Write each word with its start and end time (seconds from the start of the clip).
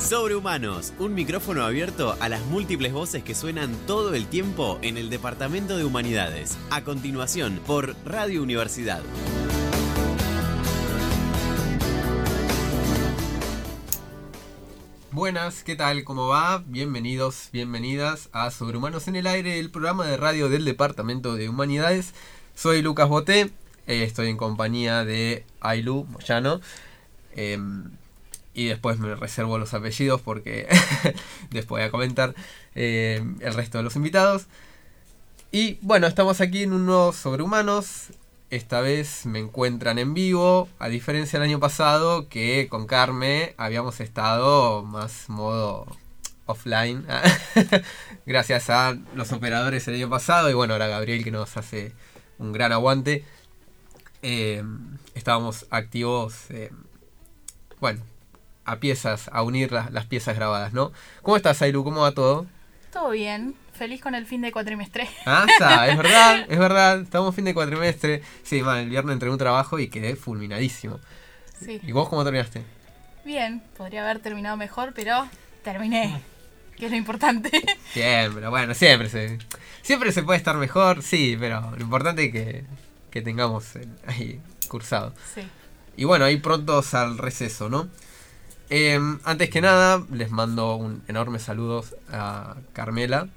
Sobrehumanos, 0.00 0.94
un 0.98 1.14
micrófono 1.14 1.62
abierto 1.62 2.16
a 2.20 2.28
las 2.30 2.44
múltiples 2.46 2.92
voces 2.92 3.22
que 3.22 3.34
suenan 3.34 3.72
todo 3.86 4.14
el 4.14 4.26
tiempo 4.26 4.78
en 4.82 4.96
el 4.96 5.10
Departamento 5.10 5.76
de 5.76 5.84
Humanidades. 5.84 6.56
A 6.70 6.82
continuación, 6.82 7.60
por 7.66 7.94
Radio 8.04 8.42
Universidad. 8.42 9.02
Buenas, 15.12 15.62
¿qué 15.62 15.76
tal? 15.76 16.02
¿Cómo 16.02 16.28
va? 16.28 16.64
Bienvenidos, 16.66 17.50
bienvenidas 17.52 18.30
a 18.32 18.50
Sobrehumanos 18.50 19.06
en 19.06 19.16
el 19.16 19.26
Aire, 19.26 19.58
el 19.60 19.70
programa 19.70 20.06
de 20.06 20.16
radio 20.16 20.48
del 20.48 20.64
Departamento 20.64 21.34
de 21.34 21.48
Humanidades. 21.48 22.14
Soy 22.56 22.80
Lucas 22.80 23.08
Boté, 23.08 23.50
eh, 23.86 24.02
estoy 24.02 24.28
en 24.28 24.38
compañía 24.38 25.04
de 25.04 25.44
Ailu 25.60 26.04
Moyano. 26.04 26.60
em, 27.36 27.99
y 28.54 28.66
después 28.66 28.98
me 28.98 29.14
reservo 29.14 29.58
los 29.58 29.74
apellidos 29.74 30.20
porque 30.20 30.68
después 31.50 31.80
voy 31.80 31.82
a 31.82 31.90
comentar 31.90 32.34
eh, 32.74 33.22
el 33.40 33.54
resto 33.54 33.78
de 33.78 33.84
los 33.84 33.96
invitados. 33.96 34.46
Y 35.52 35.78
bueno, 35.82 36.06
estamos 36.06 36.40
aquí 36.40 36.62
en 36.62 36.72
un 36.72 36.86
nuevo 36.86 37.12
Sobrehumanos. 37.12 38.08
Esta 38.50 38.80
vez 38.80 39.26
me 39.26 39.38
encuentran 39.38 39.98
en 39.98 40.12
vivo, 40.12 40.68
a 40.80 40.88
diferencia 40.88 41.38
del 41.38 41.48
año 41.48 41.60
pasado 41.60 42.28
que 42.28 42.66
con 42.68 42.86
Carme 42.86 43.54
habíamos 43.56 44.00
estado 44.00 44.82
más 44.82 45.28
modo 45.28 45.86
offline. 46.46 47.06
Gracias 48.26 48.70
a 48.70 48.98
los 49.14 49.32
operadores 49.32 49.86
el 49.86 49.94
año 49.94 50.10
pasado 50.10 50.50
y 50.50 50.54
bueno, 50.54 50.74
ahora 50.74 50.88
Gabriel 50.88 51.22
que 51.22 51.30
nos 51.30 51.56
hace 51.56 51.92
un 52.38 52.52
gran 52.52 52.72
aguante. 52.72 53.24
Eh, 54.22 54.64
estábamos 55.14 55.66
activos, 55.70 56.50
eh, 56.50 56.70
bueno, 57.80 58.02
a 58.64 58.76
piezas, 58.80 59.28
a 59.32 59.42
unir 59.42 59.72
las, 59.72 59.90
las 59.90 60.06
piezas 60.06 60.36
grabadas, 60.36 60.72
¿no? 60.72 60.92
¿Cómo 61.22 61.36
estás, 61.36 61.60
Ailu? 61.62 61.82
¿Cómo 61.84 62.02
va 62.02 62.12
todo? 62.12 62.46
Todo 62.92 63.10
bien, 63.10 63.54
feliz 63.72 64.00
con 64.00 64.14
el 64.14 64.26
fin 64.26 64.40
de 64.42 64.52
cuatrimestre. 64.52 65.08
Ah, 65.26 65.46
está, 65.48 65.88
es 65.88 65.96
verdad, 66.02 66.46
es 66.48 66.58
verdad. 66.58 67.00
Estamos 67.00 67.34
fin 67.34 67.44
de 67.44 67.54
cuatrimestre. 67.54 68.22
Sí, 68.42 68.62
man, 68.62 68.78
el 68.78 68.90
viernes 68.90 69.14
entré 69.14 69.26
en 69.28 69.32
un 69.32 69.38
trabajo 69.38 69.78
y 69.78 69.88
quedé 69.88 70.16
fulminadísimo. 70.16 70.98
Sí, 71.58 71.80
¿Y 71.82 71.92
vos 71.92 72.08
cómo 72.08 72.24
terminaste? 72.24 72.62
bien, 73.24 73.62
podría 73.76 74.02
haber 74.02 74.18
terminado 74.20 74.56
mejor, 74.56 74.92
pero 74.94 75.28
terminé, 75.62 76.20
que 76.76 76.86
es 76.86 76.90
lo 76.90 76.96
importante. 76.96 77.50
Bien, 77.94 78.32
pero 78.34 78.50
bueno, 78.50 78.74
siempre 78.74 79.08
se, 79.08 79.38
siempre 79.82 80.10
se 80.10 80.22
puede 80.22 80.38
estar 80.38 80.56
mejor, 80.56 81.02
sí, 81.02 81.36
pero 81.38 81.70
lo 81.76 81.80
importante 81.82 82.24
es 82.24 82.32
que, 82.32 82.64
que 83.10 83.22
tengamos 83.22 83.76
el- 83.76 83.90
ahí 84.06 84.40
cursado. 84.68 85.12
Sí, 85.34 85.42
Y 85.96 86.04
bueno, 86.04 86.24
ahí 86.24 86.38
prontos 86.38 86.94
al 86.94 87.18
receso, 87.18 87.68
¿no? 87.68 87.88
Em, 88.72 89.18
antes 89.24 89.50
que 89.50 89.60
nada, 89.60 90.00
les 90.12 90.30
mando 90.30 90.76
un 90.76 91.02
enorme 91.08 91.40
saludos 91.40 91.96
a 92.08 92.54
Carmela 92.72 93.28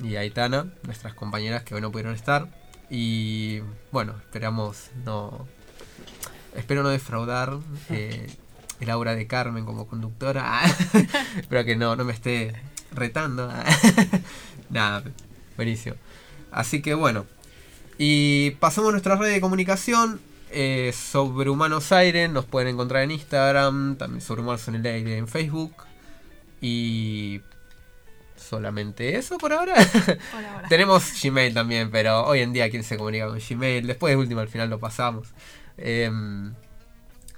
y 0.00 0.14
a 0.14 0.20
Aitana, 0.20 0.68
nuestras 0.84 1.12
compañeras 1.12 1.64
que 1.64 1.74
hoy 1.74 1.80
no 1.80 1.90
pudieron 1.90 2.14
estar. 2.14 2.46
Y 2.88 3.62
bueno, 3.90 4.14
esperamos 4.22 4.90
no. 5.04 5.44
Espero 6.54 6.84
no 6.84 6.90
defraudar 6.90 7.58
eh, 7.90 8.28
el 8.78 8.90
aura 8.90 9.16
de 9.16 9.26
Carmen 9.26 9.64
como 9.64 9.88
conductora. 9.88 10.62
Espero 11.36 11.64
que 11.64 11.74
no, 11.74 11.96
no 11.96 12.04
me 12.04 12.12
esté 12.12 12.54
retando. 12.92 13.52
Nada, 14.70 15.02
buenísimo. 15.56 15.96
Así 16.52 16.80
que 16.80 16.94
bueno. 16.94 17.26
Y 17.98 18.52
pasamos 18.60 18.90
a 18.90 18.92
nuestra 18.92 19.16
red 19.16 19.32
de 19.32 19.40
comunicación. 19.40 20.20
Eh, 20.58 20.94
sobre 20.94 21.50
Humanos 21.50 21.92
Aire, 21.92 22.28
nos 22.28 22.46
pueden 22.46 22.68
encontrar 22.68 23.02
en 23.02 23.10
Instagram, 23.10 23.96
también 23.98 24.22
sobre 24.22 24.40
Humanos 24.40 24.66
en 24.68 24.76
el 24.76 24.86
Aire 24.86 25.18
en 25.18 25.28
Facebook. 25.28 25.74
Y 26.62 27.42
solamente 28.36 29.16
eso 29.18 29.36
por 29.36 29.52
ahora. 29.52 29.74
por 30.32 30.42
ahora. 30.42 30.66
Tenemos 30.70 31.12
Gmail 31.22 31.52
también, 31.52 31.90
pero 31.90 32.24
hoy 32.24 32.40
en 32.40 32.54
día 32.54 32.70
quién 32.70 32.84
se 32.84 32.96
comunica 32.96 33.28
con 33.28 33.38
Gmail. 33.38 33.86
Después 33.86 34.12
de 34.12 34.16
último 34.16 34.40
al 34.40 34.48
final 34.48 34.70
lo 34.70 34.80
pasamos. 34.80 35.28
Em, 35.76 36.54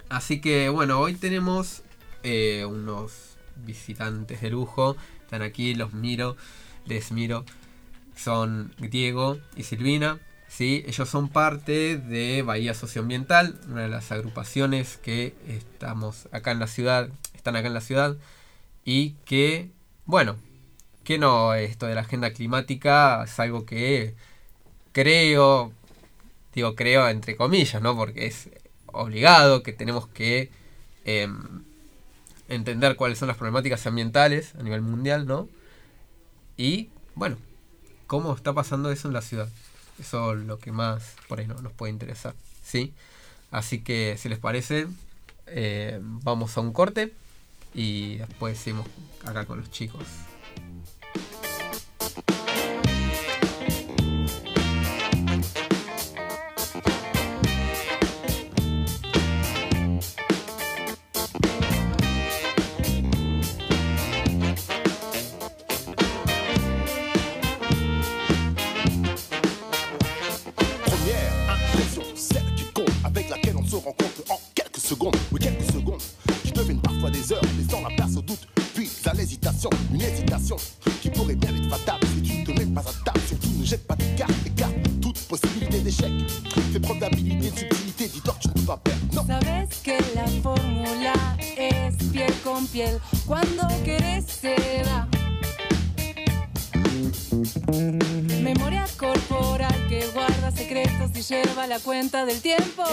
así 0.08 0.40
que 0.40 0.68
bueno, 0.68 1.00
hoy 1.00 1.14
tenemos 1.14 1.82
eh, 2.22 2.64
unos 2.66 3.36
visitantes 3.56 4.42
de 4.42 4.50
lujo. 4.50 4.96
Están 5.22 5.42
aquí, 5.42 5.74
los 5.74 5.92
miro, 5.92 6.36
les 6.86 7.10
miro. 7.10 7.44
Son 8.14 8.72
Diego 8.78 9.40
y 9.56 9.64
Silvina. 9.64 10.20
¿Sí? 10.48 10.84
Ellos 10.86 11.08
son 11.08 11.28
parte 11.28 11.98
de 11.98 12.42
Bahía 12.42 12.74
Socioambiental, 12.74 13.60
una 13.68 13.82
de 13.82 13.88
las 13.88 14.10
agrupaciones 14.10 14.96
que 14.98 15.34
estamos 15.46 16.28
acá 16.32 16.50
en 16.50 16.58
la 16.58 16.66
ciudad, 16.66 17.10
están 17.34 17.56
acá 17.56 17.68
en 17.68 17.74
la 17.74 17.80
ciudad. 17.80 18.16
Y 18.84 19.12
que, 19.24 19.70
bueno, 20.06 20.36
que 21.04 21.18
no, 21.18 21.54
esto 21.54 21.86
de 21.86 21.94
la 21.94 22.02
agenda 22.02 22.32
climática 22.32 23.24
es 23.24 23.38
algo 23.38 23.64
que 23.64 24.14
creo, 24.92 25.72
digo 26.54 26.74
creo 26.74 27.08
entre 27.08 27.36
comillas, 27.36 27.80
¿no? 27.82 27.96
Porque 27.96 28.26
es 28.26 28.50
obligado 28.86 29.62
que 29.62 29.72
tenemos 29.72 30.08
que 30.08 30.50
em, 31.04 31.62
entender 32.48 32.96
cuáles 32.96 33.18
son 33.18 33.28
las 33.28 33.36
problemáticas 33.36 33.86
ambientales 33.86 34.54
a 34.56 34.62
nivel 34.62 34.82
mundial, 34.82 35.26
¿no? 35.26 35.48
Y, 36.56 36.90
bueno, 37.14 37.36
cómo 38.06 38.34
está 38.34 38.52
pasando 38.52 38.90
eso 38.90 39.08
en 39.08 39.14
la 39.14 39.22
ciudad. 39.22 39.48
Eso 39.98 40.34
es 40.34 40.40
lo 40.40 40.58
que 40.58 40.72
más 40.72 41.16
por 41.28 41.40
ahí 41.40 41.46
no, 41.46 41.54
nos 41.56 41.72
puede 41.72 41.92
interesar, 41.92 42.34
¿sí? 42.64 42.92
Así 43.50 43.80
que, 43.80 44.16
si 44.18 44.28
les 44.28 44.38
parece, 44.38 44.86
eh, 45.46 45.98
vamos 46.02 46.56
a 46.56 46.60
un 46.60 46.72
corte 46.72 47.12
y 47.74 48.16
después 48.16 48.58
seguimos 48.58 48.86
acá 49.24 49.46
con 49.46 49.58
los 49.58 49.70
chicos. 49.70 50.04
Cuenta 101.80 102.24
del 102.24 102.40
tiempo. 102.40 102.84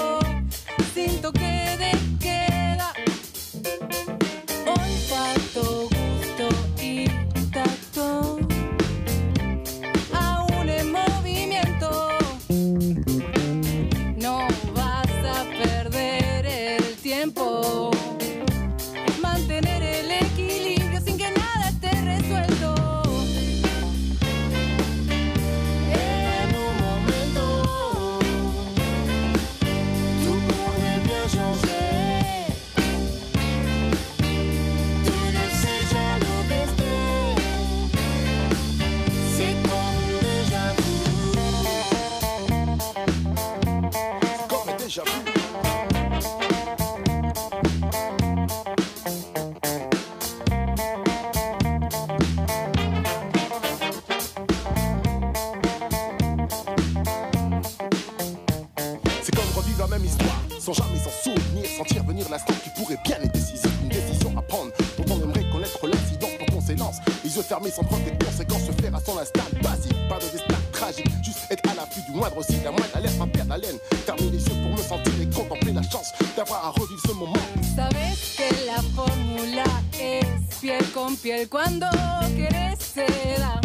Fermer 67.48 67.70
sans 67.70 67.84
prendre 67.84 68.04
des 68.04 68.26
conséquences, 68.26 68.66
se 68.66 68.72
faire 68.82 68.96
à 68.96 69.00
son 69.00 69.18
instinct 69.18 69.44
basique. 69.62 69.96
Pas 70.10 70.18
de 70.18 70.26
destin 70.32 70.56
tragique, 70.72 71.10
juste 71.24 71.40
être 71.50 71.70
à 71.70 71.76
l'affût 71.76 72.02
du 72.10 72.18
moindre 72.18 72.44
signe, 72.44 72.64
la 72.64 72.72
moindre 72.72 72.96
alerte, 72.96 73.18
pas 73.18 73.28
perdre 73.28 73.54
haleine. 73.54 73.78
Fermer 74.06 74.30
les 74.32 74.44
yeux 74.46 74.62
pour 74.62 74.72
me 74.72 74.78
sentir 74.78 75.14
et 75.22 75.30
contempler 75.30 75.74
la 75.74 75.84
chance 75.84 76.12
d'avoir 76.36 76.66
à 76.66 76.70
revivre 76.72 77.02
ce 77.06 77.14
moment. 77.14 77.34
Sabes 77.76 78.36
que 78.38 78.66
la 78.66 78.82
fórmula 78.96 79.64
es 80.00 80.26
piel 80.62 80.84
con 80.94 81.16
piel 81.16 81.48
cuando 81.50 81.88
querés 82.36 82.78
se 82.80 83.06
da. 83.40 83.62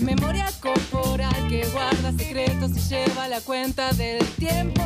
Memoria 0.00 0.46
corporal 0.60 1.48
que 1.48 1.64
guarda 1.70 2.12
secretos 2.18 2.70
y 2.76 2.80
lleva 2.88 3.28
la 3.28 3.40
cuenta 3.40 3.92
del 3.92 4.24
tiempo 4.38 4.82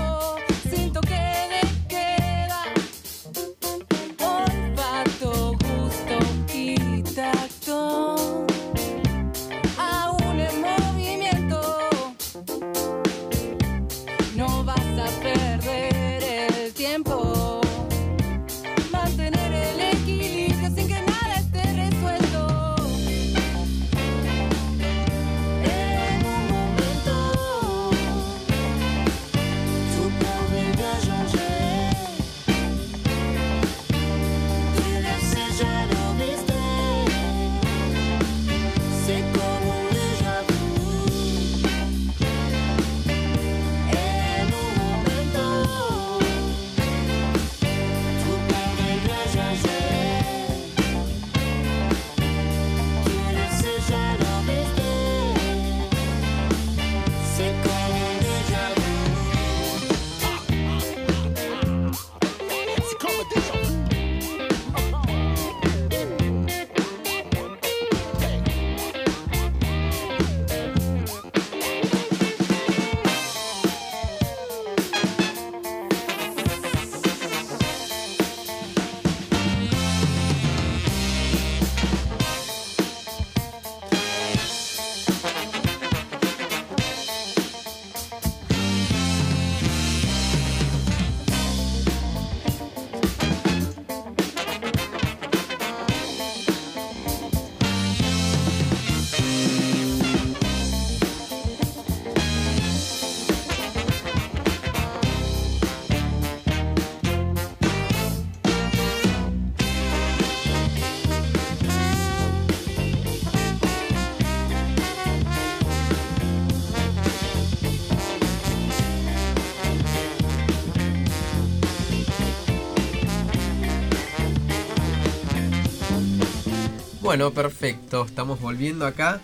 Bueno, 127.13 127.31
perfecto. 127.31 128.07
Estamos 128.07 128.41
volviendo 128.41 128.87
acá 128.87 129.21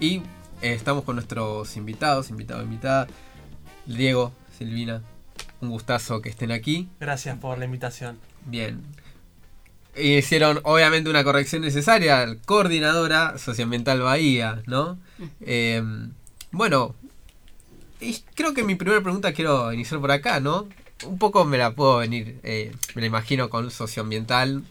y 0.00 0.16
eh, 0.62 0.72
estamos 0.74 1.04
con 1.04 1.14
nuestros 1.14 1.76
invitados, 1.76 2.28
invitado, 2.28 2.60
invitada. 2.64 3.06
Diego, 3.86 4.32
Silvina, 4.58 5.00
un 5.60 5.70
gustazo 5.70 6.20
que 6.20 6.28
estén 6.28 6.50
aquí. 6.50 6.88
Gracias 6.98 7.38
por 7.38 7.56
la 7.58 7.66
invitación. 7.66 8.18
Bien. 8.46 8.82
Hicieron 9.94 10.58
obviamente 10.64 11.08
una 11.08 11.22
corrección 11.22 11.62
necesaria, 11.62 12.36
coordinadora 12.46 13.38
socioambiental 13.38 14.00
Bahía, 14.00 14.64
¿no? 14.66 14.98
Eh, 15.40 15.84
bueno, 16.50 16.96
y 18.00 18.24
creo 18.34 18.54
que 18.54 18.64
mi 18.64 18.74
primera 18.74 19.00
pregunta 19.02 19.32
quiero 19.32 19.72
iniciar 19.72 20.00
por 20.00 20.10
acá, 20.10 20.40
¿no? 20.40 20.68
Un 21.06 21.18
poco 21.18 21.44
me 21.44 21.58
la 21.58 21.76
puedo 21.76 21.98
venir, 21.98 22.40
eh, 22.42 22.72
me 22.96 23.02
la 23.02 23.06
imagino 23.06 23.50
con 23.50 23.70
socioambiental. 23.70 24.64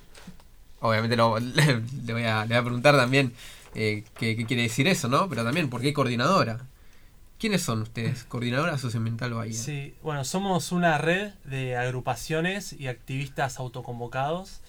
Obviamente 0.83 1.15
no, 1.15 1.39
le, 1.39 2.13
voy, 2.13 2.23
a, 2.23 2.41
le 2.45 2.49
voy 2.49 2.57
a 2.57 2.63
preguntar 2.63 2.95
también 2.95 3.33
eh, 3.73 4.03
qué, 4.17 4.35
qué 4.35 4.45
quiere 4.45 4.63
decir 4.63 4.87
eso, 4.87 5.07
¿no? 5.07 5.29
Pero 5.29 5.43
también, 5.43 5.69
¿por 5.69 5.81
qué 5.81 5.93
coordinadora? 5.93 6.59
¿Quiénes 7.39 7.61
son 7.61 7.81
ustedes? 7.81 8.23
Coordinadora 8.25 8.77
Socioambiental 8.77 9.33
Bahía. 9.33 9.53
Sí, 9.53 9.95
bueno, 10.01 10.23
somos 10.23 10.71
una 10.71 10.97
red 10.97 11.31
de 11.45 11.75
agrupaciones 11.75 12.73
y 12.73 12.87
activistas 12.87 13.59
autoconvocados 13.59 14.61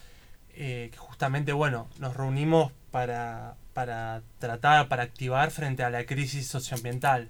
eh, 0.57 0.91
que 0.93 0.99
justamente, 0.99 1.53
bueno, 1.53 1.89
nos 1.99 2.17
reunimos 2.17 2.71
para, 2.93 3.57
para 3.73 4.23
tratar, 4.39 4.87
para 4.89 5.03
activar 5.03 5.51
frente 5.51 5.83
a 5.83 5.91
la 5.91 6.07
crisis 6.07 6.47
socioambiental. 6.47 7.29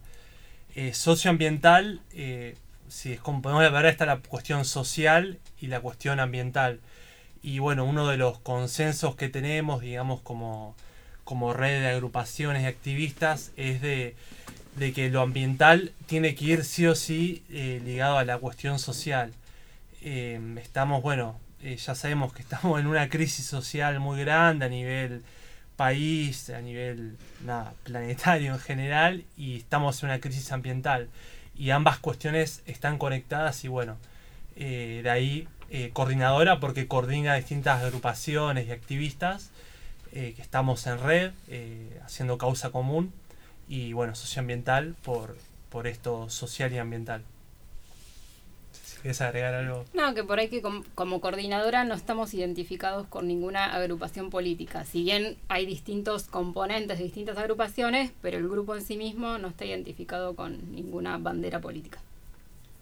Eh, 0.75 0.93
socioambiental, 0.93 2.03
eh, 2.13 2.57
si 2.89 3.13
es 3.13 3.21
como 3.21 3.41
podemos 3.41 3.73
ver, 3.73 3.87
está 3.87 4.05
la 4.05 4.19
cuestión 4.19 4.67
social 4.67 5.39
y 5.59 5.69
la 5.69 5.81
cuestión 5.81 6.21
ambiental. 6.21 6.81
Y 7.45 7.59
bueno, 7.59 7.85
uno 7.85 8.09
de 8.09 8.17
los 8.17 8.39
consensos 8.39 9.17
que 9.17 9.29
tenemos, 9.29 9.83
digamos, 9.83 10.23
como, 10.23 10.75
como 11.25 11.53
red 11.53 11.83
de 11.83 11.89
agrupaciones 11.89 12.63
y 12.63 12.67
activistas, 12.67 13.53
es 13.59 13.83
de, 13.83 14.17
de 14.77 14.95
que 14.95 15.11
lo 15.11 15.21
ambiental 15.21 15.93
tiene 16.07 16.35
que 16.35 16.47
ir 16.47 16.65
sí 16.65 16.87
o 16.87 16.95
sí 16.95 17.43
eh, 17.51 17.83
ligado 17.85 18.17
a 18.17 18.25
la 18.25 18.39
cuestión 18.39 18.79
social. 18.79 19.31
Eh, 20.01 20.41
estamos, 20.63 21.03
bueno, 21.03 21.39
eh, 21.63 21.77
ya 21.77 21.95
sabemos 21.95 22.33
que 22.33 22.41
estamos 22.49 22.81
en 22.81 22.87
una 22.87 23.11
crisis 23.11 23.45
social 23.45 24.01
muy 24.01 24.21
grande 24.21 24.65
a 24.65 24.71
nivel 24.71 25.23
país, 25.77 26.49
a 26.49 26.63
nivel 26.63 27.19
nada, 27.45 27.75
planetario 27.83 28.55
en 28.55 28.61
general, 28.61 29.25
y 29.37 29.59
estamos 29.59 30.03
en 30.03 30.09
una 30.09 30.19
crisis 30.19 30.51
ambiental. 30.51 31.11
Y 31.59 31.71
ambas 31.71 31.99
cuestiones 31.99 32.63
están 32.65 32.97
conectadas 32.97 33.65
y 33.65 33.69
bueno, 33.69 33.99
eh, 34.57 35.01
de 35.03 35.11
ahí 35.11 35.49
eh, 35.77 35.91
coordinadora 35.93 36.61
porque 36.61 36.87
coordina 36.87 37.35
distintas 37.35 37.83
agrupaciones 37.83 38.69
y 38.69 38.71
activistas 38.71 39.51
eh, 40.13 40.33
que 40.37 40.43
estamos 40.43 40.87
en 40.87 41.01
red, 41.01 41.33
eh, 41.49 42.01
haciendo 42.05 42.39
causa 42.39 42.71
común, 42.71 43.13
y 43.69 43.93
bueno, 43.93 44.15
socioambiental 44.15 44.95
por, 45.03 45.37
por 45.71 45.89
esto 45.89 46.31
social 46.31 46.73
y 46.73 46.79
ambiental. 46.79 47.25
Si 48.73 49.01
quieres 49.01 49.21
agregar 49.21 49.55
algo. 49.55 49.85
No, 49.95 50.15
que 50.15 50.23
por 50.23 50.39
ahí 50.39 50.49
que 50.49 50.63
com- 50.63 50.85
como 50.95 51.21
coordinadora 51.21 51.83
no 51.85 51.95
estamos 51.95 52.35
identificados 52.35 53.09
con 53.09 53.27
ninguna 53.27 53.75
agrupación 53.75 54.31
política. 54.31 54.85
Si 54.85 55.03
bien 55.03 55.37
hay 55.49 55.67
distintos 55.67 56.25
componentes 56.25 56.99
de 56.99 57.05
distintas 57.05 57.37
agrupaciones, 57.37 58.13
pero 58.23 58.39
el 58.39 58.49
grupo 58.49 58.77
en 58.77 58.83
sí 58.83 58.97
mismo 58.97 59.39
no 59.39 59.49
está 59.49 59.65
identificado 59.65 60.37
con 60.37 60.73
ninguna 60.73 61.19
bandera 61.19 61.61
política. 61.61 61.99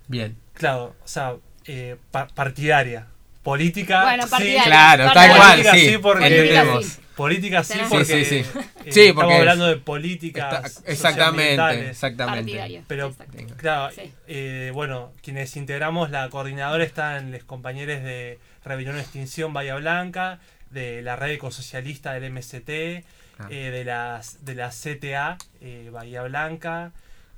Bien. 0.09 0.37
Claro, 0.53 0.95
o 1.03 1.09
sea, 1.09 1.37
eh, 1.67 1.97
pa- 2.11 2.27
partidaria. 2.29 3.07
Política. 3.43 4.03
Bueno, 4.05 4.23
sí, 4.25 4.31
partidaria. 4.31 4.65
Claro, 4.65 5.05
tal 5.07 5.15
Partidaria. 5.15 5.37
cual, 5.37 5.51
Política 5.51 5.75
sí. 5.75 5.89
sí, 5.89 5.99
porque- 5.99 6.27
entendemos. 6.27 6.99
Política 7.17 7.63
sí, 7.65 7.79
porque 7.91 8.05
Sí, 8.07 8.25
sí, 8.25 8.45
sí. 8.45 8.59
eh, 8.87 8.93
Sí, 8.93 9.01
estamos 9.09 9.35
hablando 9.35 9.67
de 9.67 9.77
políticas. 9.77 10.65
Está- 10.79 10.91
exactamente, 10.93 11.91
exactamente. 11.91 12.83
Pero. 12.89 13.15
Claro, 13.59 13.93
Sí. 13.95 14.11
eh, 14.29 14.71
bueno, 14.73 15.13
quienes 15.23 15.55
integramos 15.57 16.11
la 16.11 16.29
coordinadora 16.31 16.83
están 16.85 17.31
los 17.33 17.45
compañeros 17.45 18.03
de 18.03 18.39
Rebelión 18.65 18.97
Extinción 18.99 19.53
Bahía 19.53 19.75
Blanca, 19.75 20.39
de 20.71 21.03
la 21.03 21.17
red 21.17 21.33
ecosocialista 21.33 22.13
del 22.15 22.25
MST, 22.25 23.05
Ah. 23.39 23.47
eh, 23.51 23.71
de, 23.71 23.85
las, 23.85 24.45
de 24.45 24.55
la 24.55 24.71
CTA 24.71 25.37
eh, 25.61 25.91
Bahía 25.93 26.23
Blanca, 26.23 26.93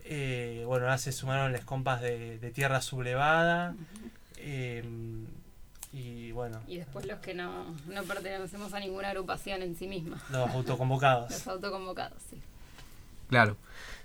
eh, 0.05 0.63
bueno, 0.67 0.85
ahora 0.85 0.99
se 0.99 1.13
sumaron 1.13 1.53
las 1.53 1.65
compas 1.65 2.01
de, 2.01 2.39
de 2.39 2.51
Tierra 2.51 2.81
Sublevada, 2.81 3.75
eh, 4.47 4.85
y 5.93 6.33
bueno, 6.33 6.61
Y 6.67 6.77
después 6.77 7.07
los 7.07 7.21
que 7.21 7.35
no, 7.35 7.67
no 7.87 8.03
pertenecemos 8.03 8.75
a 8.75 8.81
ninguna 8.81 9.11
agrupación 9.11 9.63
en 9.63 9.77
sí 9.77 9.87
misma. 9.87 10.21
los 10.31 10.51
autoconvocados. 10.51 11.31
Los 11.31 11.47
autoconvocados, 11.47 12.21
sí. 12.29 12.41
Claro. 13.29 13.57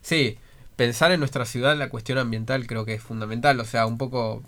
Sí, 0.01 0.37
pensar 0.75 1.11
en 1.11 1.19
nuestra 1.19 1.45
ciudad 1.45 1.75
la 1.75 1.89
cuestión 1.89 2.17
ambiental 2.19 2.67
creo 2.67 2.85
que 2.85 2.93
es 2.93 3.01
fundamental. 3.01 3.59
O 3.59 3.65
sea, 3.65 3.85
un 3.85 3.97
poco, 3.97 4.43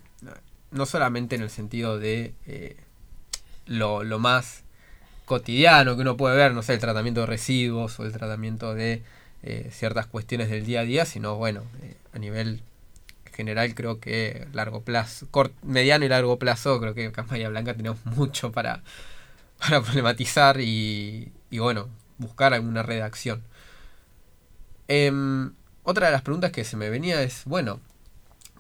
no 0.71 0.85
solamente 0.85 1.35
en 1.35 1.41
el 1.41 1.49
sentido 1.49 1.99
de 1.99 2.33
eh, 2.45 2.77
lo, 3.65 4.03
lo 4.03 4.19
más 4.19 4.63
cotidiano 5.25 5.95
que 5.95 6.03
uno 6.03 6.15
puede 6.15 6.37
ver, 6.37 6.53
no 6.53 6.61
sé, 6.61 6.73
el 6.75 6.79
tratamiento 6.79 7.21
de 7.21 7.27
residuos 7.27 7.99
o 7.99 8.05
el 8.05 8.13
tratamiento 8.13 8.75
de 8.75 9.01
eh, 9.43 9.69
ciertas 9.71 10.05
cuestiones 10.05 10.49
del 10.49 10.65
día 10.65 10.81
a 10.81 10.83
día, 10.83 11.05
sino 11.05 11.35
bueno, 11.37 11.63
eh, 11.81 11.95
a 12.13 12.19
nivel 12.19 12.61
general 13.33 13.75
creo 13.75 13.99
que 13.99 14.47
largo 14.53 14.81
plazo, 14.83 15.27
cort- 15.31 15.53
mediano 15.63 16.05
y 16.05 16.09
largo 16.09 16.39
plazo, 16.39 16.79
creo 16.79 16.93
que 16.93 17.09
Bahía 17.09 17.49
Blanca 17.49 17.73
tenemos 17.75 18.05
mucho 18.05 18.51
para, 18.51 18.83
para 19.59 19.81
problematizar 19.81 20.61
y, 20.61 21.31
y 21.51 21.59
bueno, 21.59 21.89
buscar 22.19 22.53
alguna 22.53 22.83
redacción. 22.83 23.43
Em, 24.87 25.53
otra 25.83 26.07
de 26.07 26.11
las 26.13 26.21
preguntas 26.21 26.51
que 26.51 26.63
se 26.63 26.77
me 26.77 26.89
venía 26.89 27.21
es, 27.23 27.43
bueno, 27.45 27.79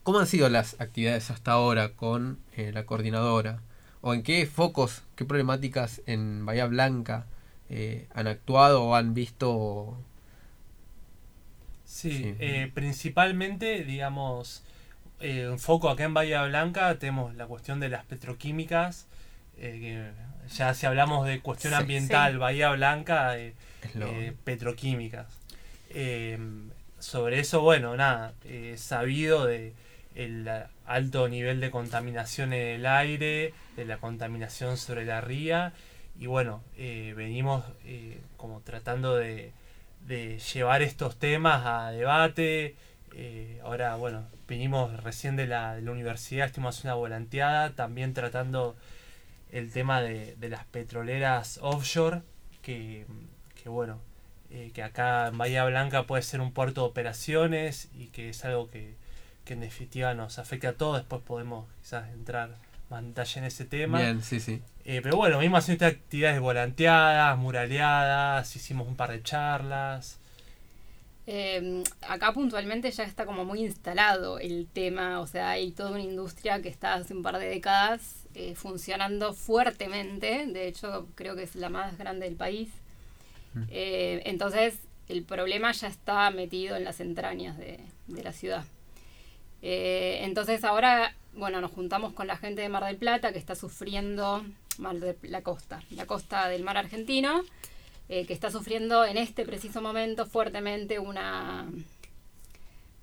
¿cómo 0.03 0.19
han 0.19 0.27
sido 0.27 0.49
las 0.49 0.79
actividades 0.81 1.31
hasta 1.31 1.53
ahora 1.53 1.93
con 1.95 2.39
eh, 2.55 2.71
la 2.73 2.85
coordinadora? 2.85 3.61
¿O 4.01 4.13
en 4.13 4.23
qué 4.23 4.45
focos, 4.47 5.03
qué 5.15 5.25
problemáticas 5.25 6.01
en 6.07 6.45
Bahía 6.45 6.67
Blanca 6.67 7.27
eh, 7.69 8.07
han 8.13 8.27
actuado 8.27 8.83
o 8.83 8.95
han 8.95 9.13
visto? 9.13 9.97
Sí, 11.91 12.11
Sí. 12.11 12.35
eh, 12.39 12.71
principalmente, 12.73 13.83
digamos, 13.83 14.63
eh, 15.19 15.49
un 15.49 15.59
foco 15.59 15.89
acá 15.89 16.05
en 16.05 16.13
Bahía 16.13 16.43
Blanca 16.45 16.97
tenemos 16.97 17.35
la 17.35 17.45
cuestión 17.47 17.79
de 17.81 17.89
las 17.89 18.05
petroquímicas, 18.05 19.07
eh, 19.57 20.13
que 20.47 20.53
ya 20.55 20.73
si 20.73 20.85
hablamos 20.85 21.27
de 21.27 21.41
cuestión 21.41 21.73
Sí. 21.73 21.79
ambiental, 21.81 22.31
Sí. 22.33 22.37
Bahía 22.37 22.71
Blanca, 22.71 23.37
eh, 23.37 23.53
eh, 23.95 24.33
petroquímicas. 24.45 25.27
Eh, 25.89 26.39
sobre 26.97 27.39
eso, 27.39 27.59
bueno, 27.61 27.97
nada, 27.97 28.33
sabido 28.77 29.45
de 29.45 29.73
el 30.15 30.49
alto 30.85 31.27
nivel 31.27 31.59
de 31.59 31.71
contaminación 31.71 32.53
en 32.53 32.67
el 32.79 32.85
aire, 32.85 33.53
de 33.75 33.85
la 33.85 33.97
contaminación 33.97 34.77
sobre 34.77 35.03
la 35.05 35.19
ría, 35.19 35.73
y 36.19 36.27
bueno, 36.27 36.63
eh, 36.77 37.13
venimos 37.17 37.63
eh, 37.85 38.19
como 38.37 38.61
tratando 38.61 39.15
de, 39.15 39.51
de 40.07 40.39
llevar 40.39 40.81
estos 40.81 41.17
temas 41.17 41.63
a 41.65 41.91
debate. 41.91 42.75
eh, 43.13 43.59
ahora, 43.63 43.95
bueno, 43.95 44.25
vinimos 44.47 45.03
recién 45.03 45.35
de 45.35 45.47
la, 45.47 45.75
de 45.75 45.81
la 45.81 45.91
universidad, 45.91 46.47
estuvimos 46.47 46.77
haciendo 46.77 46.95
una 46.95 46.99
volanteada, 47.01 47.71
también 47.71 48.13
tratando 48.13 48.75
el 49.51 49.71
tema 49.71 50.01
de, 50.01 50.35
de 50.37 50.49
las 50.49 50.65
petroleras 50.65 51.59
offshore, 51.61 52.21
que, 52.61 53.05
que 53.61 53.69
bueno, 53.69 53.99
eh, 54.49 54.71
que 54.73 54.83
acá 54.83 55.27
en 55.27 55.37
Bahía 55.37 55.65
Blanca 55.65 56.03
puede 56.03 56.23
ser 56.23 56.41
un 56.41 56.53
puerto 56.53 56.81
de 56.81 56.87
operaciones 56.87 57.89
y 57.93 58.07
que 58.07 58.29
es 58.29 58.45
algo 58.45 58.69
que, 58.69 58.95
que 59.45 59.53
en 59.53 59.61
definitiva 59.61 60.13
nos 60.13 60.39
afecta 60.39 60.69
a 60.69 60.73
todos. 60.73 60.97
Después 60.97 61.21
podemos 61.23 61.67
quizás 61.81 62.09
entrar 62.09 62.55
más 62.91 63.37
en 63.37 63.45
ese 63.45 63.65
tema. 63.65 63.99
Bien, 63.99 64.21
sí, 64.21 64.39
sí. 64.39 64.61
Eh, 64.83 64.99
pero 65.01 65.15
bueno, 65.15 65.39
mismo 65.39 65.57
haciendo 65.57 65.85
estas 65.85 65.99
actividades 65.99 66.39
volanteadas, 66.39 67.37
muraleadas, 67.37 68.55
hicimos 68.55 68.87
un 68.87 68.95
par 68.95 69.11
de 69.11 69.23
charlas. 69.23 70.19
Eh, 71.27 71.83
acá 72.07 72.33
puntualmente 72.33 72.91
ya 72.91 73.03
está 73.03 73.25
como 73.25 73.45
muy 73.45 73.61
instalado 73.61 74.39
el 74.39 74.67
tema, 74.67 75.19
o 75.21 75.27
sea, 75.27 75.51
hay 75.51 75.71
toda 75.71 75.91
una 75.91 76.01
industria 76.01 76.61
que 76.61 76.69
está 76.69 76.95
hace 76.95 77.13
un 77.13 77.23
par 77.23 77.37
de 77.37 77.47
décadas 77.47 78.25
eh, 78.33 78.55
funcionando 78.55 79.33
fuertemente, 79.33 80.47
de 80.47 80.67
hecho 80.67 81.07
creo 81.15 81.35
que 81.35 81.43
es 81.43 81.55
la 81.55 81.69
más 81.69 81.97
grande 81.97 82.25
del 82.25 82.35
país. 82.35 82.69
Mm. 83.53 83.63
Eh, 83.69 84.21
entonces 84.25 84.79
el 85.07 85.23
problema 85.23 85.71
ya 85.71 85.87
está 85.87 86.29
metido 86.31 86.75
en 86.75 86.83
las 86.83 86.99
entrañas 86.99 87.57
de, 87.57 87.79
de 88.07 88.23
la 88.23 88.33
ciudad. 88.33 88.65
Eh, 89.61 90.21
entonces 90.23 90.63
ahora, 90.63 91.13
bueno, 91.33 91.61
nos 91.61 91.71
juntamos 91.71 92.13
con 92.13 92.27
la 92.27 92.37
gente 92.37 92.61
de 92.61 92.69
Mar 92.69 92.85
del 92.85 92.97
Plata 92.97 93.31
que 93.31 93.39
está 93.39 93.55
sufriendo, 93.55 94.43
de 94.77 95.17
la 95.23 95.41
costa, 95.41 95.81
la 95.91 96.05
costa 96.05 96.47
del 96.49 96.63
mar 96.63 96.77
argentino, 96.77 97.41
eh, 98.09 98.25
que 98.25 98.33
está 98.33 98.51
sufriendo 98.51 99.05
en 99.05 99.17
este 99.17 99.45
preciso 99.45 99.81
momento 99.81 100.25
fuertemente 100.25 100.99
una, 100.99 101.69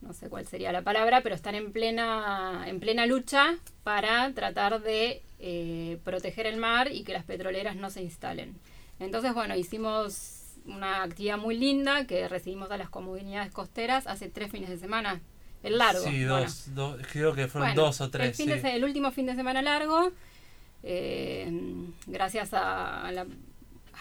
no 0.00 0.12
sé 0.12 0.28
cuál 0.28 0.46
sería 0.46 0.72
la 0.72 0.82
palabra, 0.82 1.22
pero 1.22 1.34
están 1.34 1.54
en 1.54 1.72
plena, 1.72 2.64
en 2.66 2.80
plena 2.80 3.06
lucha 3.06 3.56
para 3.84 4.32
tratar 4.32 4.82
de 4.82 5.22
eh, 5.38 5.98
proteger 6.04 6.46
el 6.46 6.56
mar 6.56 6.92
y 6.92 7.04
que 7.04 7.12
las 7.12 7.24
petroleras 7.24 7.76
no 7.76 7.90
se 7.90 8.02
instalen. 8.02 8.56
Entonces, 9.00 9.32
bueno, 9.32 9.56
hicimos 9.56 10.44
una 10.66 11.02
actividad 11.02 11.38
muy 11.38 11.56
linda 11.56 12.06
que 12.06 12.28
recibimos 12.28 12.70
a 12.70 12.76
las 12.76 12.90
comunidades 12.90 13.52
costeras 13.52 14.06
hace 14.06 14.28
tres 14.28 14.50
fines 14.50 14.68
de 14.68 14.78
semana. 14.78 15.20
El 15.62 15.78
largo. 15.78 16.02
Sí, 16.04 16.24
bueno. 16.24 16.40
dos, 16.40 16.74
dos- 16.74 16.96
creo 17.12 17.34
que 17.34 17.48
fueron 17.48 17.70
Bueno, 17.70 17.82
dos 17.82 18.00
o 18.00 18.10
tres. 18.10 18.28
El, 18.28 18.34
fin 18.34 18.46
de 18.46 18.54
sí. 18.56 18.60
se- 18.62 18.74
el 18.76 18.84
último 18.84 19.10
fin 19.10 19.26
de 19.26 19.34
semana 19.34 19.60
largo, 19.62 20.12
eh, 20.82 21.50
gracias 22.06 22.54
a, 22.54 23.06
a 23.06 23.12
la- 23.12 23.26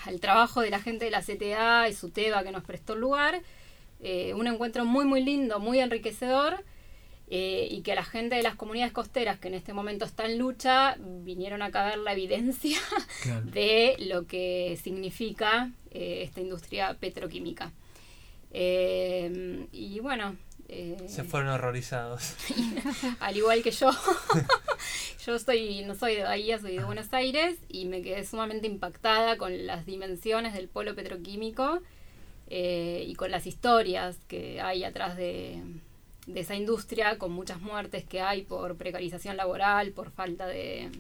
al 0.06 0.20
trabajo 0.20 0.62
de 0.62 0.70
la 0.70 0.80
gente 0.80 1.06
de 1.06 1.12
la 1.12 1.22
CTA 1.24 1.90
y 1.90 1.94
SUTEBA 1.94 2.44
que 2.44 2.52
nos 2.52 2.64
prestó 2.64 2.94
el 2.94 3.00
lugar, 3.00 3.42
eh, 4.02 4.34
un 4.36 4.46
encuentro 4.48 4.86
muy, 4.86 5.06
muy 5.06 5.24
lindo, 5.24 5.60
muy 5.60 5.80
enriquecedor. 5.80 6.64
eh, 7.30 7.68
y 7.70 7.82
que 7.82 7.92
a 7.92 7.96
la 7.96 8.06
gente 8.06 8.36
de 8.38 8.42
las 8.42 8.56
comunidades 8.56 8.94
costeras 8.94 9.38
que 9.38 9.50
en 9.50 9.54
este 9.56 9.74
momento 9.74 10.06
está 10.06 10.24
en 10.28 10.38
lucha 10.38 10.96
vinieron 11.26 11.62
acá 11.62 11.84
a 11.86 11.90
ver 11.90 11.98
la 11.98 12.14
evidencia 12.14 12.80
Claro. 13.24 13.46
de 13.52 13.98
lo 14.00 14.26
que 14.28 14.80
significa 14.82 15.70
eh, 15.92 16.22
esta 16.24 16.40
industria 16.40 16.94
petroquímica. 16.94 17.74
Eh, 18.52 19.68
y 19.74 20.00
bueno, 20.00 20.38
eh, 20.68 20.98
Se 21.08 21.24
fueron 21.24 21.50
horrorizados. 21.50 22.36
al 23.20 23.38
igual 23.38 23.64
que 23.64 23.72
yo. 23.72 23.92
yo 25.26 25.40
soy, 25.40 25.84
no 25.84 25.96
soy 25.96 26.16
de 26.16 26.24
Bahía, 26.24 26.60
soy 26.60 26.78
de 26.78 26.84
Buenos 26.84 27.14
Aires 27.14 27.58
y 27.70 27.86
me 27.86 28.02
quedé 28.02 28.26
sumamente 28.26 28.68
impactada 28.68 29.38
con 29.38 29.66
las 29.66 29.86
dimensiones 29.86 30.54
del 30.54 30.68
polo 30.68 30.96
petroquímico 30.96 31.82
eh, 32.50 33.04
y 33.08 33.16
con 33.16 33.32
las 33.32 33.48
historias 33.48 34.18
que 34.28 34.62
hay 34.62 34.84
atrás 34.84 35.18
de, 35.18 35.62
de 36.28 36.40
esa 36.40 36.56
industria, 36.56 37.18
con 37.18 37.32
muchas 37.32 37.62
muertes 37.62 38.04
que 38.04 38.22
hay 38.22 38.44
por 38.44 38.76
precarización 38.76 39.38
laboral, 39.38 39.92
por 39.92 40.12
falta 40.12 40.46
de 40.46 40.92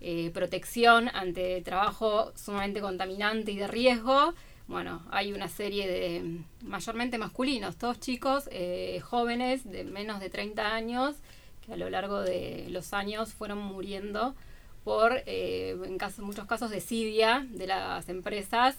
eh, 0.00 0.30
protección 0.32 1.10
ante 1.12 1.60
trabajo 1.62 2.32
sumamente 2.36 2.80
contaminante 2.80 3.50
y 3.50 3.56
de 3.56 3.66
riesgo. 3.66 4.34
Bueno, 4.68 5.02
hay 5.10 5.32
una 5.32 5.48
serie 5.48 5.88
de 5.88 6.42
mayormente 6.62 7.16
masculinos, 7.16 7.76
todos 7.76 7.98
chicos, 8.00 8.50
eh, 8.52 9.00
jóvenes 9.02 9.64
de 9.64 9.84
menos 9.84 10.20
de 10.20 10.28
30 10.28 10.74
años, 10.74 11.16
que 11.64 11.72
a 11.72 11.76
lo 11.78 11.88
largo 11.88 12.20
de 12.20 12.66
los 12.68 12.92
años 12.92 13.32
fueron 13.32 13.58
muriendo 13.58 14.34
por, 14.84 15.22
eh, 15.24 15.74
en 15.84 15.96
casos, 15.96 16.22
muchos 16.22 16.44
casos, 16.44 16.70
desidia 16.70 17.46
de 17.50 17.66
las 17.66 18.10
empresas, 18.10 18.76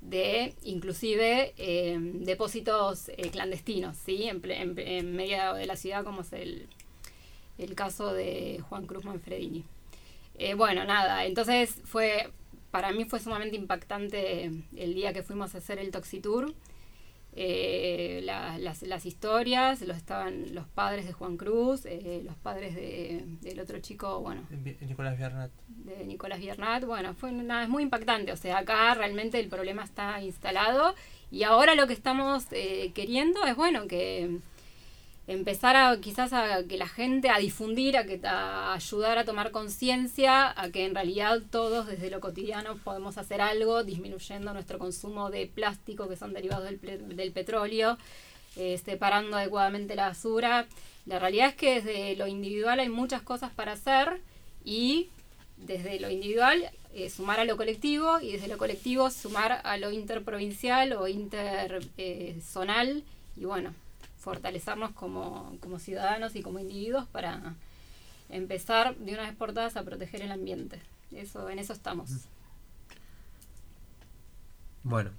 de 0.00 0.54
inclusive 0.62 1.52
eh, 1.58 1.98
depósitos 2.00 3.10
clandestinos, 3.30 3.94
¿sí? 3.98 4.28
En, 4.28 4.40
en, 4.50 4.78
en 4.78 5.14
medio 5.14 5.52
de 5.52 5.66
la 5.66 5.76
ciudad, 5.76 6.02
como 6.02 6.22
es 6.22 6.32
el, 6.32 6.66
el 7.58 7.74
caso 7.74 8.14
de 8.14 8.62
Juan 8.70 8.86
Cruz 8.86 9.04
Manfredini. 9.04 9.64
Bueno, 10.56 10.84
nada, 10.84 11.24
entonces 11.24 11.80
fue, 11.84 12.30
para 12.76 12.92
mí 12.92 13.06
fue 13.06 13.20
sumamente 13.20 13.56
impactante 13.56 14.50
el 14.76 14.94
día 14.94 15.14
que 15.14 15.22
fuimos 15.22 15.54
a 15.54 15.58
hacer 15.58 15.78
el 15.78 15.90
Toxitour. 15.90 16.52
Eh, 17.38 18.20
la- 18.24 18.58
las, 18.58 18.82
las 18.82 19.04
historias, 19.06 19.80
los, 19.82 19.96
estaban 19.96 20.54
los 20.54 20.66
padres 20.68 21.06
de 21.06 21.12
Juan 21.14 21.36
Cruz, 21.38 21.84
eh, 21.86 22.20
los 22.24 22.34
padres 22.36 22.74
de, 22.74 23.24
del 23.42 23.60
otro 23.60 23.78
chico, 23.80 24.20
bueno, 24.20 24.42
Vi- 24.50 24.76
Nicolás 24.82 25.16
Biernat. 25.18 25.50
de 25.68 26.04
Nicolás 26.06 26.38
Biernat, 26.40 26.84
bueno, 26.84 27.14
fue 27.14 27.32
nada, 27.32 27.62
es 27.64 27.68
muy 27.68 27.82
impactante, 27.82 28.32
o 28.32 28.36
sea, 28.36 28.58
acá 28.58 28.92
realmente 28.94 29.38
el 29.40 29.48
problema 29.48 29.84
está 29.84 30.20
instalado 30.22 30.94
y 31.30 31.42
ahora 31.42 31.74
lo 31.74 31.86
que 31.86 31.92
estamos 31.94 32.46
eh, 32.52 32.92
queriendo 32.94 33.44
es, 33.46 33.54
bueno, 33.56 33.86
que 33.86 34.38
empezar 35.26 35.76
a 35.76 36.00
quizás 36.00 36.32
a 36.32 36.62
que 36.68 36.76
la 36.76 36.86
gente, 36.88 37.30
a 37.30 37.38
difundir, 37.38 37.96
a, 37.96 38.04
que, 38.04 38.20
a 38.24 38.74
ayudar 38.74 39.18
a 39.18 39.24
tomar 39.24 39.50
conciencia, 39.50 40.54
a 40.60 40.70
que 40.70 40.84
en 40.84 40.94
realidad 40.94 41.42
todos 41.50 41.86
desde 41.86 42.10
lo 42.10 42.20
cotidiano 42.20 42.76
podemos 42.78 43.18
hacer 43.18 43.40
algo 43.40 43.82
disminuyendo 43.82 44.52
nuestro 44.52 44.78
consumo 44.78 45.30
de 45.30 45.46
plástico 45.46 46.08
que 46.08 46.16
son 46.16 46.32
derivados 46.32 46.64
del, 46.64 47.16
del 47.16 47.32
petróleo, 47.32 47.98
eh, 48.56 48.80
separando 48.84 49.36
adecuadamente 49.36 49.96
la 49.96 50.08
basura. 50.08 50.66
La 51.06 51.18
realidad 51.18 51.48
es 51.48 51.54
que 51.56 51.80
desde 51.80 52.16
lo 52.16 52.26
individual 52.26 52.80
hay 52.80 52.88
muchas 52.88 53.22
cosas 53.22 53.50
para 53.50 53.72
hacer 53.72 54.20
y 54.64 55.08
desde 55.56 55.98
lo 56.00 56.10
individual 56.10 56.70
eh, 56.94 57.10
sumar 57.10 57.40
a 57.40 57.44
lo 57.44 57.56
colectivo 57.56 58.20
y 58.20 58.32
desde 58.32 58.48
lo 58.48 58.58
colectivo 58.58 59.10
sumar 59.10 59.60
a 59.64 59.76
lo 59.76 59.90
interprovincial 59.90 60.92
o 60.92 61.08
interzonal 61.08 63.02
y 63.36 63.44
bueno, 63.44 63.74
fortalecernos 64.26 64.90
como, 64.90 65.56
como 65.60 65.78
ciudadanos 65.78 66.34
y 66.34 66.42
como 66.42 66.58
individuos 66.58 67.06
para 67.06 67.54
empezar 68.28 68.96
de 68.96 69.14
una 69.14 69.22
vez 69.22 69.36
por 69.36 69.52
todas 69.52 69.76
a 69.76 69.84
proteger 69.84 70.20
el 70.20 70.32
ambiente. 70.32 70.80
Eso, 71.12 71.48
en 71.48 71.60
eso 71.60 71.72
estamos. 71.72 72.10
Bueno, 74.82 75.10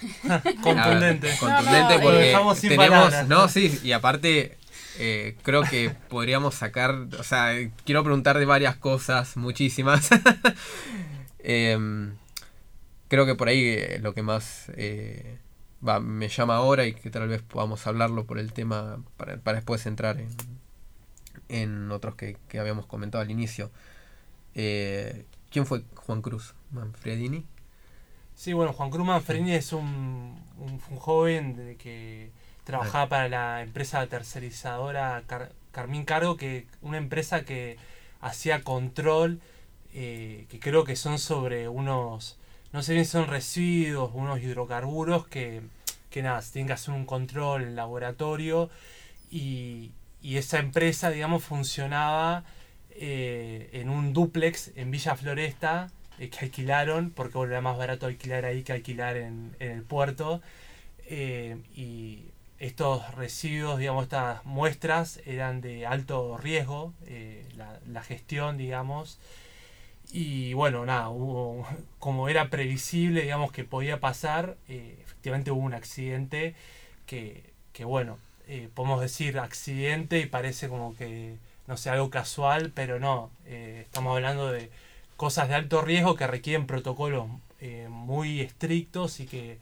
Contundente. 0.62 1.26
Ver, 1.26 1.38
contundente 1.38 1.72
No, 1.72 1.98
no, 1.98 2.00
porque 2.00 2.18
lo 2.18 2.18
dejamos 2.18 2.58
sin 2.58 2.70
tenemos, 2.70 2.88
palabras. 2.88 3.28
no, 3.28 3.48
sí, 3.48 3.78
y 3.82 3.92
aparte 3.92 4.56
eh, 4.98 5.36
creo 5.42 5.64
que 5.64 5.94
podríamos 6.08 6.54
sacar, 6.54 6.94
o 7.18 7.22
sea, 7.22 7.52
quiero 7.84 8.02
preguntar 8.02 8.38
de 8.38 8.46
varias 8.46 8.76
cosas, 8.76 9.36
muchísimas. 9.36 10.08
Em, 11.46 12.14
creo 13.08 13.26
que 13.26 13.34
por 13.34 13.48
ahí 13.48 13.62
eh, 13.62 13.98
lo 14.00 14.14
que 14.14 14.22
más 14.22 14.72
eh, 14.78 15.36
va, 15.86 16.00
me 16.00 16.28
llama 16.28 16.56
ahora 16.56 16.86
y 16.86 16.94
que 16.94 17.10
tal 17.10 17.28
vez 17.28 17.42
podamos 17.42 17.86
hablarlo 17.86 18.24
por 18.26 18.38
el 18.38 18.52
tema 18.52 18.98
para, 19.16 19.36
para 19.38 19.56
después 19.56 19.86
entrar 19.86 20.20
en, 20.20 20.28
en 21.48 21.90
otros 21.90 22.14
que, 22.16 22.36
que 22.48 22.58
habíamos 22.58 22.86
comentado 22.86 23.22
al 23.22 23.30
inicio. 23.30 23.70
Eh, 24.54 25.26
¿Quién 25.50 25.66
fue 25.66 25.82
Juan 25.94 26.22
Cruz? 26.22 26.54
¿Manfredini? 26.70 27.46
Sí, 28.34 28.52
bueno, 28.52 28.72
Juan 28.72 28.90
Cruz 28.90 29.06
Manfredini 29.06 29.52
es 29.52 29.72
un, 29.72 29.84
un, 30.58 30.80
un 30.90 30.98
joven 30.98 31.56
de 31.56 31.76
que 31.76 32.30
trabajaba 32.64 33.08
para 33.08 33.28
la 33.28 33.62
empresa 33.62 34.06
tercerizadora 34.08 35.22
Car- 35.26 35.52
Carmín 35.70 36.04
Cargo, 36.04 36.36
que 36.36 36.66
una 36.82 36.98
empresa 36.98 37.44
que 37.44 37.76
hacía 38.20 38.62
control, 38.62 39.40
eh, 39.92 40.46
que 40.48 40.58
creo 40.58 40.84
que 40.84 40.96
son 40.96 41.18
sobre 41.18 41.68
unos, 41.68 42.38
no 42.74 42.82
sé 42.82 42.92
bien 42.94 43.04
si 43.04 43.12
son 43.12 43.28
residuos, 43.28 44.10
unos 44.14 44.40
hidrocarburos 44.40 45.28
que, 45.28 45.62
que 46.10 46.22
nada, 46.24 46.42
se 46.42 46.54
tienen 46.54 46.66
que 46.66 46.72
hacer 46.72 46.92
un 46.92 47.06
control 47.06 47.62
en 47.62 47.76
laboratorio 47.76 48.68
y, 49.30 49.92
y 50.20 50.38
esa 50.38 50.58
empresa, 50.58 51.10
digamos, 51.10 51.44
funcionaba 51.44 52.42
eh, 52.90 53.70
en 53.74 53.90
un 53.90 54.12
duplex 54.12 54.72
en 54.74 54.90
Villa 54.90 55.14
Floresta 55.14 55.92
eh, 56.18 56.30
que 56.30 56.46
alquilaron, 56.46 57.10
porque 57.10 57.38
era 57.42 57.60
más 57.60 57.78
barato 57.78 58.06
alquilar 58.06 58.44
ahí 58.44 58.64
que 58.64 58.72
alquilar 58.72 59.18
en, 59.18 59.54
en 59.60 59.70
el 59.70 59.84
puerto. 59.84 60.42
Eh, 61.06 61.56
y 61.76 62.24
estos 62.58 63.14
residuos, 63.14 63.78
digamos, 63.78 64.02
estas 64.02 64.44
muestras 64.44 65.20
eran 65.26 65.60
de 65.60 65.86
alto 65.86 66.38
riesgo, 66.38 66.92
la 67.86 68.02
gestión, 68.02 68.58
digamos. 68.58 69.20
Y 70.14 70.54
bueno, 70.54 70.86
nada, 70.86 71.08
hubo, 71.08 71.66
como 71.98 72.28
era 72.28 72.48
previsible, 72.48 73.22
digamos, 73.22 73.50
que 73.50 73.64
podía 73.64 73.98
pasar, 73.98 74.56
eh, 74.68 74.96
efectivamente 75.02 75.50
hubo 75.50 75.60
un 75.60 75.74
accidente 75.74 76.54
que, 77.06 77.42
que 77.72 77.84
bueno, 77.84 78.18
eh, 78.46 78.68
podemos 78.74 79.00
decir 79.00 79.40
accidente 79.40 80.20
y 80.20 80.26
parece 80.26 80.68
como 80.68 80.94
que, 80.96 81.34
no 81.66 81.76
sé, 81.76 81.90
algo 81.90 82.10
casual, 82.10 82.70
pero 82.72 83.00
no, 83.00 83.32
eh, 83.46 83.82
estamos 83.86 84.14
hablando 84.14 84.52
de 84.52 84.70
cosas 85.16 85.48
de 85.48 85.56
alto 85.56 85.82
riesgo 85.82 86.14
que 86.14 86.28
requieren 86.28 86.66
protocolos 86.66 87.26
muy 87.88 88.40
estrictos 88.40 89.20
y 89.20 89.26
que, 89.26 89.58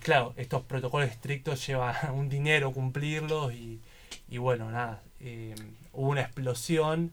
claro, 0.00 0.34
estos 0.36 0.62
protocolos 0.62 1.10
estrictos 1.10 1.66
llevan 1.66 1.96
un 2.14 2.28
dinero 2.28 2.70
cumplirlos 2.72 3.54
y, 3.54 3.80
y 4.28 4.38
bueno, 4.38 4.70
nada, 4.70 5.02
hubo 5.92 6.10
una 6.10 6.20
explosión 6.20 7.12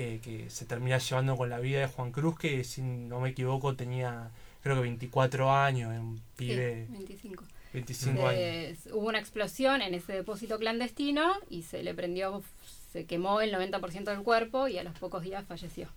eh, 0.00 0.20
que 0.22 0.48
se 0.48 0.64
termina 0.64 0.96
llevando 0.96 1.36
con 1.36 1.50
la 1.50 1.58
vida 1.60 1.80
de 1.80 1.86
Juan 1.86 2.10
Cruz, 2.10 2.38
que 2.38 2.64
si 2.64 2.80
no 2.80 3.20
me 3.20 3.30
equivoco 3.30 3.76
tenía 3.76 4.30
creo 4.62 4.76
que 4.76 4.82
24 4.82 5.52
años, 5.52 5.90
un 5.98 6.16
Sí, 6.16 6.22
pibe 6.36 6.86
25. 6.88 7.44
25 7.74 8.26
años. 8.26 8.78
Hubo 8.92 9.08
una 9.08 9.18
explosión 9.18 9.82
en 9.82 9.92
ese 9.92 10.14
depósito 10.14 10.58
clandestino 10.58 11.32
y 11.50 11.62
se 11.62 11.82
le 11.82 11.92
prendió, 11.94 12.42
se 12.92 13.04
quemó 13.04 13.42
el 13.42 13.52
90% 13.54 14.04
del 14.04 14.22
cuerpo 14.22 14.68
y 14.68 14.78
a 14.78 14.84
los 14.84 14.98
pocos 14.98 15.22
días 15.22 15.44
falleció. 15.46 15.88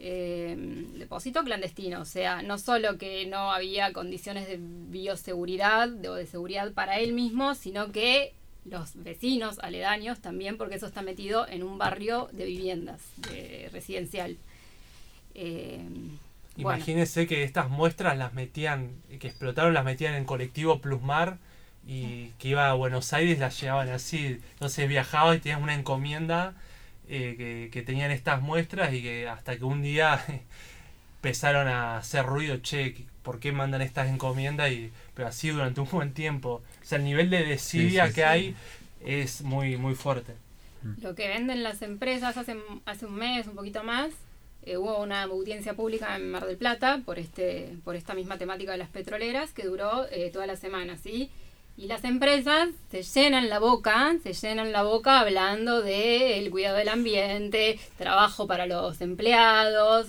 Eh, 0.00 0.56
depósito 0.96 1.44
clandestino, 1.44 2.00
o 2.00 2.04
sea, 2.04 2.42
no 2.42 2.58
solo 2.58 2.98
que 2.98 3.24
no 3.26 3.52
había 3.52 3.92
condiciones 3.92 4.48
de 4.48 4.58
bioseguridad 4.60 5.88
o 6.06 6.14
de 6.14 6.26
seguridad 6.26 6.72
para 6.72 6.98
él 6.98 7.12
mismo, 7.12 7.54
sino 7.54 7.92
que 7.92 8.34
los 8.64 9.02
vecinos 9.02 9.58
aledaños 9.58 10.20
también, 10.20 10.56
porque 10.56 10.76
eso 10.76 10.86
está 10.86 11.02
metido 11.02 11.48
en 11.48 11.62
un 11.62 11.78
barrio 11.78 12.28
de 12.32 12.44
viviendas, 12.44 13.00
de 13.16 13.68
residencial. 13.72 14.36
Eh. 15.34 15.80
Imagínense 16.56 17.26
que 17.26 17.44
estas 17.44 17.70
muestras 17.70 18.16
las 18.16 18.34
metían, 18.34 18.90
que 19.18 19.28
explotaron, 19.28 19.74
las 19.74 19.84
metían 19.84 20.14
en 20.14 20.24
colectivo 20.24 20.80
Plusmar 20.80 21.38
y 21.86 22.28
que 22.38 22.48
iba 22.48 22.68
a 22.70 22.74
Buenos 22.74 23.12
Aires, 23.12 23.38
las 23.38 23.58
llevaban 23.60 23.88
así. 23.88 24.38
Entonces 24.52 24.88
viajaba 24.88 25.34
y 25.34 25.40
tenías 25.40 25.60
una 25.60 25.74
encomienda 25.74 26.54
eh, 27.08 27.34
que, 27.36 27.70
que 27.72 27.82
tenían 27.82 28.10
estas 28.10 28.42
muestras 28.42 28.92
y 28.92 29.02
que 29.02 29.28
hasta 29.28 29.56
que 29.56 29.64
un 29.64 29.82
día 29.82 30.24
empezaron 31.16 31.68
a 31.68 31.96
hacer 31.96 32.26
ruido, 32.26 32.58
che, 32.58 33.06
¿por 33.22 33.40
qué 33.40 33.52
mandan 33.52 33.82
estas 33.82 34.08
encomiendas? 34.08 34.70
Y, 34.72 34.92
pero 35.14 35.28
así 35.28 35.50
durante 35.50 35.80
un 35.80 35.88
buen 35.90 36.12
tiempo. 36.14 36.62
O 36.82 36.84
sea, 36.84 36.98
el 36.98 37.04
nivel 37.04 37.30
de 37.30 37.44
desidia 37.44 38.06
Sí, 38.06 38.10
sí, 38.10 38.14
que 38.14 38.22
sí. 38.22 38.22
hay 38.22 38.56
es 39.00 39.42
muy, 39.42 39.76
muy 39.76 39.94
fuerte. 39.94 40.34
Lo 41.00 41.14
que 41.14 41.28
venden 41.28 41.62
las 41.62 41.82
empresas 41.82 42.36
hace, 42.36 42.56
hace 42.86 43.06
un 43.06 43.14
mes, 43.14 43.46
un 43.46 43.54
poquito 43.54 43.84
más, 43.84 44.10
eh, 44.62 44.76
hubo 44.76 45.00
una 45.00 45.22
audiencia 45.22 45.74
pública 45.74 46.16
en 46.16 46.30
Mar 46.30 46.46
del 46.46 46.56
Plata 46.56 47.00
por 47.04 47.18
este 47.18 47.76
por 47.84 47.96
esta 47.96 48.14
misma 48.14 48.38
temática 48.38 48.72
de 48.72 48.78
las 48.78 48.88
petroleras 48.88 49.52
que 49.52 49.64
duró 49.64 50.06
eh, 50.10 50.30
toda 50.32 50.46
la 50.46 50.56
semana, 50.56 50.96
¿sí? 50.96 51.30
Y 51.76 51.86
las 51.86 52.04
empresas 52.04 52.68
se 52.90 53.02
llenan 53.02 53.48
la 53.48 53.58
boca, 53.58 54.14
se 54.22 54.34
llenan 54.34 54.72
la 54.72 54.82
boca 54.82 55.20
hablando 55.20 55.80
de 55.82 56.38
el 56.38 56.50
cuidado 56.50 56.76
del 56.76 56.88
ambiente, 56.88 57.80
trabajo 57.96 58.46
para 58.46 58.66
los 58.66 59.00
empleados, 59.00 60.08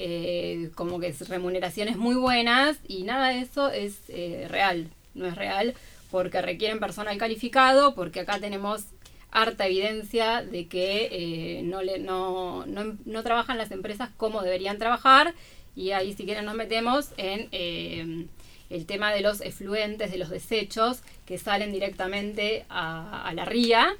eh, 0.00 0.70
como 0.76 1.00
que 1.00 1.08
es 1.08 1.28
remuneraciones 1.28 1.96
muy 1.96 2.14
buenas 2.14 2.78
y 2.86 3.02
nada 3.02 3.30
de 3.30 3.40
eso 3.40 3.68
es 3.68 3.98
eh, 4.06 4.46
real, 4.48 4.90
no 5.14 5.26
es 5.26 5.34
real 5.34 5.74
porque 6.12 6.40
requieren 6.40 6.78
personal 6.78 7.18
calificado, 7.18 7.96
porque 7.96 8.20
acá 8.20 8.38
tenemos 8.38 8.84
harta 9.32 9.66
evidencia 9.66 10.44
de 10.44 10.68
que 10.68 11.08
eh, 11.10 11.62
no, 11.64 11.82
le, 11.82 11.98
no, 11.98 12.64
no, 12.66 12.96
no 13.06 13.22
trabajan 13.24 13.58
las 13.58 13.72
empresas 13.72 14.10
como 14.16 14.42
deberían 14.42 14.78
trabajar 14.78 15.34
y 15.74 15.90
ahí 15.90 16.14
si 16.14 16.24
quieren 16.24 16.44
nos 16.44 16.54
metemos 16.54 17.08
en 17.16 18.28
el 18.70 18.86
tema 18.86 19.12
de 19.12 19.20
los 19.20 19.40
efluentes, 19.40 20.12
de 20.12 20.18
los 20.18 20.30
desechos 20.30 21.00
que 21.26 21.38
salen 21.38 21.72
directamente 21.72 22.66
a, 22.68 23.26
a 23.26 23.34
la 23.34 23.44
ría. 23.44 23.96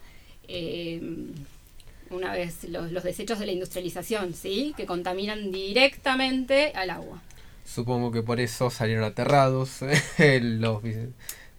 Eh, 2.11 2.15
una 2.15 2.33
vez 2.33 2.65
los, 2.65 2.93
los 2.93 3.05
desechos 3.05 3.39
de 3.39 3.47
la 3.47 3.53
industrialización, 3.53 4.35
¿sí? 4.35 4.75
Que 4.77 4.87
contaminan 4.87 5.51
directamente 5.53 6.73
al 6.75 6.91
agua. 6.91 7.23
Supongo 7.65 8.11
que 8.11 8.23
por 8.23 8.41
eso 8.41 8.71
salieron 8.71 9.05
aterrados 9.05 9.81
los... 10.19 10.85
eh, 10.85 11.11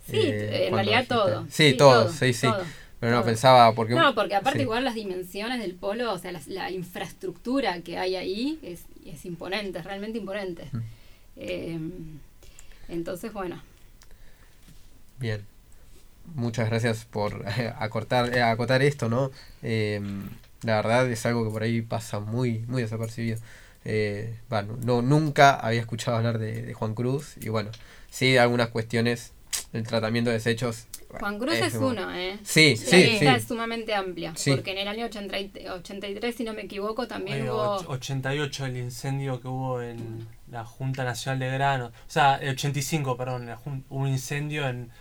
Sí, 0.09 0.17
en 0.23 0.69
cuando 0.69 0.75
realidad 0.77 1.05
todo. 1.07 1.45
Sí, 1.51 1.75
todo, 1.75 2.11
sí, 2.11 2.33
sí. 2.33 2.47
todo, 2.47 2.63
Pero 2.99 3.15
no 3.15 3.23
pensaba 3.23 3.75
porque... 3.75 3.93
No, 3.93 4.15
porque 4.15 4.33
aparte 4.33 4.57
sí. 4.57 4.63
igual 4.63 4.83
las 4.83 4.95
dimensiones 4.95 5.59
del 5.59 5.75
polo, 5.75 6.11
o 6.11 6.17
sea, 6.17 6.31
la, 6.47 6.71
infraestructura 6.71 7.81
que 7.81 7.99
hay 7.99 8.15
ahí 8.15 8.59
es, 8.63 8.85
es 9.05 9.23
imponente, 9.25 9.77
es 9.77 9.85
realmente 9.85 10.17
imponente. 10.17 10.67
Mm. 10.71 10.79
Eh, 11.37 11.79
entonces, 12.87 13.31
bueno, 13.31 13.61
Bien. 15.19 15.45
Muchas 16.35 16.69
gracias 16.69 17.05
por 17.05 17.45
eh, 17.57 17.73
acortar, 17.79 18.35
eh, 18.35 18.41
acotar 18.41 18.81
esto, 18.81 19.09
¿no? 19.09 19.31
Eh, 19.63 20.01
la 20.63 20.75
verdad 20.77 21.09
es 21.09 21.25
algo 21.25 21.45
que 21.45 21.51
por 21.51 21.63
ahí 21.63 21.81
pasa 21.81 22.19
muy, 22.19 22.59
muy 22.67 22.81
desapercibido. 22.81 23.37
Eh, 23.85 24.35
bueno, 24.49 24.77
no, 24.83 25.01
nunca 25.01 25.51
había 25.55 25.79
escuchado 25.79 26.17
hablar 26.17 26.37
de, 26.37 26.61
de 26.63 26.73
Juan 26.73 26.93
Cruz 26.95 27.35
y 27.39 27.49
bueno, 27.49 27.71
sí, 28.09 28.37
algunas 28.37 28.67
cuestiones, 28.69 29.31
el 29.73 29.83
tratamiento 29.87 30.29
de 30.29 30.35
desechos. 30.35 30.85
Juan 31.17 31.39
Cruz 31.39 31.55
es 31.55 31.73
como- 31.73 31.87
uno, 31.87 32.13
¿eh? 32.13 32.37
Sí, 32.43 32.75
La 32.75 32.85
sí, 32.85 32.95
lista 33.03 33.19
sí. 33.33 33.41
es 33.41 33.47
sumamente 33.47 33.95
amplia, 33.95 34.33
Sí. 34.35 34.51
porque 34.51 34.71
en 34.73 34.79
el 34.79 34.87
año 34.89 35.05
80 35.05 35.39
y- 35.39 35.51
83, 35.69 36.35
si 36.35 36.43
no 36.43 36.53
me 36.53 36.63
equivoco, 36.63 37.07
también 37.07 37.39
Bueno, 37.39 37.53
hubo... 37.55 37.77
och- 37.79 37.85
88 37.89 38.65
el 38.65 38.77
incendio 38.77 39.41
que 39.41 39.47
hubo 39.47 39.81
en 39.81 40.27
la 40.51 40.65
Junta 40.65 41.03
Nacional 41.05 41.39
de 41.39 41.49
Grano. 41.51 41.85
O 41.87 41.91
sea, 42.11 42.35
el 42.35 42.49
85, 42.49 43.15
perdón, 43.17 43.47
la 43.47 43.59
un 43.89 44.07
incendio 44.07 44.67
en... 44.67 44.91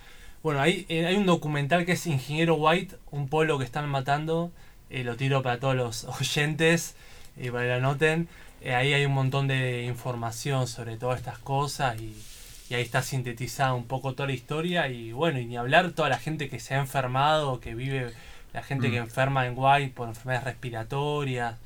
Bueno, 0.42 0.61
hay, 0.61 0.87
eh, 0.88 1.07
hay 1.07 1.16
un 1.16 1.27
documental 1.27 1.85
que 1.85 1.92
es 1.92 2.07
Ingeniero 2.07 2.55
White, 2.55 2.96
un 3.11 3.29
polo 3.29 3.59
que 3.59 3.64
están 3.64 3.88
matando. 3.88 4.51
eh, 4.90 5.05
lo 5.05 5.16
tiro 5.16 5.42
para 5.42 5.61
todos 5.61 5.74
los 5.77 6.05
oyentes, 6.20 6.94
eh, 7.37 7.51
para 7.51 7.64
que 7.64 7.68
lo 7.68 7.74
anoten. 7.74 8.29
Eh, 8.62 8.74
ahí 8.74 8.92
hay 8.94 9.05
un 9.05 9.12
montón 9.12 9.46
de 9.46 9.83
información 9.85 10.66
sobre 10.66 10.96
todas 10.96 11.18
estas 11.18 11.38
cosas 11.38 12.01
y, 12.01 12.16
y 12.70 12.74
ahí 12.74 12.83
está 12.83 13.03
sintetizada 13.03 13.74
un 13.74 13.85
poco 13.87 14.14
toda 14.14 14.29
la 14.29 14.33
historia. 14.33 14.88
Y 14.88 15.12
bueno, 15.12 15.38
y 15.40 15.44
ni 15.44 15.57
hablar 15.57 15.90
toda 15.92 16.09
la 16.09 16.18
gente 16.18 16.48
que 16.48 16.59
se 16.59 16.74
ha 16.74 16.79
enfermado, 16.79 17.61
que 17.61 17.74
vive, 17.74 18.12
la 18.55 18.62
gente 18.62 18.88
Mm. 18.88 18.90
que 18.92 18.96
enferma 18.96 19.46
en 19.46 19.55
White 19.57 19.92
por 19.94 20.09
enfermedades 20.09 20.44
respiratorias 20.46 21.57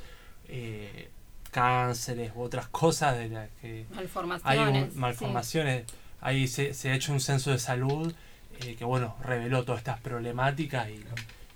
eh, 0.48 1.08
cánceres 1.52 2.32
u 2.34 2.40
otras 2.42 2.66
cosas 2.68 3.16
de 3.16 3.28
las 3.28 3.48
que 3.60 3.66
hay 3.68 3.86
Malformaciones. 3.94 4.92
un- 4.94 5.00
malformaciones. 5.00 5.84
Ahí 6.20 6.48
se, 6.48 6.74
se 6.74 6.90
ha 6.90 6.94
hecho 6.94 7.12
un 7.12 7.20
censo 7.20 7.50
de 7.52 7.58
salud 7.58 8.12
eh, 8.66 8.74
que 8.76 8.84
bueno 8.84 9.16
reveló 9.22 9.64
todas 9.64 9.80
estas 9.80 10.00
problemáticas 10.00 10.88
y, 10.90 11.00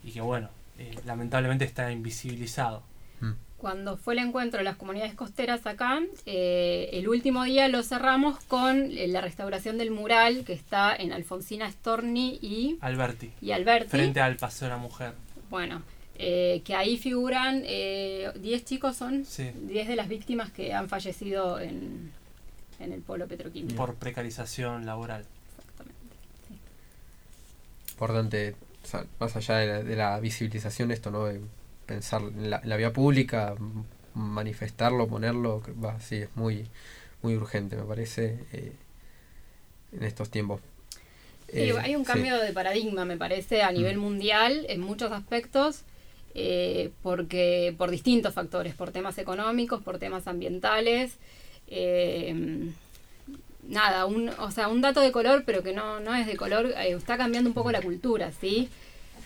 y 0.09 0.13
que 0.13 0.21
bueno 0.21 0.49
eh, 0.79 0.95
lamentablemente 1.07 1.65
está 1.65 1.91
invisibilizado. 1.93 2.83
Mm. 3.21 3.33
cuando 3.57 3.97
fue 3.97 4.13
el 4.13 4.21
encuentro 4.21 4.59
de 4.59 4.65
las 4.65 4.77
comunidades 4.77 5.15
costeras 5.15 5.67
acá, 5.67 6.01
eh, 6.27 6.91
el 6.93 7.09
último 7.09 7.45
día 7.45 7.67
lo 7.69 7.83
cerramos 7.83 8.39
con 8.45 8.91
eh, 8.93 9.09
la 9.09 9.23
restauración 9.23 9.79
del 9.79 9.91
mural 9.91 10.45
que 10.45 10.53
está 10.53 10.95
en 10.95 11.13
Alfonsina 11.13 11.71
Storni 11.73 12.39
y, 12.43 12.77
Alberti. 12.83 13.31
y 13.41 13.53
Alberti. 13.53 13.89
Frente 13.89 14.21
al 14.21 14.37
Paseo 14.37 14.69
de 14.69 14.75
la 14.75 14.79
Mujer. 14.81 15.15
Bueno, 15.49 15.81
eh, 16.19 16.61
que 16.67 16.75
ahí 16.75 16.99
figuran 16.99 17.63
eh, 17.65 18.31
10 18.39 18.65
chicos, 18.67 18.97
son 18.97 19.25
Sí. 19.25 19.51
10 19.63 19.89
de 19.89 19.97
las 19.97 20.09
víctimas 20.09 20.51
que 20.51 20.75
han 20.75 20.91
fallecido 20.91 21.59
en, 21.59 22.13
en 22.81 22.93
el 22.93 23.01
polo 23.01 23.27
petroquímico. 23.27 23.75
Por 23.77 23.95
precarización 23.95 24.85
laboral. 24.85 25.25
Importante, 27.97 28.55
o 28.85 28.87
sea, 28.87 29.07
más 29.21 29.37
allá 29.37 29.57
de 29.57 29.67
la, 29.67 29.83
de 29.83 29.97
la 29.97 30.21
visibilización, 30.21 30.91
esto, 30.93 31.11
¿no? 31.11 31.25
De 31.27 31.41
pensar 31.87 32.23
en 32.23 32.51
la, 32.51 32.59
en 32.63 32.69
la 32.69 32.77
vía 32.77 32.93
pública, 32.93 33.55
manifestarlo, 34.15 35.09
ponerlo, 35.09 35.63
va, 35.83 35.99
sí, 36.01 36.17
es 36.17 36.31
muy, 36.37 36.69
muy 37.23 37.37
urgente, 37.37 37.77
me 37.77 37.85
parece, 37.85 38.45
eh, 38.53 38.73
en 39.93 40.03
estos 40.05 40.31
tiempos. 40.31 40.61
Sí, 41.55 41.71
Eh, 41.71 41.73
hay 41.83 41.97
un 41.97 42.05
sí. 42.05 42.09
cambio 42.09 42.39
de 42.39 42.53
paradigma, 42.53 43.05
me 43.05 43.17
parece, 43.17 43.63
a 43.63 43.73
nivel 43.73 43.99
mundial 43.99 44.67
en 44.69 44.81
muchos 44.81 45.13
aspectos, 45.13 45.83
eh, 46.35 46.91
porque 47.03 47.75
por 47.79 47.91
distintos 47.91 48.35
factores, 48.35 48.75
por 48.75 48.91
temas 48.91 49.19
económicos, 49.19 49.83
por 49.83 49.99
temas 49.99 50.27
ambientales. 50.27 51.19
eh, 51.69 52.73
nada, 53.69 54.07
un, 54.07 54.29
o 54.29 54.51
sea, 54.51 54.69
un 54.69 54.81
dato 54.81 55.01
de 55.01 55.13
color, 55.13 55.45
pero 55.47 55.63
que 55.63 55.73
no, 55.73 56.01
no 56.01 56.15
es 56.15 56.27
de 56.27 56.37
color, 56.37 56.67
eh, 56.67 56.93
está 56.93 57.17
cambiando 57.17 57.51
un 57.51 57.55
poco 57.55 57.73
la 57.73 57.83
cultura, 57.83 58.33
¿sí? 58.33 58.69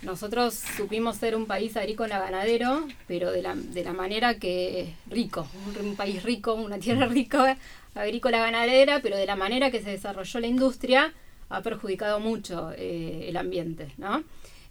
Nosotros 0.03 0.55
supimos 0.55 1.17
ser 1.17 1.37
un 1.37 1.47
país 1.47 1.77
agrícola 1.77 2.19
ganadero, 2.19 2.87
pero 3.07 3.31
de 3.31 3.43
la, 3.43 3.55
de 3.55 3.85
la 3.85 3.93
manera 3.93 4.35
que 4.35 4.95
rico, 5.09 5.47
un, 5.67 5.89
un 5.89 5.97
país 5.97 6.23
rico, 6.23 6.55
una 6.55 6.79
tierra 6.79 7.07
rica, 7.07 7.59
agrícola 7.95 8.39
ganadera, 8.39 9.01
pero 9.03 9.17
de 9.17 9.27
la 9.27 9.37
manera 9.37 9.71
que 9.71 9.83
se 9.83 9.91
desarrolló 9.91 10.41
la 10.41 10.47
industria 10.47 11.13
ha 11.49 11.63
perjudicado 11.63 12.21
mucho 12.21 12.73
eh, 12.77 13.27
el 13.29 13.37
ambiente, 13.37 13.93
¿no? 13.99 14.23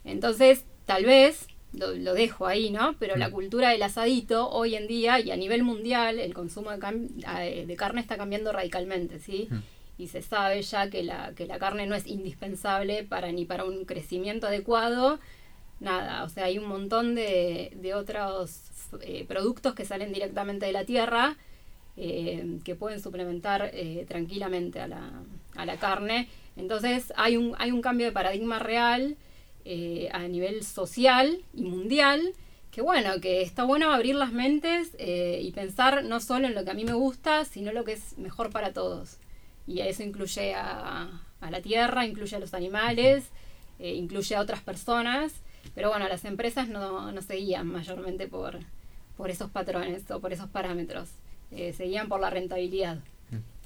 Entonces, 0.04 0.64
tal 0.86 1.04
vez, 1.04 1.46
lo, 1.72 1.92
lo 1.94 2.14
dejo 2.14 2.46
ahí, 2.46 2.70
¿no? 2.70 2.94
Pero 2.98 3.16
la 3.16 3.28
Mm. 3.28 3.32
cultura 3.32 3.70
del 3.70 3.82
asadito 3.82 4.48
hoy 4.50 4.74
en 4.74 4.86
día 4.86 5.20
y 5.20 5.30
a 5.30 5.36
nivel 5.36 5.62
mundial, 5.62 6.18
el 6.18 6.34
consumo 6.34 6.70
de, 6.70 6.78
carne 7.76 8.00
está 8.00 8.16
cambiando 8.16 8.52
radicalmente, 8.52 9.18
¿sí? 9.20 9.48
Mm. 9.50 9.58
Y 9.98 10.08
se 10.08 10.22
sabe 10.22 10.62
ya 10.62 10.88
que 10.90 11.02
la, 11.02 11.32
que 11.36 11.46
la 11.46 11.58
carne 11.58 11.86
no 11.86 11.94
es 11.94 12.06
indispensable 12.06 13.04
para 13.04 13.30
ni 13.32 13.44
para 13.44 13.64
un 13.64 13.84
crecimiento 13.84 14.46
adecuado, 14.46 15.20
nada, 15.78 16.24
o 16.24 16.28
sea, 16.28 16.44
hay 16.46 16.58
un 16.58 16.66
montón 16.66 17.14
de, 17.14 17.70
de 17.76 17.94
otros 17.94 18.62
eh, 19.02 19.24
productos 19.28 19.74
que 19.74 19.84
salen 19.84 20.12
directamente 20.12 20.66
de 20.66 20.72
la 20.72 20.84
tierra 20.84 21.36
eh, 21.96 22.58
que 22.64 22.74
pueden 22.74 23.00
suplementar 23.00 23.70
eh, 23.72 24.04
tranquilamente 24.08 24.80
a 24.80 24.88
la, 24.88 25.10
a 25.56 25.66
la 25.66 25.76
carne. 25.76 26.28
Entonces 26.56 27.12
hay 27.16 27.36
un, 27.36 27.54
hay 27.58 27.70
un 27.70 27.82
cambio 27.82 28.06
de 28.06 28.12
paradigma 28.12 28.58
real 28.58 29.16
eh, 29.64 30.08
a 30.12 30.26
nivel 30.28 30.64
social 30.64 31.42
y 31.54 31.62
mundial, 31.62 32.32
que 32.70 32.82
bueno, 32.82 33.20
que 33.20 33.42
está 33.42 33.64
bueno 33.64 33.92
abrir 33.92 34.14
las 34.14 34.32
mentes 34.32 34.94
eh, 34.98 35.40
y 35.42 35.50
pensar 35.52 36.04
no 36.04 36.20
solo 36.20 36.46
en 36.46 36.54
lo 36.54 36.64
que 36.64 36.70
a 36.70 36.74
mí 36.74 36.84
me 36.84 36.92
gusta, 36.92 37.44
sino 37.44 37.72
lo 37.72 37.84
que 37.84 37.92
es 37.92 38.16
mejor 38.18 38.50
para 38.50 38.72
todos. 38.72 39.18
Y 39.66 39.80
eso 39.80 40.02
incluye 40.02 40.54
a, 40.54 41.10
a 41.40 41.50
la 41.50 41.60
tierra, 41.60 42.06
incluye 42.06 42.36
a 42.36 42.40
los 42.40 42.54
animales, 42.54 43.24
eh, 43.78 43.94
incluye 43.94 44.34
a 44.34 44.40
otras 44.40 44.60
personas, 44.60 45.32
pero 45.74 45.90
bueno, 45.90 46.08
las 46.08 46.24
empresas 46.24 46.68
no, 46.68 47.12
no 47.12 47.22
se 47.22 47.36
guían 47.36 47.66
mayormente 47.66 48.28
por, 48.28 48.58
por 49.16 49.30
esos 49.30 49.50
patrones 49.50 50.10
o 50.10 50.20
por 50.20 50.32
esos 50.32 50.48
parámetros, 50.48 51.08
se 51.50 51.84
guían 51.84 52.08
por 52.08 52.20
la 52.20 52.30
rentabilidad, 52.30 53.00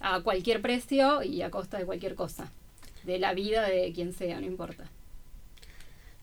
a 0.00 0.20
cualquier 0.22 0.62
precio 0.62 1.22
y 1.22 1.42
a 1.42 1.50
costa 1.50 1.78
de 1.78 1.84
cualquier 1.84 2.14
cosa, 2.14 2.50
de 3.04 3.18
la 3.18 3.34
vida 3.34 3.68
de 3.68 3.92
quien 3.92 4.12
sea, 4.12 4.40
no 4.40 4.46
importa. 4.46 4.88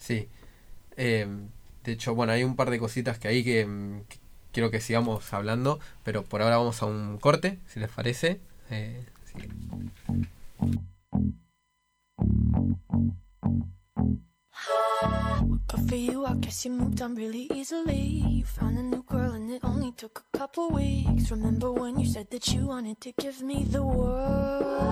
Sí. 0.02 0.28
Eh, 0.98 1.28
de 1.86 1.92
hecho, 1.92 2.16
bueno, 2.16 2.34
hay 2.34 2.44
un 2.44 2.56
par 2.56 2.70
de 2.70 2.80
cositas 2.80 3.20
que 3.20 3.28
hay 3.28 3.44
que, 3.44 3.66
mm, 3.66 4.02
que 4.10 4.18
quiero 4.52 4.72
que 4.72 4.82
sigamos 4.82 5.32
hablando, 5.34 5.80
pero 6.04 6.24
por 6.24 6.42
ahora 6.42 6.58
vamos 6.58 6.82
a 6.82 6.88
un 6.88 7.18
corte, 7.20 7.60
si 7.68 7.80
les 7.80 7.90
parece. 7.90 8.42
Eh, 8.72 9.06
guess 16.52 16.66
you 16.66 16.72
moved 16.72 17.02
on 17.02 17.16
really 17.16 17.48
easily. 17.54 18.24
You 18.28 18.44
found 18.44 18.78
a 18.78 18.84
new 18.84 19.04
girl 19.04 19.32
and 19.32 19.50
it 19.50 19.64
only 19.64 19.94
took 19.94 20.22
a 20.34 20.38
couple 20.38 20.70
weeks. 20.70 21.32
Remember 21.32 21.72
when 21.72 21.98
you 21.98 22.06
said 22.06 22.30
that 22.32 22.52
you 22.54 22.68
wanted 22.68 23.00
to 23.02 23.14
give 23.18 23.42
me 23.42 23.64
the 23.64 23.82
world? 23.82 24.92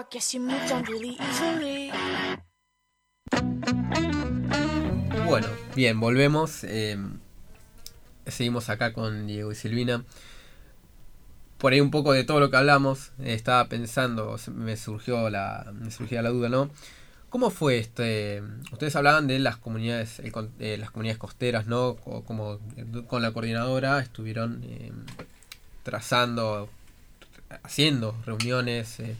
I 0.00 0.04
guess 0.10 0.32
you 0.32 0.40
moved 0.40 0.72
on 0.72 0.82
really. 0.86 1.18
Bueno, 5.26 5.46
bien, 5.76 6.00
volvemos. 6.00 6.64
eh, 6.64 6.96
seguimos 8.26 8.70
acá 8.70 8.94
con 8.94 9.26
Diego 9.26 9.52
y 9.52 9.54
Silvina. 9.54 10.04
Por 11.58 11.74
ahí 11.74 11.80
un 11.82 11.90
poco 11.90 12.14
de 12.14 12.24
todo 12.24 12.40
lo 12.40 12.50
que 12.50 12.56
hablamos, 12.56 13.12
eh, 13.18 13.34
estaba 13.34 13.68
pensando, 13.68 14.36
me 14.54 14.78
surgió 14.78 15.28
la, 15.28 15.70
me 15.74 15.90
surgía 15.90 16.22
la 16.22 16.30
duda, 16.30 16.48
¿no? 16.48 16.70
¿Cómo 17.28 17.50
fue 17.50 17.78
este? 17.78 18.42
Ustedes 18.72 18.96
hablaban 18.96 19.26
de 19.26 19.38
las 19.38 19.58
comunidades, 19.58 20.18
el 20.20 20.32
eh, 20.60 20.78
las 20.78 20.90
comunidades 20.90 21.18
costeras, 21.18 21.66
¿no? 21.66 21.96
Co- 21.96 22.24
Como 22.24 22.58
con 23.06 23.20
la 23.20 23.32
coordinadora 23.32 24.00
estuvieron 24.00 24.62
eh, 24.64 24.92
trazando, 25.82 26.70
haciendo 27.62 28.16
reuniones, 28.24 28.98
eh, 29.00 29.14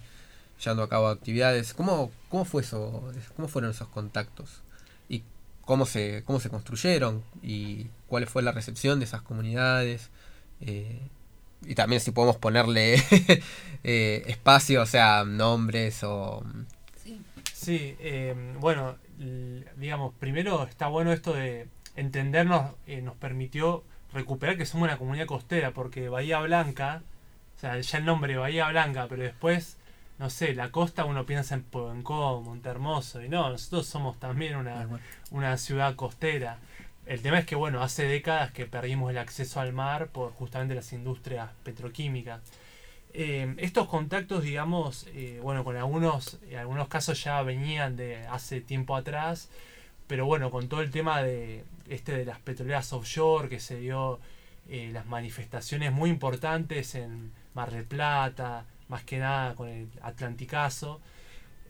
llevando 0.62 0.82
a 0.82 0.88
cabo 0.88 1.08
actividades. 1.08 1.74
¿Cómo, 1.74 2.10
cómo 2.28 2.44
fue 2.44 2.62
eso? 2.62 3.12
¿Cómo 3.36 3.48
fueron 3.48 3.70
esos 3.70 3.88
contactos? 3.88 4.62
¿Y 5.08 5.22
cómo 5.62 5.86
se, 5.86 6.22
cómo 6.24 6.40
se 6.40 6.50
construyeron? 6.50 7.22
¿Y 7.42 7.86
cuál 8.06 8.26
fue 8.26 8.42
la 8.42 8.52
recepción 8.52 8.98
de 8.98 9.06
esas 9.06 9.22
comunidades? 9.22 10.10
Eh, 10.60 11.00
y 11.62 11.74
también 11.74 12.00
si 12.00 12.10
podemos 12.10 12.36
ponerle 12.36 12.94
eh, 13.84 14.22
espacio, 14.26 14.82
o 14.82 14.86
sea, 14.86 15.24
nombres 15.24 16.02
o... 16.04 16.44
Sí, 17.52 17.94
eh, 17.98 18.34
bueno, 18.58 18.96
digamos, 19.76 20.14
primero 20.18 20.64
está 20.64 20.86
bueno 20.86 21.12
esto 21.12 21.34
de 21.34 21.68
entendernos, 21.96 22.72
eh, 22.86 23.02
nos 23.02 23.16
permitió 23.16 23.84
recuperar 24.12 24.56
que 24.56 24.64
somos 24.64 24.88
una 24.88 24.96
comunidad 24.96 25.26
costera, 25.26 25.72
porque 25.72 26.08
Bahía 26.08 26.40
Blanca, 26.40 27.02
o 27.56 27.60
sea, 27.60 27.78
ya 27.78 27.98
el 27.98 28.06
nombre 28.06 28.36
Bahía 28.38 28.68
Blanca, 28.68 29.06
pero 29.08 29.22
después, 29.22 29.76
no 30.20 30.28
sé, 30.28 30.54
la 30.54 30.70
costa 30.70 31.06
uno 31.06 31.24
piensa 31.24 31.54
en 31.54 31.62
Poencó, 31.62 32.42
Montermoso, 32.42 33.22
y 33.22 33.30
no, 33.30 33.48
nosotros 33.48 33.86
somos 33.86 34.20
también 34.20 34.54
una, 34.54 35.00
una 35.30 35.56
ciudad 35.56 35.96
costera. 35.96 36.58
El 37.06 37.22
tema 37.22 37.38
es 37.38 37.46
que, 37.46 37.56
bueno, 37.56 37.82
hace 37.82 38.04
décadas 38.04 38.52
que 38.52 38.66
perdimos 38.66 39.10
el 39.10 39.16
acceso 39.16 39.60
al 39.60 39.72
mar 39.72 40.08
por 40.08 40.32
justamente 40.32 40.74
las 40.74 40.92
industrias 40.92 41.48
petroquímicas. 41.64 42.42
Eh, 43.14 43.54
estos 43.56 43.88
contactos, 43.88 44.42
digamos, 44.42 45.06
eh, 45.14 45.40
bueno, 45.42 45.64
con 45.64 45.78
algunos, 45.78 46.38
en 46.50 46.58
algunos 46.58 46.88
casos 46.88 47.24
ya 47.24 47.42
venían 47.42 47.96
de 47.96 48.26
hace 48.26 48.60
tiempo 48.60 48.96
atrás, 48.96 49.48
pero 50.06 50.26
bueno, 50.26 50.50
con 50.50 50.68
todo 50.68 50.82
el 50.82 50.90
tema 50.90 51.22
de 51.22 51.64
este 51.88 52.12
de 52.14 52.26
las 52.26 52.40
petroleras 52.40 52.92
offshore 52.92 53.48
que 53.48 53.58
se 53.58 53.78
dio 53.78 54.20
eh, 54.68 54.90
las 54.92 55.06
manifestaciones 55.06 55.92
muy 55.92 56.10
importantes 56.10 56.94
en 56.94 57.32
Mar 57.54 57.70
del 57.70 57.84
Plata, 57.84 58.66
más 58.90 59.02
que 59.04 59.18
nada 59.18 59.54
con 59.54 59.68
el 59.68 59.88
Atlanticazo. 60.02 61.00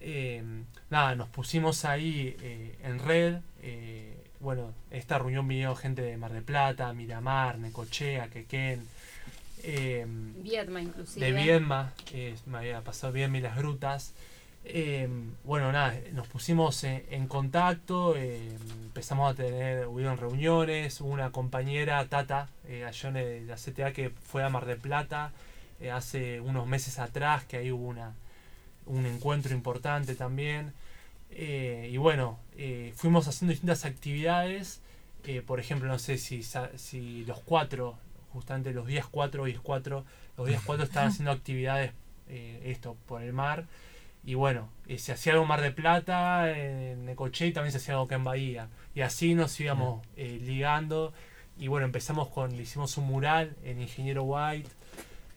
eh, 0.00 0.42
nada, 0.88 1.14
nos 1.14 1.28
pusimos 1.28 1.84
ahí 1.84 2.34
eh, 2.42 2.76
en 2.82 2.98
red. 2.98 3.36
eh, 3.62 4.16
bueno, 4.40 4.72
en 4.90 4.98
esta 4.98 5.18
reunión 5.18 5.46
vinieron 5.46 5.76
gente 5.76 6.00
de 6.00 6.16
Mar 6.16 6.32
del 6.32 6.42
Plata, 6.42 6.90
Miramar, 6.94 7.58
Necochea, 7.58 8.28
Quequén. 8.28 8.82
eh, 9.62 10.06
Viedma 10.42 10.80
inclusive. 10.80 11.26
de 11.26 11.32
Viedma, 11.32 11.92
me 12.46 12.56
había 12.58 12.80
pasado 12.80 13.12
Viedma 13.12 13.36
y 13.36 13.40
las 13.42 13.56
grutas. 13.56 14.14
Bueno, 15.44 15.72
nada, 15.72 15.94
nos 16.12 16.26
pusimos 16.28 16.82
en, 16.84 17.04
en 17.10 17.26
contacto, 17.28 18.16
empezamos 18.16 19.30
a 19.32 19.34
tener, 19.34 19.86
hubieron 19.86 20.16
reuniones, 20.16 20.98
hubo 21.02 21.10
una 21.10 21.30
compañera, 21.32 22.02
Tata, 22.08 22.48
Ayone 22.86 23.22
de 23.24 23.40
la 23.42 23.56
CTA, 23.56 23.92
que 23.92 24.08
fue 24.08 24.42
a 24.42 24.48
Mar 24.48 24.64
del 24.64 24.78
Plata 24.78 25.32
eh, 25.80 25.90
hace 25.90 26.40
unos 26.40 26.66
meses 26.66 26.98
atrás, 26.98 27.44
que 27.44 27.56
ahí 27.56 27.72
hubo 27.72 27.86
una, 27.86 28.14
un 28.86 29.06
encuentro 29.06 29.54
importante 29.54 30.14
también. 30.14 30.72
Eh, 31.30 31.90
y 31.92 31.96
bueno, 31.96 32.38
eh, 32.56 32.92
fuimos 32.96 33.28
haciendo 33.28 33.50
distintas 33.52 33.84
actividades, 33.84 34.80
por 35.46 35.60
ejemplo, 35.60 35.86
no 35.86 35.98
sé 35.98 36.16
si, 36.16 36.42
si 36.42 37.24
los 37.26 37.38
cuatro, 37.40 37.98
justamente 38.32 38.72
los 38.72 38.86
días 38.86 39.06
4 39.06 39.48
y 39.48 39.54
4, 39.54 40.04
los 40.38 40.46
días 40.46 40.62
4 40.64 40.84
estaban 40.84 41.08
haciendo 41.10 41.30
actividades, 41.30 41.92
esto, 42.26 42.96
por 43.06 43.22
el 43.22 43.32
mar. 43.32 43.66
Y 44.24 44.34
bueno, 44.34 44.68
eh, 44.86 44.98
se 44.98 45.12
hacía 45.12 45.32
algo 45.32 45.44
en 45.44 45.48
Mar 45.48 45.62
de 45.62 45.70
Plata, 45.70 46.50
en 46.50 47.06
Necoche 47.06 47.46
y 47.46 47.52
también 47.52 47.72
se 47.72 47.78
hacía 47.78 47.94
algo 47.94 48.04
acá 48.04 48.16
en 48.16 48.24
Bahía. 48.24 48.68
Y 48.94 49.00
así 49.00 49.34
nos 49.34 49.58
íbamos 49.60 50.06
eh, 50.16 50.38
ligando. 50.42 51.12
Y 51.58 51.68
bueno, 51.68 51.86
empezamos 51.86 52.28
con, 52.28 52.56
le 52.56 52.62
hicimos 52.62 52.96
un 52.98 53.06
mural 53.06 53.56
en 53.64 53.80
Ingeniero 53.80 54.24
White. 54.24 54.68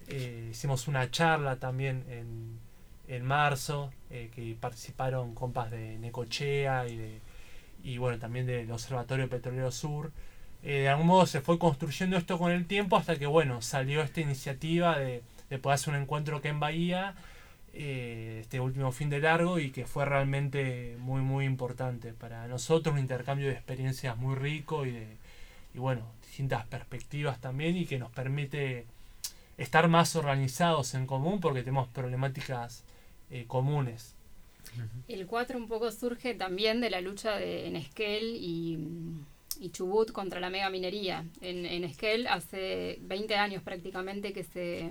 Eh, 0.08 0.50
hicimos 0.52 0.88
una 0.88 1.10
charla 1.12 1.58
también 1.58 2.04
en, 2.10 2.60
en 3.08 3.26
marzo, 3.26 3.92
eh, 4.10 4.30
que 4.34 4.56
participaron 4.60 5.34
compas 5.36 5.72
de 5.72 5.98
Necochea 6.00 6.88
y, 6.88 6.98
de, 6.98 7.22
y 7.84 7.98
bueno, 7.98 8.20
también 8.20 8.46
del 8.46 8.72
Observatorio 8.72 9.30
Petrolero 9.30 9.72
Sur. 9.72 10.12
Eh, 10.64 10.80
de 10.82 10.90
algún 10.90 11.08
modo 11.08 11.26
se 11.26 11.42
fue 11.42 11.60
construyendo 11.60 12.18
esto 12.18 12.38
con 12.38 12.52
el 12.52 12.66
tiempo 12.66 12.96
hasta 12.98 13.18
que 13.18 13.26
bueno, 13.28 13.62
salió 13.62 14.02
esta 14.02 14.22
iniciativa 14.22 14.98
de, 14.98 15.22
de 15.50 15.60
poder 15.60 15.76
hacer 15.76 15.94
un 15.94 16.02
encuentro 16.02 16.38
acá 16.38 16.50
en 16.50 16.60
Bahía 16.60 17.16
este 17.74 18.60
último 18.60 18.92
fin 18.92 19.10
de 19.10 19.20
largo 19.20 19.58
y 19.58 19.72
que 19.72 19.88
fue 19.88 20.06
realmente 20.06 20.96
muy 21.00 21.22
muy 21.22 21.46
importante 21.46 22.14
para 22.14 22.48
nosotros 22.48 22.94
un 22.94 23.00
intercambio 23.00 23.48
de 23.48 23.54
experiencias 23.54 24.16
muy 24.16 24.36
rico 24.36 24.86
y 24.86 24.92
de 24.92 25.18
y 25.74 25.80
bueno 25.80 26.04
distintas 26.22 26.66
perspectivas 26.68 27.42
también 27.42 27.76
y 27.76 27.86
que 27.86 27.98
nos 27.98 28.12
permite 28.12 28.86
estar 29.58 29.88
más 29.88 30.16
organizados 30.16 30.94
en 30.94 31.06
común 31.06 31.40
porque 31.40 31.62
tenemos 31.62 31.88
problemáticas 31.88 32.84
eh, 33.30 33.46
comunes 33.48 34.16
El 35.08 35.28
4 35.28 35.58
un 35.58 35.68
poco 35.68 35.92
surge 35.92 36.34
también 36.34 36.82
de 36.82 36.90
la 36.90 37.02
lucha 37.02 37.38
de, 37.38 37.68
en 37.68 37.76
Esquel 37.76 38.36
y, 38.40 38.80
Chubut 39.72 40.12
contra 40.12 40.42
la 40.42 40.50
mega 40.50 40.70
minería. 40.70 41.24
En, 41.40 41.66
en 41.66 41.86
Esquel 41.86 42.28
hace 42.28 42.98
20 43.02 43.36
años 43.36 43.64
prácticamente 43.64 44.34
que 44.34 44.44
se, 44.44 44.90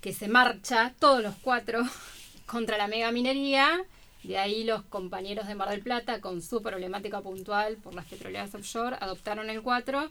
que 0.00 0.12
se 0.12 0.26
marcha, 0.28 0.92
todos 0.98 1.22
los 1.22 1.36
cuatro, 1.36 1.82
contra 2.46 2.76
la 2.76 2.88
mega 2.88 3.12
minería. 3.12 3.84
De 4.24 4.38
ahí 4.38 4.64
los 4.64 4.82
compañeros 4.84 5.46
de 5.46 5.54
Mar 5.54 5.68
del 5.70 5.80
Plata, 5.80 6.20
con 6.20 6.42
su 6.42 6.62
problemática 6.62 7.20
puntual 7.20 7.76
por 7.76 7.94
las 7.94 8.06
petroleras 8.06 8.54
offshore, 8.54 8.96
adoptaron 9.00 9.50
el 9.50 9.62
4. 9.62 10.10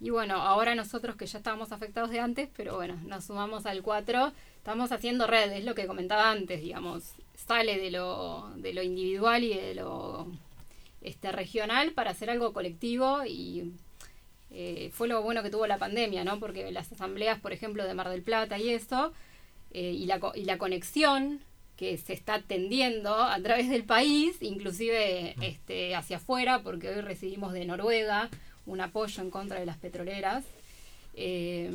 Y 0.00 0.10
bueno, 0.10 0.36
ahora 0.36 0.74
nosotros 0.74 1.16
que 1.16 1.26
ya 1.26 1.38
estábamos 1.38 1.72
afectados 1.72 2.10
de 2.10 2.20
antes, 2.20 2.50
pero 2.54 2.76
bueno, 2.76 2.98
nos 3.06 3.24
sumamos 3.24 3.64
al 3.64 3.82
4, 3.82 4.32
estamos 4.58 4.92
haciendo 4.92 5.26
red, 5.26 5.50
es 5.52 5.64
lo 5.64 5.74
que 5.74 5.86
comentaba 5.86 6.30
antes, 6.30 6.60
digamos, 6.60 7.14
sale 7.34 7.78
de 7.78 7.90
lo, 7.90 8.50
de 8.56 8.74
lo 8.74 8.82
individual 8.82 9.42
y 9.42 9.54
de 9.54 9.74
lo 9.74 10.26
este, 11.00 11.32
regional 11.32 11.92
para 11.92 12.10
hacer 12.10 12.28
algo 12.28 12.52
colectivo 12.52 13.24
y 13.24 13.72
eh, 14.50 14.90
fue 14.92 15.08
lo 15.08 15.22
bueno 15.22 15.42
que 15.42 15.50
tuvo 15.50 15.66
la 15.66 15.78
pandemia, 15.78 16.24
¿no? 16.24 16.40
Porque 16.40 16.70
las 16.72 16.92
asambleas, 16.92 17.40
por 17.40 17.52
ejemplo, 17.52 17.84
de 17.84 17.94
Mar 17.94 18.10
del 18.10 18.22
Plata 18.22 18.58
y 18.58 18.70
eso, 18.70 19.12
eh, 19.70 19.92
y, 19.92 20.06
la, 20.06 20.20
y 20.34 20.44
la 20.44 20.58
conexión 20.58 21.40
que 21.76 21.96
se 21.98 22.12
está 22.12 22.40
tendiendo 22.40 23.14
a 23.14 23.38
través 23.40 23.68
del 23.68 23.84
país, 23.84 24.38
inclusive 24.40 25.36
este, 25.42 25.94
hacia 25.94 26.16
afuera, 26.16 26.62
porque 26.62 26.88
hoy 26.88 27.00
recibimos 27.02 27.52
de 27.52 27.66
Noruega 27.66 28.30
un 28.66 28.80
apoyo 28.80 29.22
en 29.22 29.30
contra 29.30 29.58
de 29.60 29.66
las 29.66 29.76
petroleras. 29.78 30.44
Eh, 31.14 31.70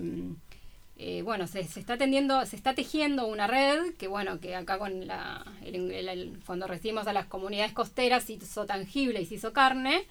eh, 0.97 1.21
bueno, 1.23 1.47
se, 1.47 1.63
se 1.63 1.79
está 1.79 1.97
tendiendo, 1.97 2.45
se 2.45 2.55
está 2.55 2.75
tejiendo 2.75 3.25
una 3.25 3.47
red 3.47 3.95
que 3.95 4.07
bueno, 4.07 4.39
que 4.39 4.55
acá 4.55 4.77
con 4.77 5.07
la, 5.07 5.43
el- 5.63 5.91
el- 5.91 6.09
el- 6.09 6.39
cuando 6.45 6.67
recibimos 6.67 7.07
a 7.07 7.13
las 7.13 7.25
comunidades 7.25 7.73
costeras 7.73 8.23
se 8.25 8.33
hizo 8.33 8.65
tangible 8.67 9.21
y 9.21 9.25
se 9.25 9.35
hizo 9.35 9.51
carne. 9.53 10.03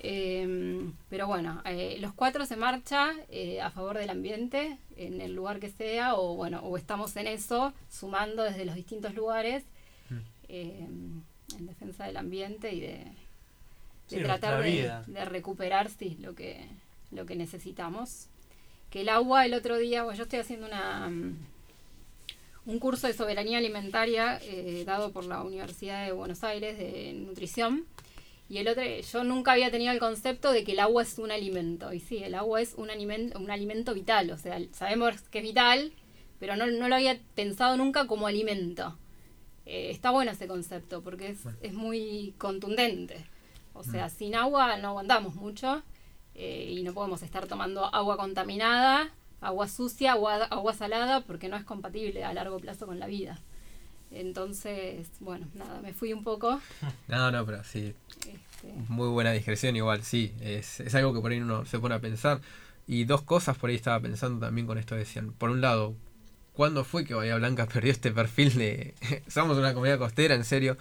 Eh, 0.00 0.86
pero 1.08 1.26
bueno, 1.26 1.60
eh, 1.64 1.96
los 2.00 2.12
cuatro 2.12 2.46
se 2.46 2.56
marcha 2.56 3.14
a 3.62 3.70
favor 3.70 3.98
del 3.98 4.10
ambiente 4.10 4.78
en 4.96 5.20
el 5.20 5.34
lugar 5.34 5.58
que 5.58 5.70
sea, 5.70 6.14
o 6.14 6.34
bueno, 6.36 6.60
o 6.60 6.76
estamos 6.76 7.16
en 7.16 7.26
eso, 7.26 7.72
sumando 7.90 8.44
desde 8.44 8.64
los 8.64 8.74
distintos 8.76 9.14
lugares 9.14 9.64
eh, 10.48 10.86
en 11.58 11.66
defensa 11.66 12.04
del 12.06 12.16
ambiente 12.16 12.72
y 12.74 12.80
de, 12.80 13.06
de 14.10 14.16
Sí, 14.16 14.22
tratar 14.22 14.62
de, 14.62 14.90
de 15.06 15.24
recuperar 15.24 15.90
sí, 15.90 16.16
lo 16.20 16.34
que, 16.34 16.66
lo 17.10 17.26
que 17.26 17.36
necesitamos. 17.36 18.28
Que 18.90 19.02
el 19.02 19.08
agua 19.08 19.44
el 19.46 19.54
otro 19.54 19.76
día, 19.76 20.02
bueno, 20.04 20.16
yo 20.16 20.24
estoy 20.24 20.38
haciendo 20.38 20.66
una 20.66 21.08
mm, 21.10 21.36
un 22.68 22.78
curso 22.78 23.06
de 23.06 23.14
soberanía 23.14 23.58
alimentaria 23.58 24.38
eh, 24.42 24.84
dado 24.86 25.10
por 25.10 25.24
la 25.24 25.42
Universidad 25.42 26.04
de 26.04 26.12
Buenos 26.12 26.44
Aires 26.44 26.76
de 26.76 27.14
nutrición. 27.14 27.86
Y 28.50 28.58
el 28.58 28.68
otro, 28.68 28.82
yo 28.84 29.24
nunca 29.24 29.52
había 29.52 29.70
tenido 29.70 29.92
el 29.92 29.98
concepto 29.98 30.52
de 30.52 30.64
que 30.64 30.72
el 30.72 30.80
agua 30.80 31.02
es 31.02 31.18
un 31.18 31.30
alimento. 31.30 31.92
Y 31.94 32.00
sí, 32.00 32.18
el 32.18 32.34
agua 32.34 32.60
es 32.60 32.74
un 32.76 32.90
alimento, 32.90 33.38
un 33.38 33.50
alimento 33.50 33.94
vital. 33.94 34.30
O 34.30 34.38
sea, 34.38 34.58
sabemos 34.72 35.20
que 35.30 35.38
es 35.38 35.44
vital, 35.44 35.92
pero 36.38 36.56
no, 36.56 36.66
no 36.66 36.88
lo 36.88 36.94
había 36.94 37.18
pensado 37.34 37.76
nunca 37.78 38.06
como 38.06 38.26
alimento. 38.26 38.98
Eh, 39.64 39.90
está 39.90 40.10
bueno 40.10 40.32
ese 40.32 40.46
concepto 40.46 41.02
porque 41.02 41.28
es, 41.28 41.38
es 41.62 41.72
muy 41.72 42.34
contundente. 42.38 43.24
O 43.78 43.84
sea, 43.84 44.08
sin 44.08 44.34
agua 44.34 44.76
no 44.78 44.88
aguantamos 44.88 45.36
mucho 45.36 45.82
eh, 46.34 46.74
y 46.76 46.82
no 46.82 46.92
podemos 46.92 47.22
estar 47.22 47.46
tomando 47.46 47.84
agua 47.94 48.16
contaminada, 48.16 49.10
agua 49.40 49.68
sucia, 49.68 50.12
agua, 50.12 50.44
agua 50.46 50.74
salada, 50.74 51.20
porque 51.20 51.48
no 51.48 51.56
es 51.56 51.64
compatible 51.64 52.24
a 52.24 52.34
largo 52.34 52.58
plazo 52.58 52.86
con 52.86 52.98
la 52.98 53.06
vida. 53.06 53.38
Entonces, 54.10 55.08
bueno, 55.20 55.46
nada, 55.54 55.80
me 55.80 55.92
fui 55.92 56.12
un 56.12 56.24
poco. 56.24 56.60
No, 57.08 57.30
no, 57.30 57.46
pero 57.46 57.62
sí, 57.62 57.94
este, 58.16 58.72
muy 58.88 59.08
buena 59.08 59.32
digresión 59.32 59.76
igual, 59.76 60.02
sí. 60.02 60.34
Es, 60.40 60.80
es 60.80 60.94
algo 60.94 61.14
que 61.14 61.20
por 61.20 61.30
ahí 61.30 61.40
uno 61.40 61.64
se 61.64 61.78
pone 61.78 61.94
a 61.94 62.00
pensar. 62.00 62.40
Y 62.86 63.04
dos 63.04 63.22
cosas 63.22 63.56
por 63.56 63.70
ahí 63.70 63.76
estaba 63.76 64.00
pensando 64.00 64.44
también 64.44 64.66
con 64.66 64.78
esto 64.78 64.94
decían. 64.96 65.32
Por 65.32 65.50
un 65.50 65.60
lado, 65.60 65.94
¿cuándo 66.52 66.84
fue 66.84 67.04
que 67.04 67.14
Bahía 67.14 67.36
Blanca 67.36 67.66
perdió 67.72 67.92
este 67.92 68.10
perfil 68.10 68.56
de... 68.56 68.94
Somos 69.28 69.56
una 69.56 69.72
comunidad 69.72 69.98
costera, 69.98 70.34
en 70.34 70.44
serio? 70.44 70.76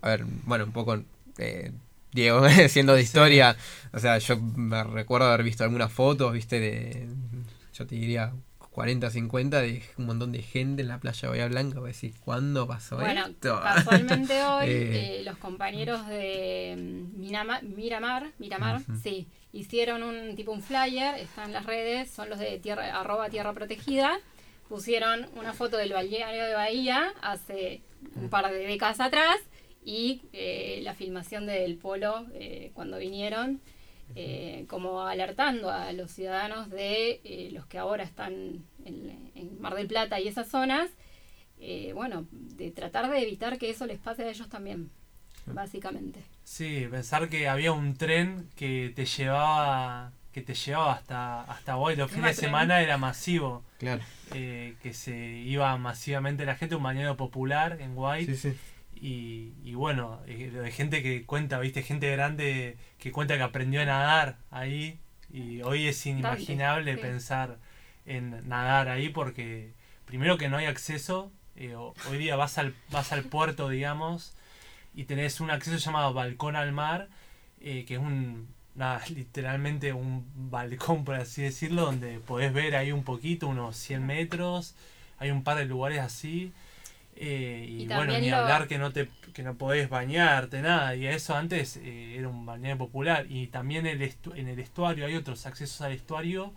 A 0.00 0.08
ver, 0.08 0.24
bueno, 0.44 0.64
un 0.64 0.72
poco... 0.72 1.02
eh, 1.38 1.72
Diego, 2.16 2.42
siendo 2.68 2.94
de 2.94 3.02
historia, 3.02 3.56
o 3.92 3.98
sea, 4.00 4.18
yo 4.18 4.36
me 4.38 4.82
recuerdo 4.82 5.28
haber 5.28 5.44
visto 5.44 5.62
algunas 5.62 5.92
fotos, 5.92 6.32
viste, 6.32 6.58
de, 6.58 7.06
yo 7.72 7.86
te 7.86 7.94
diría 7.94 8.32
40, 8.70 9.08
50, 9.08 9.60
de 9.62 9.82
un 9.96 10.06
montón 10.06 10.32
de 10.32 10.42
gente 10.42 10.82
en 10.82 10.88
la 10.88 10.98
playa 10.98 11.20
de 11.22 11.28
Bahía 11.28 11.48
Blanca, 11.48 11.78
voy 11.80 11.88
a 11.88 11.92
decir, 11.92 12.12
¿cuándo 12.20 12.66
pasó 12.66 12.96
Bueno, 12.96 13.26
esto? 13.26 13.58
casualmente 13.62 14.42
hoy 14.44 14.66
Eh. 14.68 15.20
eh, 15.20 15.22
los 15.24 15.38
compañeros 15.38 16.06
de 16.08 16.74
mm, 16.76 17.18
Minama- 17.20 17.62
Miramar, 17.62 18.32
Miramar, 18.38 18.82
sí, 19.02 19.28
hicieron 19.52 20.02
un 20.02 20.36
tipo 20.36 20.52
un 20.52 20.62
flyer, 20.62 21.14
está 21.14 21.44
en 21.44 21.52
las 21.54 21.64
redes, 21.64 22.10
son 22.10 22.28
los 22.28 22.38
de 22.38 22.58
tierra, 22.58 23.00
arroba 23.00 23.30
tierra 23.30 23.52
protegida, 23.54 24.18
pusieron 24.68 25.26
una 25.36 25.52
foto 25.54 25.76
del 25.78 25.92
balneario 25.92 26.44
de 26.44 26.54
Bahía 26.54 27.12
hace 27.22 27.80
un 28.16 28.28
par 28.28 28.50
de 28.50 28.58
décadas 28.58 29.00
atrás 29.00 29.36
y 29.86 30.22
eh, 30.32 30.80
la 30.82 30.94
filmación 30.94 31.46
del 31.46 31.76
polo 31.76 32.26
eh, 32.34 32.72
cuando 32.74 32.98
vinieron, 32.98 33.60
eh, 34.16 34.66
como 34.68 35.02
alertando 35.02 35.70
a 35.70 35.92
los 35.92 36.10
ciudadanos 36.10 36.68
de 36.70 37.20
eh, 37.22 37.50
los 37.52 37.66
que 37.66 37.78
ahora 37.78 38.02
están 38.02 38.64
en, 38.84 39.30
en 39.34 39.60
Mar 39.60 39.76
del 39.76 39.86
Plata 39.86 40.18
y 40.20 40.26
esas 40.26 40.48
zonas, 40.48 40.90
eh, 41.60 41.92
bueno, 41.94 42.26
de 42.32 42.72
tratar 42.72 43.08
de 43.08 43.22
evitar 43.22 43.58
que 43.58 43.70
eso 43.70 43.86
les 43.86 43.98
pase 43.98 44.24
a 44.24 44.28
ellos 44.28 44.48
también, 44.48 44.90
básicamente. 45.46 46.20
Sí, 46.42 46.86
pensar 46.90 47.28
que 47.28 47.48
había 47.48 47.70
un 47.70 47.96
tren 47.96 48.50
que 48.56 48.92
te 48.94 49.06
llevaba 49.06 50.12
que 50.32 50.42
te 50.42 50.54
llevaba 50.54 50.92
hasta 50.92 51.42
hasta 51.44 51.76
hoy 51.78 51.96
los 51.96 52.10
¿Qué 52.10 52.16
fines 52.16 52.36
de 52.36 52.42
semana 52.42 52.82
era 52.82 52.98
masivo. 52.98 53.64
Claro, 53.78 54.02
eh, 54.34 54.74
que 54.82 54.92
se 54.92 55.16
iba 55.16 55.74
masivamente 55.78 56.44
la 56.44 56.56
gente 56.56 56.74
un 56.74 56.82
bañero 56.82 57.16
popular 57.16 57.78
en 57.80 57.92
White. 57.94 58.34
Sí, 58.34 58.50
sí. 58.50 58.56
Y, 59.06 59.52
y 59.64 59.74
bueno 59.74 60.20
eh, 60.26 60.50
lo 60.52 60.62
de 60.62 60.72
gente 60.72 61.02
que 61.02 61.24
cuenta 61.24 61.58
viste 61.60 61.82
gente 61.82 62.10
grande 62.10 62.76
que 62.98 63.12
cuenta 63.12 63.36
que 63.36 63.42
aprendió 63.42 63.82
a 63.82 63.84
nadar 63.84 64.38
ahí 64.50 64.98
y 65.32 65.62
hoy 65.62 65.86
es 65.88 66.04
inimaginable 66.06 66.94
sí. 66.94 67.00
pensar 67.00 67.58
en 68.06 68.48
nadar 68.48 68.88
ahí 68.88 69.08
porque 69.08 69.72
primero 70.06 70.38
que 70.38 70.48
no 70.48 70.56
hay 70.56 70.66
acceso 70.66 71.30
eh, 71.56 71.74
ho- 71.74 71.94
hoy 72.10 72.18
día 72.18 72.36
vas 72.36 72.58
al 72.58 72.74
vas 72.90 73.12
al 73.12 73.22
puerto 73.24 73.68
digamos 73.68 74.34
y 74.94 75.04
tenés 75.04 75.40
un 75.40 75.50
acceso 75.50 75.76
llamado 75.78 76.14
balcón 76.14 76.56
al 76.56 76.72
mar 76.72 77.08
eh, 77.60 77.84
que 77.86 77.94
es 77.94 78.00
un 78.00 78.48
nada, 78.74 79.02
literalmente 79.14 79.92
un 79.92 80.24
balcón 80.50 81.04
por 81.04 81.16
así 81.16 81.42
decirlo 81.42 81.82
donde 81.86 82.20
podés 82.20 82.52
ver 82.52 82.76
ahí 82.76 82.92
un 82.92 83.04
poquito 83.04 83.48
unos 83.48 83.76
100 83.76 84.06
metros 84.06 84.74
hay 85.18 85.30
un 85.30 85.42
par 85.44 85.58
de 85.58 85.64
lugares 85.66 86.00
así 86.00 86.52
eh, 87.16 87.66
y, 87.68 87.82
Y 87.82 87.86
bueno 87.86 88.12
ni 88.20 88.30
lo- 88.30 88.36
hablar 88.38 88.68
que 88.68 88.78
no 88.78 88.92
te 88.92 89.08
que 89.32 89.42
no 89.42 89.54
podés 89.56 89.90
bañarte 89.90 90.62
nada. 90.62 90.94
Y 90.96 91.06
eso 91.06 91.34
antes 91.36 91.76
eh, 91.76 92.16
era 92.18 92.28
un 92.28 92.46
balneario 92.46 92.78
popular. 92.78 93.26
Y 93.28 93.48
también 93.48 93.86
el 93.86 94.00
estu- 94.00 94.34
en 94.36 94.48
el 94.48 94.58
estuario 94.58 95.04
hay 95.06 95.14
otros 95.14 95.44
accesos 95.46 95.80
al 95.82 95.92
estuario 95.92 96.54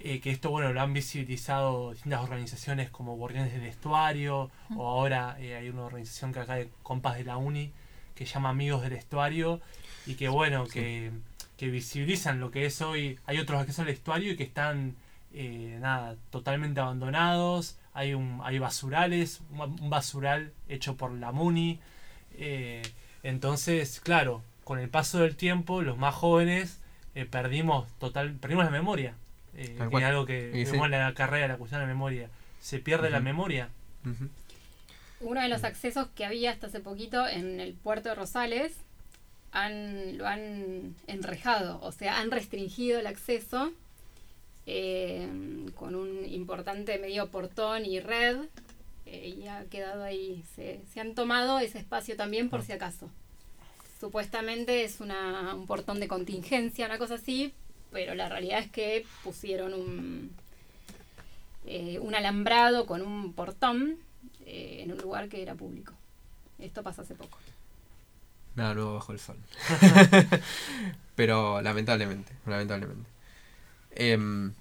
eh, 0.00 0.18
que 0.20 0.30
esto 0.30 0.50
bueno 0.50 0.72
lo 0.72 0.80
han 0.80 0.92
visibilizado 0.92 1.92
distintas 1.92 2.22
organizaciones 2.22 2.90
como 2.90 3.14
Guardianes 3.16 3.52
del 3.52 3.64
Estuario 3.66 4.50
o 4.76 4.88
ahora 4.88 5.36
eh, 5.38 5.54
hay 5.54 5.68
una 5.68 5.82
organización 5.84 6.32
que 6.32 6.40
acá 6.40 6.54
de 6.56 6.68
compas 6.82 7.16
de 7.18 7.24
la 7.24 7.36
uni 7.36 7.70
que 8.16 8.26
se 8.26 8.34
llama 8.34 8.48
Amigos 8.48 8.82
del 8.82 8.94
Estuario 8.94 9.60
y 10.06 10.14
que 10.16 10.28
bueno 10.28 10.66
que, 10.66 11.12
que 11.56 11.68
visibilizan 11.68 12.40
lo 12.40 12.50
que 12.50 12.66
es 12.66 12.82
hoy. 12.82 13.16
Hay 13.26 13.38
otros 13.38 13.60
accesos 13.60 13.84
al 13.84 13.90
estuario 13.90 14.32
y 14.32 14.36
que 14.36 14.42
están 14.42 14.96
eh, 15.34 15.78
nada 15.80 16.16
totalmente 16.30 16.80
abandonados 16.80 17.76
hay 17.94 18.14
un 18.14 18.40
hay 18.42 18.58
basurales 18.58 19.40
un, 19.50 19.90
basural 19.90 20.52
hecho 20.68 20.96
por 20.96 21.12
la 21.12 21.32
Muni. 21.32 21.80
Eh, 22.34 22.82
entonces 23.22 24.00
claro 24.00 24.42
con 24.64 24.78
el 24.78 24.88
paso 24.88 25.20
del 25.20 25.36
tiempo 25.36 25.82
los 25.82 25.98
más 25.98 26.14
jóvenes 26.14 26.80
eh, 27.14 27.26
perdimos 27.26 27.88
total 27.98 28.34
perdimos 28.34 28.64
la 28.64 28.70
memoria. 28.70 29.14
Eh, 29.54 29.76
que 29.90 29.96
es 29.98 30.04
algo 30.04 30.24
que 30.24 30.50
sí. 30.64 30.72
vemos 30.72 30.86
en 30.86 30.92
la 30.92 31.12
carrera 31.12 31.46
la 31.46 31.56
cuestión 31.56 31.80
de 31.80 31.86
la 31.86 31.92
memoria. 31.92 32.30
Se 32.60 32.78
pierde 32.78 33.10
la 33.10 33.20
memoria. 33.20 33.68
Uno 35.20 35.40
de 35.40 35.48
los 35.48 35.62
accesos 35.64 36.08
que 36.14 36.24
había 36.24 36.50
hasta 36.50 36.68
hace 36.68 36.80
poquito 36.80 37.28
en 37.28 37.60
el 37.60 37.74
puerto 37.74 38.08
de 38.08 38.14
Rosales 38.14 38.72
han, 39.52 40.16
lo 40.18 40.26
han 40.26 40.96
enrejado, 41.06 41.80
o 41.82 41.92
sea, 41.92 42.20
han 42.20 42.30
restringido 42.30 42.98
el 42.98 43.06
acceso 43.06 43.72
eh, 44.66 45.28
con 45.74 45.94
un 45.94 46.24
importante 46.26 46.98
medio 46.98 47.30
portón 47.30 47.84
y 47.84 48.00
red 48.00 48.36
eh, 49.06 49.34
y 49.36 49.46
ha 49.48 49.64
quedado 49.64 50.02
ahí. 50.04 50.44
Se, 50.54 50.80
se 50.92 51.00
han 51.00 51.14
tomado 51.14 51.58
ese 51.58 51.78
espacio 51.78 52.16
también 52.16 52.48
por 52.48 52.62
si 52.62 52.72
acaso. 52.72 53.10
Supuestamente 54.00 54.84
es 54.84 55.00
una, 55.00 55.54
un 55.54 55.66
portón 55.66 56.00
de 56.00 56.08
contingencia, 56.08 56.86
una 56.86 56.98
cosa 56.98 57.14
así, 57.14 57.54
pero 57.92 58.14
la 58.14 58.28
realidad 58.28 58.58
es 58.58 58.70
que 58.70 59.06
pusieron 59.22 59.74
un, 59.74 60.32
eh, 61.66 61.98
un 62.00 62.14
alambrado 62.14 62.86
con 62.86 63.02
un 63.02 63.32
portón 63.32 63.98
eh, 64.44 64.80
en 64.82 64.92
un 64.92 64.98
lugar 64.98 65.28
que 65.28 65.42
era 65.42 65.54
público. 65.54 65.92
Esto 66.58 66.82
pasó 66.82 67.02
hace 67.02 67.14
poco. 67.14 67.38
Nada 68.56 68.74
nuevo 68.74 68.94
bajo 68.94 69.12
el 69.12 69.20
sol. 69.20 69.36
Pero 71.14 71.62
lamentablemente, 71.62 72.32
lamentablemente. 72.46 73.11
Em, 73.94 74.54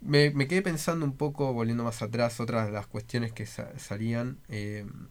me, 0.00 0.30
me 0.32 0.48
quedé 0.48 0.62
pensando 0.62 1.04
un 1.06 1.16
poco, 1.16 1.52
volviendo 1.54 1.84
más 1.84 2.02
atrás, 2.02 2.40
otras 2.40 2.66
de 2.66 2.72
las 2.72 2.86
cuestiones 2.88 3.32
que 3.32 3.46
sa- 3.46 3.78
salían. 3.78 4.38
em, 4.48 5.08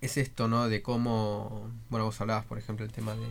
es 0.00 0.16
esto, 0.16 0.48
¿no? 0.48 0.68
De 0.68 0.82
cómo, 0.82 1.70
bueno, 1.90 2.06
vos 2.06 2.20
hablabas, 2.20 2.44
por 2.46 2.58
ejemplo, 2.58 2.84
el 2.84 2.92
tema 2.92 3.14
de 3.14 3.26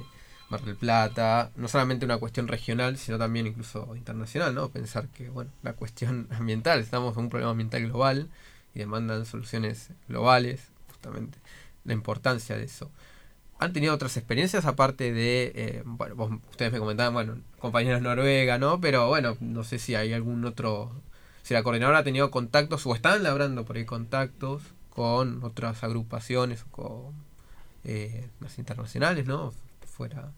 Mar 0.50 0.62
del 0.62 0.76
Plata, 0.76 1.52
no 1.56 1.68
solamente 1.68 2.06
una 2.06 2.18
cuestión 2.18 2.48
regional, 2.48 2.98
sino 2.98 3.18
también 3.18 3.48
incluso 3.48 3.96
internacional, 3.96 4.54
¿no? 4.56 4.70
Pensar 4.70 5.08
que, 5.10 5.30
bueno, 5.30 5.52
la 5.62 5.74
cuestión 5.74 6.28
ambiental, 6.32 6.80
estamos 6.80 7.16
en 7.18 7.24
un 7.24 7.30
problema 7.30 7.52
ambiental 7.52 7.84
global 7.84 8.30
y 8.74 8.80
demandan 8.80 9.26
soluciones 9.26 9.90
globales, 10.08 10.70
justamente, 10.92 11.38
la 11.86 11.94
importancia 11.94 12.58
de 12.58 12.64
eso. 12.66 12.90
¿Han 13.64 13.72
tenido 13.74 13.94
otras 13.94 14.18
experiencias 14.18 14.66
aparte 14.66 15.14
de, 15.14 15.52
eh, 15.56 15.82
bueno, 15.86 16.16
vos- 16.16 16.32
ustedes 16.52 16.72
me 16.74 16.80
comentaban, 16.80 17.14
bueno, 17.14 17.38
compañeros 17.60 18.02
Noruega, 18.02 18.58
¿no? 18.58 18.82
Pero 18.82 19.08
bueno, 19.08 19.38
no 19.40 19.64
sé 19.64 19.80
si 19.80 19.96
hay 19.96 20.12
algún 20.12 20.44
otro, 20.44 20.92
si 21.44 21.54
la 21.54 21.64
coordinadora 21.64 22.00
ha 22.00 22.04
tenido 22.04 22.30
contactos 22.30 22.86
o 22.86 22.94
están 22.94 23.24
labrando 23.24 23.64
por 23.64 23.78
ahí 23.78 23.86
contactos 23.86 24.62
con 24.90 25.44
otras 25.44 25.82
agrupaciones 25.84 26.64
o 26.64 26.72
con 26.72 27.14
eh, 27.86 28.28
las 28.42 28.60
internacionales, 28.60 29.26
¿no? 29.26 29.54
Fuera. 29.86 30.32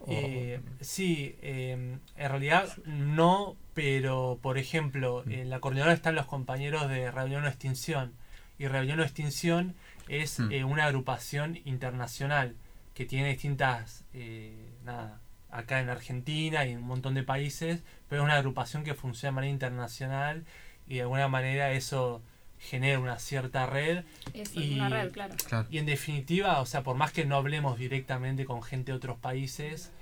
o- 0.00 0.06
Eh, 0.08 0.60
sí, 0.80 1.34
eh, 1.42 1.72
en 2.16 2.28
realidad 2.30 2.68
no, 2.86 3.56
pero 3.74 4.38
por 4.42 4.56
ejemplo, 4.58 5.22
Mm. 5.26 5.32
en 5.32 5.50
la 5.50 5.60
coordinadora 5.60 5.94
están 5.94 6.14
los 6.14 6.26
compañeros 6.26 6.88
de 6.88 7.10
Rebelión 7.10 7.44
o 7.44 7.48
Extinción. 7.48 8.12
Y 8.58 8.66
Rebelión 8.68 9.00
o 9.00 9.02
Extinción 9.02 9.74
es 10.08 10.38
Mm. 10.40 10.52
eh, 10.52 10.64
una 10.64 10.84
agrupación 10.86 11.58
internacional 11.64 12.54
que 12.94 13.04
tiene 13.04 13.28
distintas, 13.28 14.04
eh, 14.14 14.54
nada, 14.84 15.20
acá 15.50 15.80
en 15.80 15.88
Argentina 15.88 16.64
y 16.66 16.72
en 16.72 16.78
un 16.78 16.84
montón 16.84 17.14
de 17.14 17.22
países, 17.22 17.82
pero 18.08 18.22
es 18.22 18.24
una 18.24 18.36
agrupación 18.36 18.84
que 18.84 18.94
funciona 18.94 19.30
de 19.30 19.34
manera 19.36 19.52
internacional 19.52 20.44
y 20.88 20.96
de 20.96 21.02
alguna 21.02 21.28
manera 21.28 21.72
eso 21.72 22.22
genera 22.58 22.98
una 22.98 23.18
cierta 23.18 23.66
red 23.66 24.04
Eso 24.32 24.58
es 24.60 24.66
Y- 24.66 24.74
una 24.80 24.88
red, 24.88 25.12
claro. 25.12 25.34
Claro. 25.46 25.68
y 25.70 25.78
en 25.78 25.86
definitiva, 25.86 26.60
o 26.60 26.66
sea, 26.66 26.82
por 26.82 26.96
más 26.96 27.12
que 27.12 27.24
no 27.26 27.36
hablemos 27.36 27.78
directamente 27.78 28.44
con 28.46 28.62
gente 28.62 28.92
de 28.92 28.96
otros 28.96 29.18
países, 29.18 29.92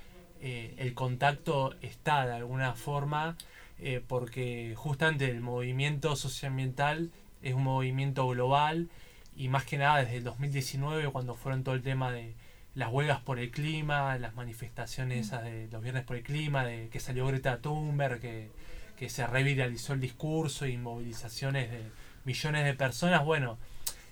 eh, 0.41 0.73
el 0.77 0.93
contacto 0.93 1.73
está 1.81 2.25
de 2.25 2.33
alguna 2.33 2.73
forma, 2.73 3.35
eh, 3.79 4.01
porque 4.07 4.73
justamente 4.77 5.29
el 5.29 5.41
movimiento 5.41 6.15
socioambiental 6.15 7.11
es 7.41 7.53
un 7.53 7.63
movimiento 7.63 8.25
global 8.27 8.89
y 9.35 9.49
más 9.49 9.65
que 9.65 9.77
nada 9.77 9.99
desde 9.99 10.17
el 10.17 10.23
2019, 10.23 11.09
cuando 11.11 11.35
fueron 11.35 11.63
todo 11.63 11.75
el 11.75 11.81
tema 11.81 12.11
de 12.11 12.35
las 12.73 12.91
huelgas 12.91 13.19
por 13.21 13.39
el 13.39 13.51
clima, 13.51 14.17
las 14.17 14.35
manifestaciones 14.35 15.27
esas 15.27 15.43
de 15.43 15.67
los 15.71 15.81
viernes 15.81 16.03
por 16.03 16.17
el 16.17 16.23
clima, 16.23 16.65
de 16.65 16.89
que 16.89 16.99
salió 16.99 17.25
Greta 17.27 17.59
Thunberg, 17.61 18.19
que, 18.19 18.49
que 18.97 19.09
se 19.09 19.25
reviralizó 19.27 19.93
el 19.93 20.01
discurso 20.01 20.65
y 20.67 20.77
movilizaciones 20.77 21.71
de 21.71 21.81
millones 22.25 22.65
de 22.65 22.73
personas, 22.73 23.23
bueno, 23.23 23.57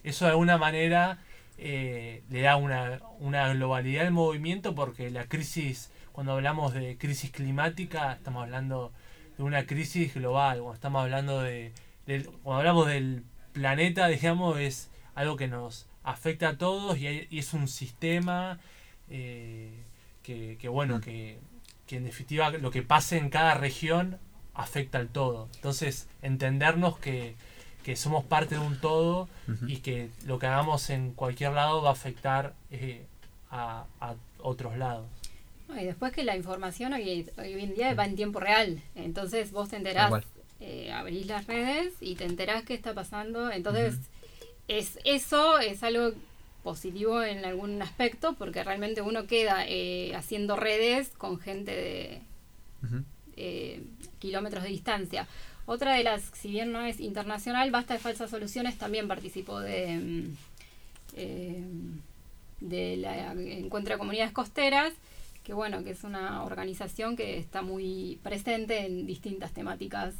eso 0.03 0.26
de 0.26 0.32
alguna 0.32 0.57
manera 0.57 1.19
eh, 1.57 2.24
le 2.30 2.41
da 2.41 2.55
una, 2.57 2.99
una 3.19 3.53
globalidad 3.53 4.05
al 4.07 4.13
movimiento 4.13 4.76
porque 4.76 5.09
la 5.11 5.26
crisis, 5.26 5.91
cuando 6.11 6.34
hablamos 6.34 6.74
de 6.74 6.97
crisis 6.97 7.32
climática, 7.32 8.13
estamos 8.13 8.43
hablando 8.43 8.91
de 9.38 9.43
una 9.43 9.65
crisis 9.65 10.13
global, 10.13 10.57
cuando 10.59 10.74
estamos 10.76 11.01
hablando 11.03 11.41
de, 11.41 11.71
del- 12.05 12.26
cuando 12.43 12.59
hablamos 12.59 12.88
del 12.88 13.24
planeta, 13.53 14.07
digamos, 14.07 14.59
es 14.59 14.89
algo 15.16 15.36
que 15.38 15.47
nos 15.47 15.86
afecta 16.03 16.49
a 16.49 16.57
todos 16.57 16.97
y, 16.97 17.07
hay- 17.07 17.28
y 17.30 17.39
es 17.39 17.53
un 17.53 17.68
sistema 17.68 18.59
eh, 19.09 19.70
que, 20.24 20.57
que, 20.59 20.68
bueno, 20.70 20.97
Mm. 20.97 21.01
que, 21.01 21.38
que 21.88 21.97
en 21.97 22.05
definitiva 22.05 22.49
lo 22.51 22.72
que 22.72 22.82
pase 22.82 23.18
en 23.18 23.30
cada 23.30 23.53
región 23.55 24.18
afecta 24.53 24.97
al 24.97 25.09
todo. 25.09 25.49
Entonces, 25.55 26.07
entendernos 26.22 26.97
que, 26.99 27.36
que 27.84 27.95
somos 27.95 28.24
parte 28.24 28.55
de 28.55 28.61
un 28.61 28.80
todo 28.80 29.28
y 29.68 29.78
que 29.78 30.09
lo 30.26 30.39
que 30.39 30.47
hagamos 30.47 30.89
en 30.89 31.11
cualquier 31.14 31.51
lado 31.53 31.82
va 31.82 31.89
a 31.89 31.93
afectar 31.93 32.53
eh, 32.72 33.05
a, 33.51 33.86
a 33.99 34.16
otros 34.39 34.78
lados. 34.78 35.05
No, 35.68 35.80
Y 35.80 35.86
después 35.86 36.14
que 36.14 36.24
la 36.24 36.36
información 36.38 36.93
hoy, 36.93 37.30
hoy 37.38 37.53
en 37.64 37.76
día 37.76 37.93
va 37.93 38.05
en 38.05 38.16
tiempo 38.16 38.39
real. 38.39 38.82
Entonces 38.95 39.51
vos 39.51 39.70
te 39.70 39.76
enterás, 39.78 40.11
eh, 40.61 40.91
abrís 40.93 41.26
las 41.28 41.45
redes 41.47 41.93
y 41.99 42.16
te 42.16 42.26
enterás 42.26 42.64
qué 42.64 42.74
está 42.74 42.93
pasando. 42.93 43.51
Entonces 43.51 43.95
es 44.68 44.99
eso 45.03 45.59
es 45.59 45.84
algo 45.84 46.14
positivo 46.64 47.22
en 47.22 47.45
algún 47.45 47.82
aspecto 47.82 48.34
porque 48.34 48.64
realmente 48.64 49.01
uno 49.01 49.28
queda 49.28 49.66
eh, 49.68 50.16
haciendo 50.16 50.55
redes 50.55 51.09
con 51.18 51.39
gente 51.39 51.72
de 51.76 52.22
eh, 53.36 53.84
kilómetros 54.20 54.64
de 54.64 54.70
distancia. 54.70 55.28
Otra 55.66 55.93
de 55.93 56.03
las, 56.03 56.24
si 56.34 56.49
bien 56.49 56.72
no 56.72 56.82
es 56.82 56.99
internacional, 56.99 57.72
Basta 57.72 57.93
de 57.93 57.99
Falsas 57.99 58.30
Soluciones 58.30 58.78
también 58.78 59.07
participó 59.07 59.59
de, 59.59 59.97
mm, 59.97 60.38
eh, 61.16 61.64
de 62.59 62.97
la 62.97 63.32
Encuentro 63.34 63.93
de 63.93 63.99
Comunidades 63.99 64.34
Costeras, 64.34 64.93
que 65.43 65.53
bueno, 65.53 65.84
que 65.84 65.91
es 65.91 66.03
una 66.03 66.43
organización 66.43 67.16
que 67.16 67.38
está 67.38 67.61
muy 67.61 68.20
presente 68.24 68.86
en 68.86 69.05
distintas 69.05 69.51
temáticas 69.51 70.14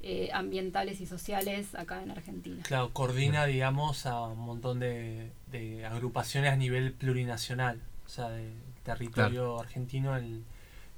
eh, 0.00 0.30
ambientales 0.32 1.00
y 1.00 1.06
sociales 1.06 1.74
acá 1.74 2.02
en 2.02 2.10
Argentina. 2.10 2.62
Claro, 2.62 2.90
coordina, 2.92 3.46
digamos, 3.46 4.06
a 4.06 4.22
un 4.22 4.38
montón 4.38 4.78
de, 4.78 5.30
de 5.50 5.84
agrupaciones 5.86 6.52
a 6.52 6.56
nivel 6.56 6.92
plurinacional. 6.92 7.80
O 8.04 8.08
sea, 8.08 8.28
de 8.28 8.52
territorio 8.84 9.58
argentino. 9.60 10.16
el- 10.16 10.44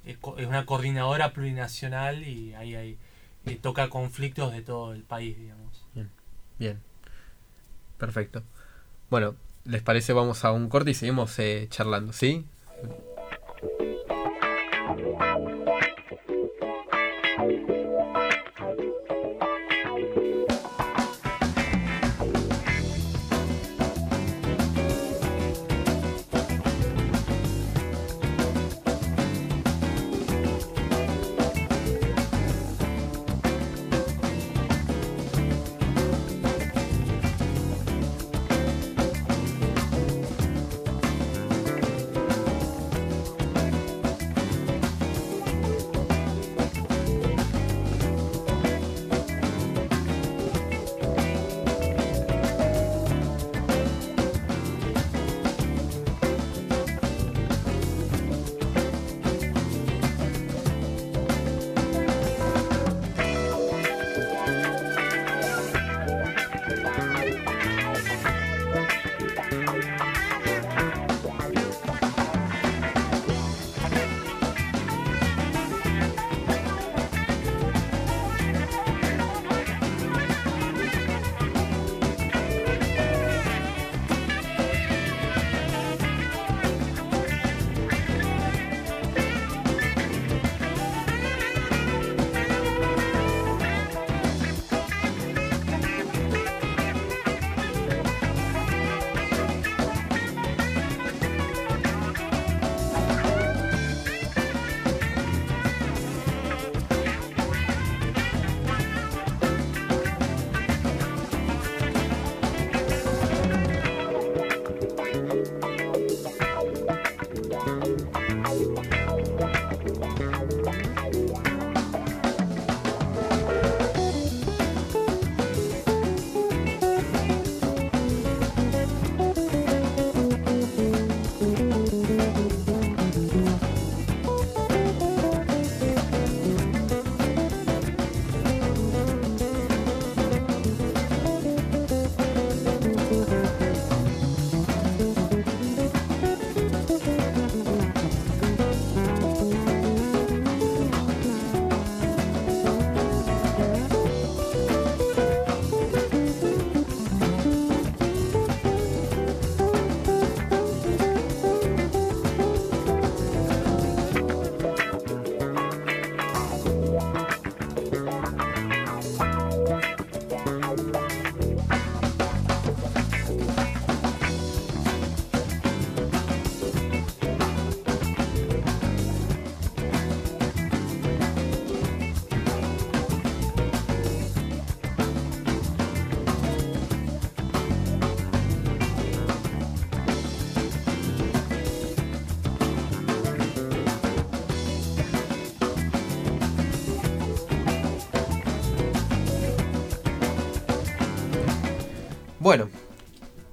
es, 0.05 0.17
una 0.47 0.65
coordinadora 0.65 1.33
plurinacional 1.33 2.23
y 2.23 2.53
ahí 2.55 2.75
hay, 2.75 2.97
eh, 3.45 3.59
toca 3.61 3.89
conflictos 3.89 4.53
de 4.53 4.61
todo 4.61 4.93
el 4.93 5.03
país, 5.03 5.37
digamos. 5.37 5.85
Bien. 6.57 6.79
Perfecto. 7.97 8.43
Bueno, 9.09 9.35
¿les 9.65 9.81
parece? 9.81 10.13
Vamos 10.13 10.45
a 10.45 10.51
un 10.51 10.69
corte 10.69 10.91
y 10.91 10.93
seguimos 10.93 11.37
eh, 11.39 11.67
charlando, 11.69 12.13
¿sí? 12.13 12.45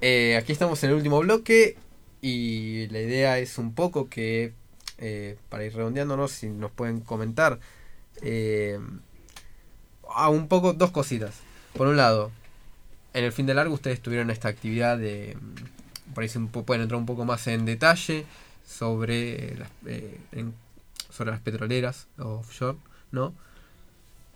Eh, 0.09 0.37
aquí 0.37 0.51
estamos 0.53 0.81
en 0.83 0.91
el 0.91 0.95
último 0.95 1.19
bloque 1.19 1.75
y 2.21 2.87
la 2.87 2.99
idea 3.01 3.39
es 3.39 3.57
un 3.57 3.73
poco 3.73 4.07
que, 4.09 4.53
eh, 4.99 5.37
para 5.49 5.65
ir 5.65 5.75
redondeándonos, 5.75 6.31
si 6.31 6.47
nos 6.47 6.71
pueden 6.71 7.01
comentar, 7.01 7.59
eh, 8.21 8.79
a 10.15 10.29
un 10.29 10.47
poco 10.47 10.71
dos 10.73 10.91
cositas. 10.91 11.35
Por 11.73 11.87
un 11.87 11.97
lado, 11.97 12.31
en 13.13 13.25
el 13.25 13.31
fin 13.33 13.45
de 13.45 13.53
largo 13.53 13.73
ustedes 13.73 14.01
tuvieron 14.01 14.29
esta 14.31 14.47
actividad 14.47 14.97
de, 14.97 15.35
mm, 15.39 16.13
por 16.13 16.23
ahí 16.23 16.29
un 16.35 16.47
pueden 16.47 16.83
entrar 16.83 16.99
un 16.99 17.05
poco 17.05 17.25
más 17.25 17.45
en 17.47 17.65
detalle 17.65 18.25
sobre 18.65 19.55
las, 19.57 19.69
en- 20.31 20.53
sobre 21.09 21.31
las 21.31 21.41
petroleras 21.41 22.07
offshore, 22.17 22.77
¿no? 23.11 23.33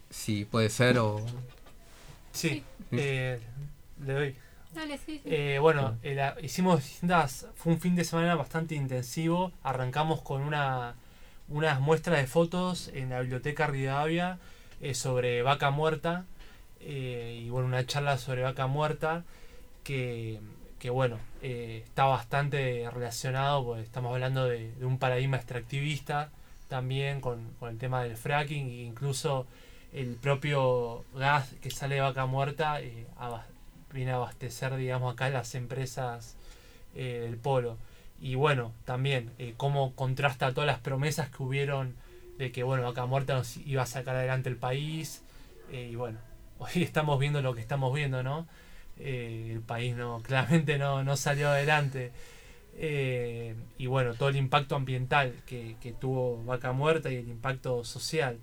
Si 0.09 0.43
puede 0.45 0.69
ser 0.69 0.97
o... 0.99 1.25
Sí, 2.33 2.63
le 2.91 3.39
doy. 4.13 4.35
Eh, 5.25 5.59
bueno, 5.59 5.97
eh, 6.03 6.33
hicimos 6.41 6.83
distintas. 6.83 7.47
Fue 7.55 7.73
un 7.73 7.79
fin 7.79 7.95
de 7.95 8.03
semana 8.03 8.35
bastante 8.35 8.75
intensivo. 8.75 9.51
Arrancamos 9.63 10.21
con 10.21 10.41
una, 10.41 10.95
unas 11.49 11.79
muestras 11.79 12.19
de 12.19 12.27
fotos 12.27 12.89
en 12.93 13.09
la 13.09 13.19
biblioteca 13.21 13.67
Rivadavia 13.67 14.39
eh, 14.81 14.93
sobre 14.93 15.41
vaca 15.41 15.71
muerta. 15.71 16.25
y 16.79 17.49
bueno, 17.49 17.67
una 17.67 17.85
charla 17.85 18.17
sobre 18.17 18.43
vaca 18.43 18.67
muerta 18.67 19.23
que, 19.83 20.39
que 20.79 20.89
bueno, 20.89 21.19
está 21.41 22.05
bastante 22.05 22.89
relacionado, 22.91 23.65
porque 23.65 23.83
estamos 23.83 24.13
hablando 24.13 24.45
de, 24.45 24.73
un 24.81 24.97
paradigma 24.97 25.37
extractivista 25.37 26.31
también 26.69 27.21
con, 27.21 27.51
con 27.59 27.69
el 27.69 27.77
tema 27.77 28.03
del 28.03 28.15
fracking 28.15 28.67
e 28.69 28.83
incluso 28.83 29.45
el 29.93 30.15
propio 30.15 31.03
gas 31.13 31.53
que 31.61 31.69
sale 31.69 31.95
de 31.95 32.01
vaca 32.01 32.25
muerta 32.25 32.81
eh, 32.81 33.05
viene 33.93 34.11
a 34.11 34.15
abastecer, 34.15 34.75
digamos, 34.75 35.13
acá 35.13 35.29
las 35.29 35.55
empresas 35.55 36.35
eh, 36.95 37.19
del 37.23 37.37
polo. 37.37 37.77
Y 38.21 38.35
bueno, 38.35 38.71
también 38.85 39.31
eh, 39.39 39.55
cómo 39.57 39.95
contrasta 39.95 40.53
todas 40.53 40.67
las 40.67 40.79
promesas 40.79 41.29
que 41.29 41.41
hubieron 41.41 41.95
de 42.37 42.51
que, 42.51 42.63
bueno, 42.63 42.83
Vaca 42.83 43.05
Muerta 43.07 43.33
nos 43.33 43.57
iba 43.57 43.81
a 43.81 43.87
sacar 43.87 44.15
adelante 44.15 44.47
el 44.49 44.57
país. 44.57 45.23
eh, 45.71 45.89
y 45.91 45.95
bueno, 45.95 46.19
hoy 46.59 46.83
estamos 46.83 47.19
viendo 47.19 47.41
lo 47.41 47.55
que 47.55 47.61
estamos 47.61 47.93
viendo, 47.93 48.21
¿no? 48.23 48.47
Eh, 48.99 49.49
el 49.53 49.61
país 49.61 49.95
no, 49.95 50.21
claramente 50.25 50.77
no, 50.77 51.03
no 51.03 51.17
salió 51.17 51.49
adelante. 51.49 52.11
Y 53.77 53.85
bueno, 53.87 54.13
todo 54.15 54.29
el 54.29 54.37
impacto 54.37 54.75
ambiental 54.75 55.33
que, 55.45 55.75
que 55.81 55.91
tuvo 55.91 56.43
Vaca 56.45 56.71
Muerta 56.71 57.11
y 57.11 57.15
el 57.15 57.27
impacto 57.27 57.83
social. 57.83 58.37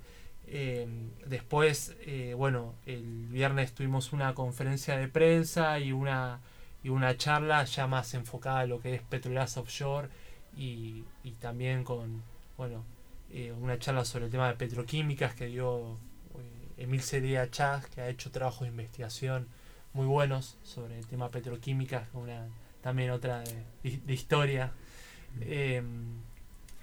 Eh, 0.51 0.89
después, 1.27 1.95
eh, 2.07 2.35
bueno, 2.35 2.75
el 2.87 3.27
viernes 3.27 3.75
tuvimos 3.75 4.15
una 4.15 4.35
conferencia 4.35 4.97
de 4.97 5.07
prensa 5.09 5.79
y 5.79 5.93
una, 5.93 6.41
y 6.83 6.89
una 6.89 7.17
charla 7.19 7.65
ya 7.65 7.87
más 7.87 8.15
enfocada 8.15 8.61
a 8.61 8.67
lo 8.67 8.81
que 8.81 8.95
es 8.95 9.03
petroleras 9.03 9.59
offshore 9.59 10.09
y, 10.57 11.05
y 11.23 11.33
también 11.33 11.85
con, 11.85 12.23
bueno, 12.57 12.85
eh, 13.31 13.53
una 13.53 13.79
charla 13.79 14.07
sobre 14.07 14.25
el 14.27 14.31
tema 14.31 14.49
de 14.49 14.55
petroquímicas 14.55 15.35
que 15.35 15.47
dio 15.47 15.99
eh, 16.39 16.83
Emil 16.83 17.03
Cedia 17.03 17.51
Chaz, 17.51 17.87
que 17.87 18.01
ha 18.01 18.09
hecho 18.09 18.31
trabajos 18.31 18.63
de 18.63 18.69
investigación 18.69 19.49
muy 19.93 20.07
buenos 20.07 20.57
sobre 20.63 20.99
el 20.99 21.07
tema 21.07 21.31
petroquímicas, 21.31 22.09
una, 22.15 22.49
también 22.81 23.11
otra 23.11 23.41
de, 23.41 23.99
de 23.99 24.15
historia. 24.15 24.73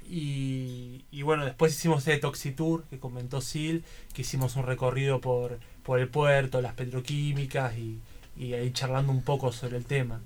Y, 0.09 1.05
y 1.11 1.21
bueno, 1.23 1.45
después 1.45 1.73
hicimos 1.73 2.07
el 2.07 2.19
Toxitour 2.19 2.83
que 2.89 2.99
comentó 2.99 3.41
Sil, 3.41 3.83
que 4.13 4.21
hicimos 4.21 4.55
un 4.55 4.63
recorrido 4.65 5.21
por, 5.21 5.59
por 5.83 5.99
el 5.99 6.07
puerto, 6.07 6.61
las 6.61 6.73
petroquímicas 6.73 7.77
y, 7.77 7.99
y 8.37 8.53
ahí 8.53 8.71
charlando 8.71 9.11
un 9.11 9.23
poco 9.23 9.51
sobre 9.51 9.77
el 9.77 9.85
tema. 9.85 10.21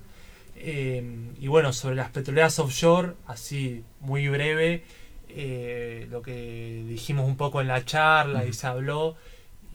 Eh, 0.55 1.03
y 1.39 1.47
bueno, 1.47 1.71
sobre 1.71 1.95
las 1.95 2.09
petroleras 2.09 2.59
offshore, 2.59 3.13
así 3.27 3.84
muy 4.01 4.27
breve, 4.27 4.84
eh, 5.30 6.07
lo 6.11 6.21
que 6.21 6.84
dijimos 6.88 7.27
un 7.27 7.38
poco 7.38 7.61
en 7.61 7.67
la 7.67 7.86
charla 7.86 8.45
y 8.45 8.53
se 8.53 8.67
habló, 8.67 9.15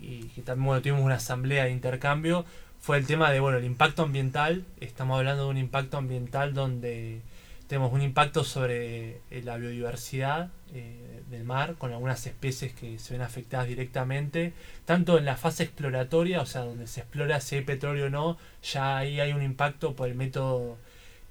y 0.00 0.24
que 0.28 0.42
también 0.42 0.66
bueno, 0.66 0.82
tuvimos 0.82 1.02
una 1.02 1.14
asamblea 1.14 1.64
de 1.64 1.70
intercambio, 1.70 2.44
fue 2.80 2.98
el 2.98 3.07
tema 3.07 3.30
de 3.30 3.40
bueno 3.40 3.57
el 3.57 3.64
impacto 3.64 4.02
ambiental. 4.02 4.64
Estamos 4.80 5.16
hablando 5.18 5.44
de 5.44 5.50
un 5.50 5.57
impacto 5.57 5.96
ambiental 5.96 6.52
donde 6.52 7.22
tenemos 7.66 7.92
un 7.92 8.02
impacto 8.02 8.44
sobre 8.44 9.20
eh, 9.30 9.42
la 9.42 9.56
biodiversidad 9.56 10.50
eh, 10.74 11.22
del 11.30 11.44
mar, 11.44 11.76
con 11.78 11.92
algunas 11.92 12.26
especies 12.26 12.72
que 12.74 12.98
se 12.98 13.14
ven 13.14 13.22
afectadas 13.22 13.68
directamente, 13.68 14.52
tanto 14.84 15.18
en 15.18 15.24
la 15.24 15.36
fase 15.36 15.64
exploratoria, 15.64 16.40
o 16.40 16.46
sea, 16.46 16.62
donde 16.62 16.86
se 16.86 17.00
explora 17.00 17.40
si 17.40 17.56
hay 17.56 17.62
petróleo 17.62 18.06
o 18.06 18.10
no, 18.10 18.38
ya 18.62 18.98
ahí 18.98 19.20
hay 19.20 19.32
un 19.32 19.42
impacto 19.42 19.96
por 19.96 20.08
el 20.08 20.14
método 20.14 20.76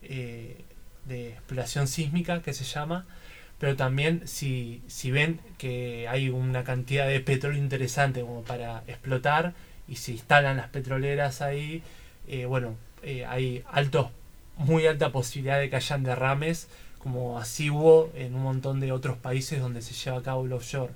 eh, 0.02 0.58
de 1.06 1.30
exploración 1.30 1.88
sísmica 1.88 2.42
que 2.42 2.54
se 2.54 2.64
llama, 2.64 3.06
pero 3.60 3.76
también 3.76 4.28
si, 4.28 4.82
si 4.88 5.12
ven 5.12 5.40
que 5.58 6.08
hay 6.08 6.30
una 6.30 6.64
cantidad 6.64 7.08
de 7.08 7.20
petróleo 7.20 7.60
interesante 7.60 8.22
como 8.22 8.44
para 8.44 8.84
explotar 8.88 9.54
y 9.88 9.98
se 9.98 10.14
instalan 10.14 10.58
las 10.58 10.70
petroleras 10.70 11.42
ahí, 11.42 11.84
bueno, 12.48 12.76
hay 13.28 13.64
altos, 13.70 14.08
muy 14.58 14.88
alta 14.88 15.12
posibilidad 15.12 15.60
de 15.60 15.70
que 15.70 15.76
hayan 15.76 16.04
derrames, 16.04 16.68
como 17.00 17.38
así 17.40 17.70
hubo 17.70 18.12
en 18.16 18.36
un 18.36 18.44
montón 18.44 18.80
de 18.80 18.92
otros 18.92 19.18
países 19.18 19.60
donde 19.60 19.82
se 19.82 19.94
lleva 19.94 20.20
a 20.20 20.24
cabo 20.24 20.46
el 20.46 20.54
offshore. 20.54 20.94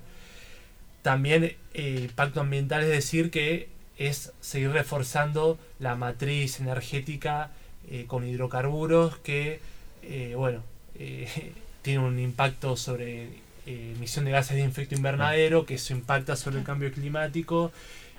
También 1.02 1.56
eh, 1.74 2.00
impacto 2.02 2.40
ambiental 2.40 2.82
es 2.82 2.88
decir 2.88 3.30
que 3.30 3.68
es 3.98 4.32
seguir 4.40 4.70
reforzando 4.70 5.58
la 5.80 5.96
matriz 5.96 6.60
energética 6.60 7.50
eh, 7.90 8.04
con 8.06 8.26
hidrocarburos 8.26 9.16
que, 9.18 9.60
eh, 10.02 10.34
bueno, 10.36 10.62
eh, 10.98 11.52
tiene 11.82 12.00
un 12.00 12.18
impacto 12.18 12.76
sobre 12.76 13.48
emisión 13.66 14.24
de 14.24 14.30
gases 14.30 14.56
de 14.56 14.64
efecto 14.64 14.94
invernadero, 14.94 15.66
que 15.66 15.74
eso 15.74 15.92
impacta 15.92 16.36
sobre 16.36 16.58
el 16.58 16.64
cambio 16.64 16.90
climático 16.90 17.70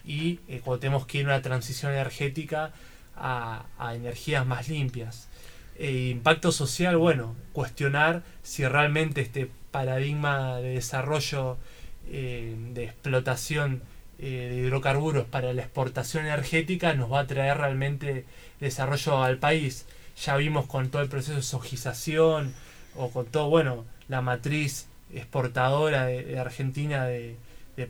y 0.06 0.36
cuando 0.64 0.80
tenemos 0.80 1.08
que 1.08 1.20
ir 1.20 1.26
a 1.26 1.30
una 1.30 1.42
transición 1.42 1.92
energética 1.92 2.72
a 3.18 3.66
energías 3.96 4.46
más 4.46 4.70
limpias. 4.70 5.29
Eh, 5.82 6.10
impacto 6.10 6.52
social, 6.52 6.98
bueno, 6.98 7.38
cuestionar 7.54 8.22
si 8.44 8.68
realmente 8.68 9.22
este 9.22 9.50
paradigma 9.72 10.58
de 10.58 10.72
desarrollo 10.72 11.56
eh, 12.10 12.54
de 12.74 12.84
explotación 12.84 13.82
eh, 14.18 14.50
de 14.52 14.58
hidrocarburos 14.58 15.26
para 15.26 15.54
la 15.54 15.62
exportación 15.62 16.26
energética 16.26 16.94
nos 16.96 17.10
va 17.10 17.22
a 17.22 17.28
traer 17.28 17.58
realmente 17.58 18.26
desarrollo 18.60 19.24
al 19.24 19.38
país. 19.38 19.86
Ya 20.22 20.36
vimos 20.36 20.66
con 20.66 20.90
todo 20.90 21.02
el 21.02 21.08
proceso 21.08 21.36
de 21.38 21.44
sojización 21.44 22.54
o 22.98 23.10
con 23.10 23.28
todo, 23.28 23.48
bueno, 23.48 23.86
la 24.10 24.22
matriz 24.22 24.90
exportadora 25.14 26.08
de, 26.08 26.26
de 26.26 26.40
Argentina 26.40 27.06
de, 27.06 27.38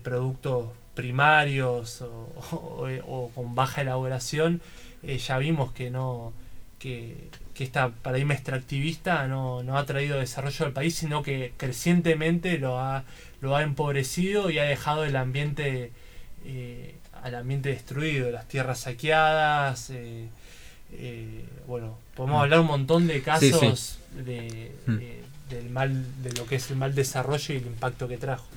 productos 0.04 0.70
primarios 0.94 2.04
o, 2.04 3.32
con 3.34 3.56
baja 3.56 3.82
elaboración, 3.82 4.62
ya 5.02 5.40
vimos 5.40 5.72
que 5.72 5.90
no 5.90 6.34
que, 6.78 7.30
que 7.60 7.66
esta 7.66 7.90
paradigma 7.90 8.34
extractivista 8.36 9.28
no, 9.28 9.64
no 9.64 9.78
ha 9.78 9.86
traído 9.86 10.18
desarrollo 10.18 10.66
al 10.66 10.72
país, 10.72 10.96
sino 10.96 11.24
que 11.24 11.52
crecientemente 11.58 12.58
lo 12.58 12.80
ha, 12.80 13.04
lo 13.42 13.54
ha 13.58 13.64
empobrecido 13.64 14.50
y 14.50 14.60
ha 14.60 14.64
dejado 14.64 15.04
el 15.04 15.18
ambiente 15.18 15.92
eh, 16.46 16.96
al 17.22 17.36
ambiente 17.36 17.68
destruido, 17.68 18.32
las 18.32 18.48
tierras 18.48 18.80
saqueadas, 18.80 19.90
eh, 19.90 20.30
eh, 20.94 21.44
bueno, 21.68 21.98
podemos 22.16 22.38
Mm. 22.38 22.42
hablar 22.44 22.60
un 22.62 22.68
montón 22.68 23.08
de 23.08 23.16
Sí, 23.16 23.22
casos 23.22 24.00
De, 24.16 24.72
Mm. 24.88 24.96
de- 24.98 25.24
del 25.50 25.70
mal, 25.70 26.06
de 26.24 26.32
lo 26.32 26.46
que 26.46 26.56
es 26.56 26.72
el 26.72 26.78
mal 26.78 26.96
desarrollo 26.96 27.54
y 27.54 27.58
el 27.58 27.66
impacto 27.68 28.08
que 28.08 28.16
trajo. 28.18 28.48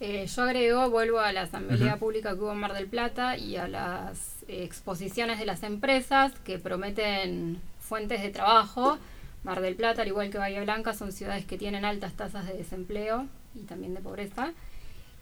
Eh, 0.00 0.26
yo 0.26 0.42
agrego, 0.42 0.90
vuelvo 0.90 1.20
a 1.20 1.30
la 1.32 1.42
asamblea 1.42 1.90
Ujú. 1.94 2.06
pública 2.06 2.34
que 2.34 2.40
hubo 2.40 2.50
en 2.52 2.58
Mar 2.58 2.72
del 2.72 2.86
Plata 2.88 3.36
y 3.36 3.56
a 3.56 3.68
las 3.68 4.42
eh, 4.48 4.64
exposiciones 4.64 5.38
de 5.38 5.46
las 5.46 5.62
empresas 5.62 6.32
que 6.44 6.58
prometen 6.58 7.60
fuentes 7.90 8.22
de 8.22 8.30
trabajo. 8.30 8.98
Mar 9.42 9.60
del 9.60 9.74
Plata, 9.74 10.02
al 10.02 10.08
igual 10.08 10.30
que 10.30 10.38
Bahía 10.38 10.62
Blanca, 10.62 10.94
son 10.94 11.10
ciudades 11.10 11.44
que 11.44 11.58
tienen 11.58 11.84
altas 11.84 12.12
tasas 12.12 12.46
de 12.46 12.54
desempleo 12.54 13.26
y 13.52 13.62
también 13.64 13.94
de 13.94 14.00
pobreza. 14.00 14.52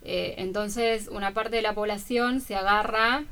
Eh, 0.04 0.34
entonces, 0.36 1.08
una 1.10 1.32
parte 1.32 1.56
de 1.56 1.62
la 1.62 1.74
población 1.74 2.42
se 2.42 2.56
agarra, 2.56 3.24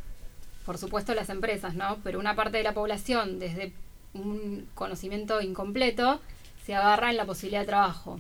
por 0.65 0.79
supuesto, 0.79 1.13
las 1.13 1.29
empresas, 1.29 1.75
¿no? 1.75 1.99
Pero 2.03 2.19
una 2.19 2.35
parte 2.35 2.57
de 2.57 2.63
la 2.63 2.73
población, 2.73 3.39
desde 3.39 3.75
un 4.15 4.67
conocimiento 4.75 5.43
incompleto, 5.43 6.19
se 6.65 6.75
agarra 6.75 7.11
en 7.11 7.19
la 7.19 7.27
posibilidad 7.27 7.61
de 7.61 7.67
trabajo. 7.67 8.19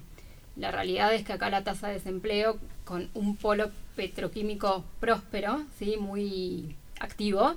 La 0.54 0.70
realidad 0.70 1.14
es 1.14 1.24
que 1.24 1.32
acá 1.32 1.48
la 1.48 1.64
tasa 1.64 1.88
de 1.88 1.94
desempleo, 1.94 2.58
con 2.84 3.08
un 3.14 3.36
polo 3.36 3.70
petroquímico 3.96 4.84
próspero, 5.00 5.64
¿sí? 5.78 5.96
muy 5.98 6.76
activo, 7.00 7.56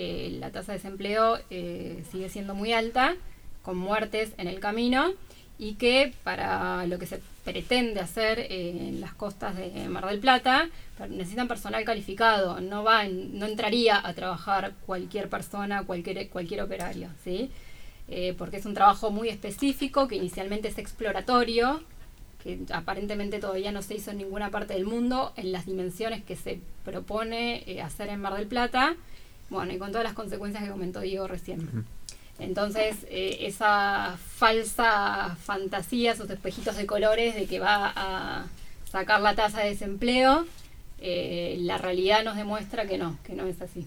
eh, 0.00 0.36
la 0.38 0.52
tasa 0.52 0.70
de 0.70 0.78
desempleo 0.78 1.40
eh, 1.50 2.04
sigue 2.12 2.28
siendo 2.28 2.54
muy 2.54 2.72
alta, 2.72 3.16
con 3.62 3.76
muertes 3.76 4.30
en 4.38 4.46
el 4.46 4.60
camino, 4.60 5.12
y 5.58 5.74
que 5.74 6.12
para 6.22 6.86
lo 6.86 7.00
que 7.00 7.06
se 7.06 7.20
pretende 7.44 7.98
hacer 7.98 8.46
en 8.48 9.00
las 9.00 9.12
costas 9.14 9.56
de 9.56 9.88
Mar 9.88 10.06
del 10.06 10.20
Plata, 10.20 10.68
necesitan 11.10 11.48
personal 11.48 11.82
calificado, 11.82 12.60
no, 12.60 12.84
va 12.84 13.08
no 13.08 13.46
entraría 13.46 14.00
a 14.06 14.14
trabajar 14.14 14.74
cualquier 14.86 15.28
persona, 15.28 15.82
cualquier, 15.82 16.28
cualquier 16.28 16.62
operario, 16.62 17.08
¿sí? 17.24 17.50
Eh, 18.06 18.36
porque 18.38 18.58
es 18.58 18.66
un 18.66 18.74
trabajo 18.74 19.10
muy 19.10 19.28
específico 19.28 20.06
que 20.06 20.14
inicialmente 20.14 20.68
es 20.68 20.78
exploratorio, 20.78 21.82
que 22.44 22.60
aparentemente 22.72 23.40
todavía 23.40 23.72
no 23.72 23.82
se 23.82 23.96
hizo 23.96 24.12
en 24.12 24.18
ninguna 24.18 24.52
parte 24.52 24.74
del 24.74 24.84
mundo 24.84 25.32
en 25.34 25.50
las 25.50 25.66
dimensiones 25.66 26.22
que 26.22 26.36
se 26.36 26.60
propone 26.84 27.80
hacer 27.82 28.10
en 28.10 28.20
Mar 28.20 28.34
del 28.36 28.46
Plata, 28.46 28.94
bueno, 29.50 29.72
y 29.72 29.78
con 29.78 29.90
todas 29.90 30.04
las 30.04 30.14
consecuencias 30.14 30.64
que 30.64 30.70
comentó 30.70 31.00
Diego 31.00 31.26
recién. 31.26 31.86
Entonces, 32.38 32.96
eh, 33.10 33.38
esa 33.40 34.16
falsa 34.36 35.36
fantasía, 35.42 36.12
esos 36.12 36.30
espejitos 36.30 36.76
de 36.76 36.86
colores 36.86 37.34
de 37.34 37.46
que 37.46 37.58
va 37.58 37.92
a 37.94 38.46
sacar 38.90 39.20
la 39.20 39.34
tasa 39.34 39.60
de 39.60 39.70
desempleo, 39.70 40.46
eh, 41.00 41.56
la 41.60 41.78
realidad 41.78 42.24
nos 42.24 42.36
demuestra 42.36 42.86
que 42.86 42.98
no, 42.98 43.16
que 43.24 43.34
no 43.34 43.46
es 43.46 43.60
así. 43.60 43.86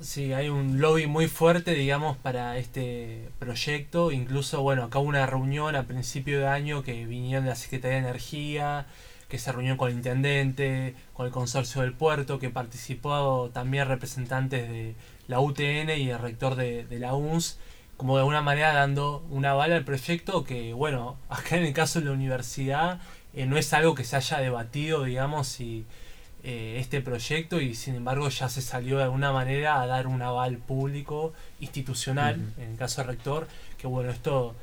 Sí, 0.00 0.32
hay 0.32 0.48
un 0.48 0.80
lobby 0.80 1.06
muy 1.06 1.28
fuerte, 1.28 1.74
digamos, 1.74 2.16
para 2.16 2.58
este 2.58 3.28
proyecto. 3.38 4.10
Incluso, 4.10 4.60
bueno, 4.62 4.84
acá 4.84 4.98
hubo 4.98 5.08
una 5.08 5.26
reunión 5.26 5.76
a 5.76 5.84
principio 5.84 6.40
de 6.40 6.48
año 6.48 6.82
que 6.82 7.06
vinieron 7.06 7.44
de 7.44 7.50
la 7.50 7.56
Secretaría 7.56 7.98
de 7.98 8.08
Energía, 8.08 8.86
que 9.32 9.38
se 9.38 9.50
reunió 9.50 9.78
con 9.78 9.88
el 9.88 9.96
intendente, 9.96 10.94
con 11.14 11.24
el 11.24 11.32
consorcio 11.32 11.80
del 11.80 11.94
puerto, 11.94 12.38
que 12.38 12.50
participó 12.50 13.48
también 13.50 13.88
representantes 13.88 14.68
de 14.68 14.94
la 15.26 15.40
UTN 15.40 15.88
y 15.96 16.10
el 16.10 16.18
rector 16.18 16.54
de, 16.54 16.84
de 16.84 16.98
la 16.98 17.14
UNS, 17.14 17.56
como 17.96 18.16
de 18.16 18.20
alguna 18.20 18.42
manera 18.42 18.74
dando 18.74 19.24
una 19.30 19.54
bala 19.54 19.76
al 19.76 19.86
proyecto 19.86 20.44
que, 20.44 20.74
bueno, 20.74 21.16
acá 21.30 21.56
en 21.56 21.64
el 21.64 21.72
caso 21.72 21.98
de 21.98 22.04
la 22.04 22.12
universidad 22.12 23.00
eh, 23.32 23.46
no 23.46 23.56
es 23.56 23.72
algo 23.72 23.94
que 23.94 24.04
se 24.04 24.16
haya 24.16 24.36
debatido, 24.36 25.04
digamos, 25.04 25.48
si 25.48 25.86
eh, 26.44 26.76
este 26.78 27.00
proyecto 27.00 27.58
y 27.62 27.74
sin 27.74 27.94
embargo 27.94 28.28
ya 28.28 28.50
se 28.50 28.60
salió 28.60 28.98
de 28.98 29.04
alguna 29.04 29.32
manera 29.32 29.80
a 29.80 29.86
dar 29.86 30.08
un 30.08 30.20
aval 30.20 30.58
público, 30.58 31.32
institucional, 31.58 32.52
en 32.58 32.72
el 32.72 32.76
caso 32.76 33.00
del 33.00 33.16
rector, 33.16 33.48
que 33.78 33.86
bueno, 33.86 34.10
esto 34.10 34.54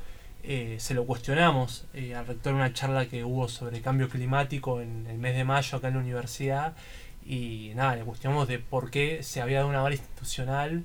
eh, 0.42 0.76
se 0.78 0.94
lo 0.94 1.04
cuestionamos 1.04 1.86
eh, 1.92 2.14
al 2.14 2.26
rector 2.26 2.52
en 2.52 2.56
una 2.56 2.72
charla 2.72 3.06
que 3.06 3.24
hubo 3.24 3.48
sobre 3.48 3.82
cambio 3.82 4.08
climático 4.08 4.80
en 4.80 5.06
el 5.06 5.18
mes 5.18 5.34
de 5.34 5.44
mayo 5.44 5.76
acá 5.76 5.88
en 5.88 5.94
la 5.94 6.00
universidad 6.00 6.74
y 7.26 7.72
nada, 7.74 7.96
le 7.96 8.04
cuestionamos 8.04 8.48
de 8.48 8.58
por 8.58 8.90
qué 8.90 9.22
se 9.22 9.42
había 9.42 9.58
dado 9.58 9.68
un 9.68 9.74
aval 9.74 9.92
institucional 9.92 10.84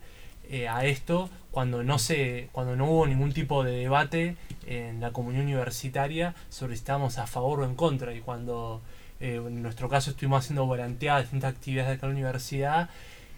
eh, 0.50 0.68
a 0.68 0.86
esto 0.86 1.30
cuando 1.52 1.84
no 1.84 1.98
se 2.00 2.50
cuando 2.52 2.76
no 2.76 2.86
hubo 2.86 3.08
ningún 3.08 3.32
tipo 3.32 3.64
de 3.64 3.72
debate 3.72 4.36
en 4.68 5.00
la 5.00 5.12
comunidad 5.12 5.46
universitaria 5.46 6.36
sobre 6.50 6.76
si 6.76 6.80
estábamos 6.80 7.18
a 7.18 7.26
favor 7.26 7.62
o 7.62 7.66
en 7.66 7.76
contra. 7.76 8.14
Y 8.14 8.20
cuando 8.20 8.82
en 9.22 9.64
nuestro 9.64 9.88
caso 9.88 10.12
estuvimos 10.12 10.44
haciendo 10.44 10.66
volanteadas 10.66 11.24
distintas 11.24 11.54
actividades 11.54 11.90
de 11.90 11.96
acá 11.96 12.08
en 12.08 12.12
la 12.12 12.16
universidad 12.20 12.90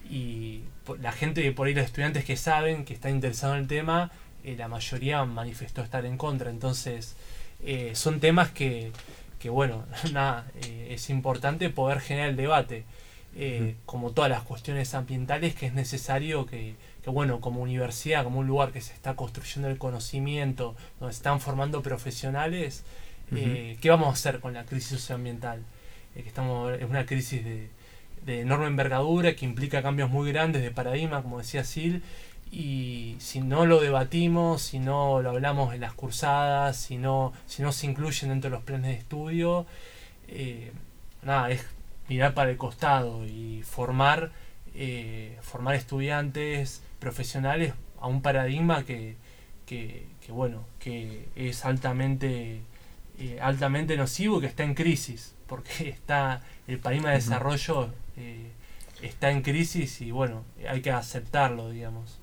y 0.10 0.64
la 1.00 1.12
gente 1.12 1.50
por 1.52 1.68
ahí 1.68 1.74
los 1.74 1.86
estudiantes 1.86 2.26
que 2.26 2.36
saben 2.38 2.86
que 2.86 2.94
están 2.94 3.12
interesados 3.12 3.56
en 3.56 3.62
el 3.62 3.68
tema 3.68 4.12
eh, 4.48 4.56
la 4.58 4.68
mayoría 4.68 5.24
manifestó 5.26 5.82
estar 5.82 6.06
en 6.06 6.18
contra. 6.18 6.50
Entonces 6.50 7.16
eh, 7.64 7.92
son 7.96 8.20
temas 8.20 8.50
que, 8.52 8.92
que 9.40 9.50
bueno 9.50 9.86
nada 10.14 10.48
eh, 10.64 10.90
es 10.92 11.10
importante 11.10 11.70
poder 11.70 12.00
generar 12.00 12.30
el 12.30 12.36
debate 12.38 12.86
como 13.86 14.14
todas 14.14 14.32
las 14.32 14.42
cuestiones 14.42 14.96
ambientales 14.96 15.54
que 15.54 15.68
es 15.68 15.74
necesario 15.74 16.48
que, 16.48 16.74
que, 17.04 17.10
bueno 17.12 17.40
como 17.40 17.62
universidad 17.62 18.24
como 18.24 18.40
un 18.40 18.48
lugar 18.48 18.72
que 18.72 18.82
se 18.82 18.94
está 18.94 19.16
construyendo 19.16 19.70
el 19.70 19.78
conocimiento 19.78 20.76
donde 21.00 21.14
se 21.14 21.20
están 21.20 21.40
formando 21.40 21.84
profesionales 21.84 22.84
qué 23.30 23.90
vamos 23.92 24.08
a 24.08 24.14
hacer 24.14 24.40
con 24.40 24.54
la 24.56 24.66
crisis 24.66 25.00
socioambiental 25.00 25.62
Eh, 26.18 26.24
que 26.24 26.30
estamos 26.30 26.74
es 26.74 26.90
una 26.90 27.06
crisis 27.06 27.44
de, 27.46 27.70
de 28.26 28.42
enorme 28.42 28.66
envergadura 28.68 29.36
que 29.36 29.46
implica 29.46 29.84
cambios 29.84 30.10
muy 30.10 30.32
grandes 30.32 30.64
de 30.64 30.72
paradigma 30.72 31.22
como 31.22 31.38
decía 31.38 31.64
Sil 31.64 32.02
y 32.52 33.16
si 33.20 33.42
no 33.42 33.66
lo 33.66 33.80
debatimos, 33.80 34.62
si 34.62 34.80
no 34.80 35.22
lo 35.22 35.32
hablamos 35.32 35.74
en 35.74 35.82
las 35.82 35.94
cursadas, 35.94 36.78
si 36.78 36.98
no, 36.98 37.34
si 37.46 37.62
no 37.62 37.72
se 37.72 37.88
incluyen 37.88 38.30
dentro 38.30 38.50
de 38.50 38.56
los 38.56 38.64
planes 38.66 38.92
de 38.92 38.98
estudio, 38.98 39.66
eh, 40.28 40.72
nada, 41.24 41.50
es 41.52 41.66
mirar 42.10 42.34
para 42.34 42.50
el 42.50 42.58
costado 42.58 43.26
y 43.26 43.64
formar, 43.64 44.32
eh, 44.76 45.38
formar 45.42 45.76
estudiantes 45.76 46.84
profesionales 47.00 47.74
a 48.00 48.08
un 48.08 48.22
paradigma 48.22 48.84
que, 48.86 49.16
que, 49.66 50.08
que, 50.26 50.32
bueno, 50.32 50.66
que 50.80 51.28
es 51.36 51.66
altamente, 51.66 52.62
eh, 53.20 53.40
altamente 53.42 53.98
nocivo 53.98 54.38
y 54.38 54.42
que 54.42 54.48
está 54.48 54.64
en 54.64 54.74
crisis, 54.74 55.36
porque 55.48 55.90
está 55.90 56.42
el 56.68 56.80
paradigma 56.80 57.10
de 57.10 57.16
desarrollo 57.16 57.90
eh, 58.18 58.52
está 59.02 59.32
en 59.32 59.42
crisis 59.42 60.02
y 60.02 60.12
bueno, 60.12 60.44
hay 60.68 60.82
que 60.82 60.92
aceptarlo, 60.92 61.70
digamos. 61.70 62.20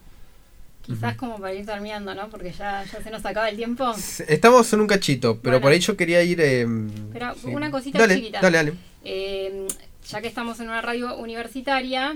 Quizás 0.84 1.16
como 1.16 1.38
para 1.38 1.54
ir 1.54 1.64
terminando, 1.64 2.14
¿no? 2.14 2.28
Porque 2.28 2.52
ya, 2.52 2.84
ya 2.84 3.02
se 3.02 3.10
nos 3.10 3.24
acaba 3.24 3.48
el 3.48 3.56
tiempo. 3.56 3.92
Estamos 4.28 4.70
en 4.72 4.80
un 4.80 4.86
cachito, 4.86 5.38
pero 5.40 5.52
Bueno. 5.54 5.62
por 5.62 5.72
ahí 5.72 5.80
yo 5.80 5.96
quería 5.96 6.22
ir. 6.22 6.40
eh, 6.42 6.66
Pero 7.12 7.34
sí. 7.34 7.46
una 7.46 7.70
cosita 7.70 7.98
dale, 7.98 8.16
chiquita. 8.16 8.40
Dale, 8.42 8.56
dale. 8.58 8.72
Eh, 9.04 9.66
ya 10.08 10.20
que 10.20 10.28
estamos 10.28 10.60
en 10.60 10.68
una 10.68 10.82
radio 10.82 11.16
universitaria, 11.16 12.14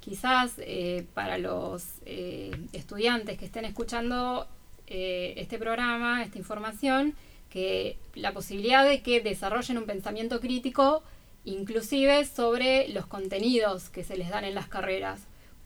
quizás 0.00 0.52
eh, 0.58 1.06
para 1.14 1.38
los 1.38 1.82
eh, 2.04 2.50
estudiantes 2.74 3.38
que 3.38 3.46
estén 3.46 3.64
escuchando 3.64 4.46
este 4.86 5.58
programa, 5.58 6.22
esta 6.22 6.36
información, 6.38 7.14
que 7.48 7.96
la 8.14 8.32
posibilidad 8.32 8.84
de 8.84 9.00
que 9.00 9.22
desarrollen 9.22 9.78
un 9.78 9.84
pensamiento 9.86 10.40
crítico, 10.40 11.02
inclusive 11.46 12.26
sobre 12.26 12.88
los 12.88 13.06
contenidos 13.06 13.88
que 13.88 14.04
se 14.04 14.16
les 14.18 14.28
dan 14.28 14.44
en 14.44 14.54
las 14.54 14.68
carreras, 14.68 15.20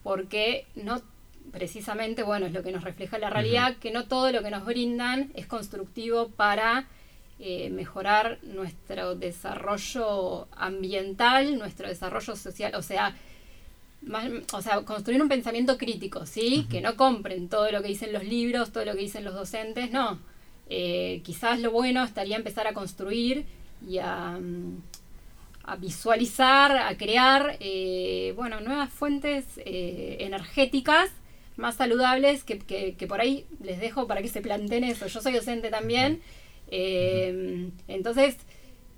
porque 0.05 0.67
no 0.77 1.03
precisamente, 1.53 2.23
bueno, 2.23 2.47
es 2.47 2.53
lo 2.53 2.63
que 2.63 2.73
nos 2.73 2.85
refleja 2.85 3.19
la 3.19 3.31
realidad, 3.31 3.77
que 3.77 3.91
no 3.91 4.07
todo 4.07 4.31
lo 4.33 4.43
que 4.43 4.51
nos 4.51 4.65
brindan 4.65 5.31
es 5.35 5.47
constructivo 5.47 6.29
para 6.29 6.87
eh, 7.41 7.71
mejorar 7.71 8.39
nuestro 8.43 9.15
desarrollo 9.15 10.49
ambiental, 10.57 11.57
nuestro 11.59 11.87
desarrollo 11.89 12.35
social, 12.35 12.75
o 12.75 12.83
sea, 12.83 13.15
más- 14.03 14.31
o 14.53 14.63
sea, 14.63 14.81
construir 14.83 15.21
un 15.23 15.29
pensamiento 15.29 15.77
crítico, 15.79 16.27
¿sí? 16.27 16.67
Que 16.71 16.81
no 16.81 16.97
compren 16.97 17.49
todo 17.49 17.71
lo 17.71 17.81
que 17.83 17.89
dicen 17.89 18.13
los 18.13 18.25
libros, 18.25 18.73
todo 18.73 18.85
lo 18.85 18.93
que 18.95 19.01
dicen 19.03 19.25
los 19.25 19.35
docentes, 19.35 19.91
no. 19.91 20.19
Eh, 20.71 21.21
quizás 21.25 21.61
lo 21.61 21.71
bueno 21.71 22.03
estaría 22.05 22.37
empezar 22.37 22.67
a 22.67 22.75
construir 22.75 23.45
y 23.89 23.99
a, 23.99 24.39
mm, 24.41 24.83
a 25.65 25.77
visualizar, 25.77 26.77
a 26.77 26.97
crear, 26.97 27.57
eh, 27.61 28.33
bueno, 28.37 28.61
nuevas 28.61 28.91
fuentes 28.93 29.45
eh, 29.59 30.17
energéticas 30.21 31.11
más 31.59 31.77
saludables 31.77 32.43
que, 32.45 32.59
que- 32.59 32.95
que 32.95 33.07
por 33.07 33.21
ahí 33.21 33.45
les 33.63 33.79
dejo 33.81 34.07
para 34.07 34.23
que 34.23 34.29
se 34.29 34.41
planteen 34.41 34.85
eso. 34.85 35.07
Yo 35.07 35.21
soy 35.21 35.35
docente 35.35 35.69
también, 35.71 36.23
eh, 36.71 37.69
entonces 37.89 38.37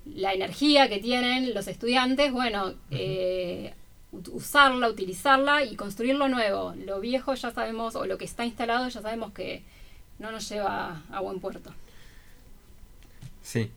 la 0.06 0.32
energía 0.32 0.88
que 0.88 0.98
tienen 0.98 1.52
los 1.54 1.66
estudiantes, 1.68 2.32
bueno, 2.32 2.74
eh, 2.92 3.74
usarla, 4.32 4.88
utilizarla 4.88 5.64
y 5.64 5.74
construir 5.76 6.14
lo 6.16 6.28
nuevo. 6.28 6.74
Lo 6.86 7.00
viejo 7.00 7.34
ya 7.34 7.50
sabemos, 7.50 7.96
o 7.96 8.06
lo 8.06 8.16
que 8.18 8.24
está 8.24 8.44
instalado 8.44 8.88
ya 8.88 9.02
sabemos 9.02 9.32
que 9.32 9.62
no 10.18 10.30
nos 10.30 10.48
lleva 10.48 11.02
a 11.10 11.20
buen 11.20 11.40
puerto. 11.40 11.72
Sí. 13.42 13.70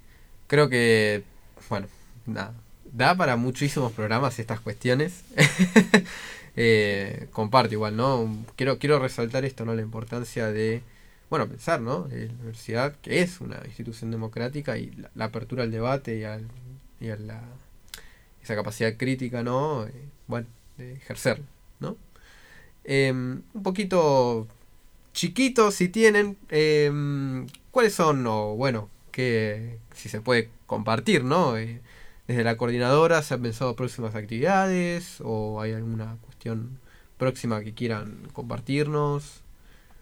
Creo 0.48 0.70
que. 0.70 1.24
Bueno, 1.70 1.88
nada. 2.26 2.54
Da 2.92 3.16
para 3.16 3.36
muchísimos 3.38 3.92
programas 3.92 4.38
estas 4.40 4.60
cuestiones. 4.60 5.24
Eh, 6.56 7.28
comparto 7.32 7.74
igual, 7.74 7.96
¿no? 7.96 8.46
Quiero, 8.56 8.78
quiero 8.78 9.00
resaltar 9.00 9.46
esto, 9.46 9.66
¿no? 9.66 9.74
La 9.74 9.82
importancia 9.82 10.52
de. 10.52 10.84
Bueno, 11.30 11.48
pensar, 11.48 11.82
¿no? 11.82 12.08
Eh, 12.12 12.28
La 12.28 12.34
universidad, 12.36 12.96
que 13.02 13.22
es 13.22 13.42
una 13.42 13.60
institución 13.66 14.12
democrática, 14.12 14.78
y 14.78 14.92
la, 15.16 15.26
apertura 15.26 15.64
al 15.64 15.72
debate 15.72 16.18
y, 16.18 16.24
al, 16.24 16.48
y 17.00 17.10
a 17.10 17.18
la, 17.18 17.42
esa 18.44 18.56
capacidad 18.56 18.96
crítica, 18.98 19.42
¿no? 19.44 19.86
Eh, 19.86 19.92
bueno, 20.28 20.48
de 20.78 20.94
ejercer, 20.94 21.42
¿no? 21.80 21.98
Em, 22.84 23.42
un 23.54 23.64
poquito 23.64 24.48
chiquito, 25.14 25.72
si 25.72 25.90
tienen, 25.90 26.38
em, 26.50 27.48
¿cuáles 27.72 27.94
son, 27.94 28.26
o 28.28 28.56
bueno, 28.56 28.90
que 29.12 29.80
si 29.96 30.10
se 30.10 30.22
puede 30.22 30.50
compartir, 30.68 31.24
¿no? 31.24 31.56
Desde 32.28 32.44
la 32.44 32.58
coordinadora 32.58 33.22
se 33.22 33.34
han 33.34 33.42
pensado 33.42 33.76
próximas 33.76 34.16
actividades 34.16 35.20
o 35.24 35.62
hay 35.62 35.74
alguna 35.74 36.18
cuestión 36.22 36.80
próxima 37.18 37.62
que 37.62 37.74
quieran 37.74 38.28
compartirnos. 38.34 39.42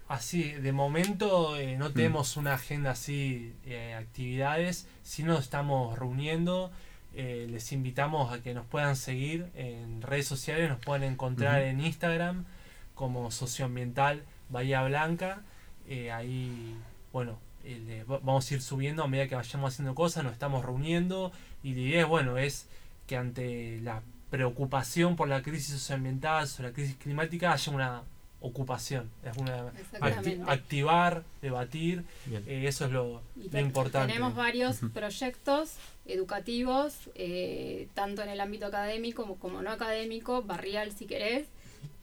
Así, 0.08 0.52
de 0.52 0.72
momento 0.72 1.56
eh, 1.56 1.78
no 1.78 1.92
tenemos 1.92 2.36
una 2.36 2.56
agenda 2.56 2.92
así, 2.92 3.54
eh, 3.66 3.94
actividades, 3.94 4.88
si 5.04 5.24
nos 5.24 5.40
estamos 5.40 5.98
reuniendo, 5.98 6.70
eh, 7.14 7.48
les 7.50 7.72
invitamos 7.72 8.32
a 8.32 8.42
que 8.42 8.54
nos 8.54 8.66
puedan 8.66 8.96
seguir 8.96 9.50
en 9.56 10.02
redes 10.02 10.28
sociales, 10.28 10.70
nos 10.70 10.80
pueden 10.80 11.04
encontrar 11.04 11.62
en 11.62 11.82
Instagram 11.82 12.46
como 12.94 13.32
socioambiental 13.32 14.24
Bahía 14.50 14.84
Blanca, 14.84 15.42
eh, 15.88 16.12
ahí, 16.12 16.78
bueno, 17.12 17.38
eh, 17.64 18.04
vamos 18.08 18.50
a 18.50 18.54
ir 18.54 18.62
subiendo 18.62 19.04
a 19.04 19.08
medida 19.08 19.28
que 19.28 19.36
vayamos 19.36 19.74
haciendo 19.74 19.96
cosas, 19.96 20.24
nos 20.24 20.34
estamos 20.34 20.66
reuniendo 20.66 21.32
y 21.64 21.74
la 21.74 21.82
idea, 21.82 22.06
bueno, 22.06 22.38
es 22.38 22.68
que 23.08 23.18
ante 23.18 23.80
la 23.82 24.02
preocupación 24.30 25.16
por 25.16 25.28
la 25.28 25.42
crisis 25.42 25.74
socioambiental, 25.76 26.48
sobre 26.48 26.70
la 26.70 26.74
crisis 26.74 26.96
climática, 26.96 27.52
haya 27.52 27.72
una 27.72 28.04
ocupación, 28.40 29.10
es 29.24 29.38
una 29.38 29.68
acti- 29.68 29.80
Exactamente. 29.80 30.44
activar, 30.48 31.24
debatir, 31.42 32.04
eh, 32.48 32.64
eso 32.68 32.86
es 32.86 32.92
lo, 32.92 33.22
importante. 33.54 34.14
Tenemos 34.14 34.36
varios 34.36 34.80
proyectos 34.94 35.74
educativos, 36.06 36.96
eh, 37.16 37.88
tanto 37.94 38.24
en 38.24 38.30
el 38.30 38.40
ámbito 38.40 38.66
académico 38.66 39.24
como, 39.24 39.36
como 39.36 39.62
no 39.62 39.70
académico, 39.70 40.42
barrial 40.42 40.92
si 40.92 41.06
querés, 41.06 41.48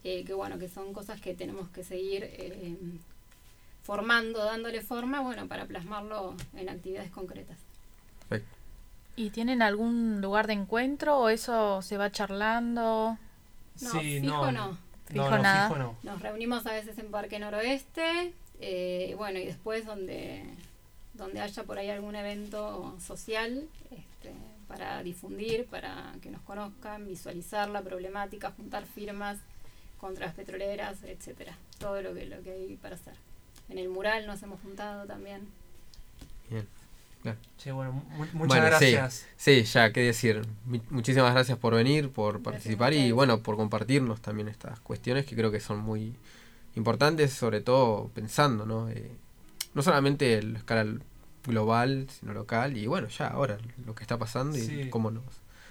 eh, 0.05 0.25
que 0.25 0.33
bueno, 0.35 0.59
que 0.59 0.69
son 0.69 0.93
cosas 0.93 1.21
que 1.21 1.35
tenemos 1.35 1.69
que 1.71 1.83
seguir 1.83 2.23
eh, 2.25 2.77
formando, 3.89 4.45
dándole 4.45 4.83
forma, 4.83 5.23
bueno, 5.23 5.49
para 5.49 5.65
plasmarlo 5.65 6.35
en 6.55 6.69
actividades 6.69 7.11
concretas. 7.11 7.57
¿Y 9.17 9.31
tienen 9.31 9.63
algún 9.63 10.21
lugar 10.21 10.47
de 10.47 10.53
encuentro 10.53 11.17
o 11.19 11.31
eso 11.31 11.81
se 11.81 11.97
va 11.97 12.13
charlando? 12.13 13.17
No, 13.81 13.91
Sí, 13.91 14.21
fijo 14.21 14.53
no, 14.53 14.53
no. 14.53 14.79
Fijo 15.07 15.25
no, 15.31 15.37
no, 15.39 15.43
nada. 15.43 15.69
fijo 15.69 15.79
no. 15.79 15.97
Nos 16.03 16.21
reunimos 16.21 16.67
a 16.67 16.73
veces 16.75 16.99
en 16.99 17.11
Parque 17.11 17.39
Noroeste, 17.39 18.35
eh, 18.61 19.15
bueno, 19.17 19.39
y 19.39 19.47
después 19.47 19.87
donde, 19.87 20.45
donde 21.15 21.41
haya 21.41 21.65
por 21.65 21.79
ahí 21.79 21.89
algún 21.89 22.15
evento 22.15 22.95
social 23.01 23.67
este, 23.91 24.35
para 24.69 25.03
difundir, 25.03 25.65
para 25.65 26.13
que 26.21 26.31
nos 26.31 26.43
conozcan, 26.43 27.07
visualizar 27.09 27.71
la 27.71 27.81
problemática, 27.81 28.51
juntar 28.51 28.85
firmas 28.85 29.39
contra 29.99 30.27
las 30.27 30.35
petroleras, 30.35 31.03
etcétera. 31.05 31.57
Todo 31.79 32.03
lo 32.03 32.13
que, 32.13 32.27
lo 32.27 32.43
que 32.43 32.53
hay 32.53 32.77
para 32.77 32.95
hacer. 32.97 33.15
En 33.69 33.79
el 33.79 33.89
mural 33.89 34.27
nos 34.27 34.43
hemos 34.43 34.61
juntado 34.61 35.05
también. 35.07 35.43
Bueno, 37.75 37.93
mu- 37.93 38.19
muchas 38.33 38.47
Bueno, 38.47 38.65
gracias. 38.67 39.27
Sí, 39.37 39.63
ya, 39.65 39.93
qué 39.93 40.01
decir. 40.01 40.41
Mi- 40.65 40.81
Muchísimas 40.91 41.33
gracias 41.35 41.59
por 41.59 41.75
venir, 41.75 42.09
por 42.11 42.35
Gracias 42.35 42.45
participar 42.45 42.93
y 42.95 43.11
bueno, 43.13 43.41
por 43.41 43.57
compartirnos 43.57 44.23
también 44.23 44.49
estas 44.49 44.81
cuestiones 44.81 45.27
que 45.27 45.35
creo 45.37 45.51
que 45.51 45.61
son 45.61 45.81
muy 45.81 46.15
importantes, 46.77 47.33
sobre 47.33 47.61
todo 47.61 48.09
pensando, 48.15 48.65
¿no? 48.65 48.89
Eh, 48.89 49.11
no 49.75 49.83
solamente 49.83 50.39
en 50.39 50.53
la 50.55 50.59
escala 50.61 50.87
global, 51.45 52.07
sino 52.19 52.33
local 52.33 52.77
y 52.77 52.87
bueno, 52.87 53.09
ya 53.09 53.27
ahora 53.29 53.59
lo 53.85 53.95
que 53.95 54.03
está 54.05 54.17
pasando 54.17 54.57
y 54.57 54.63
Sí. 54.63 54.89
cómo 54.91 55.11
nos, 55.11 55.25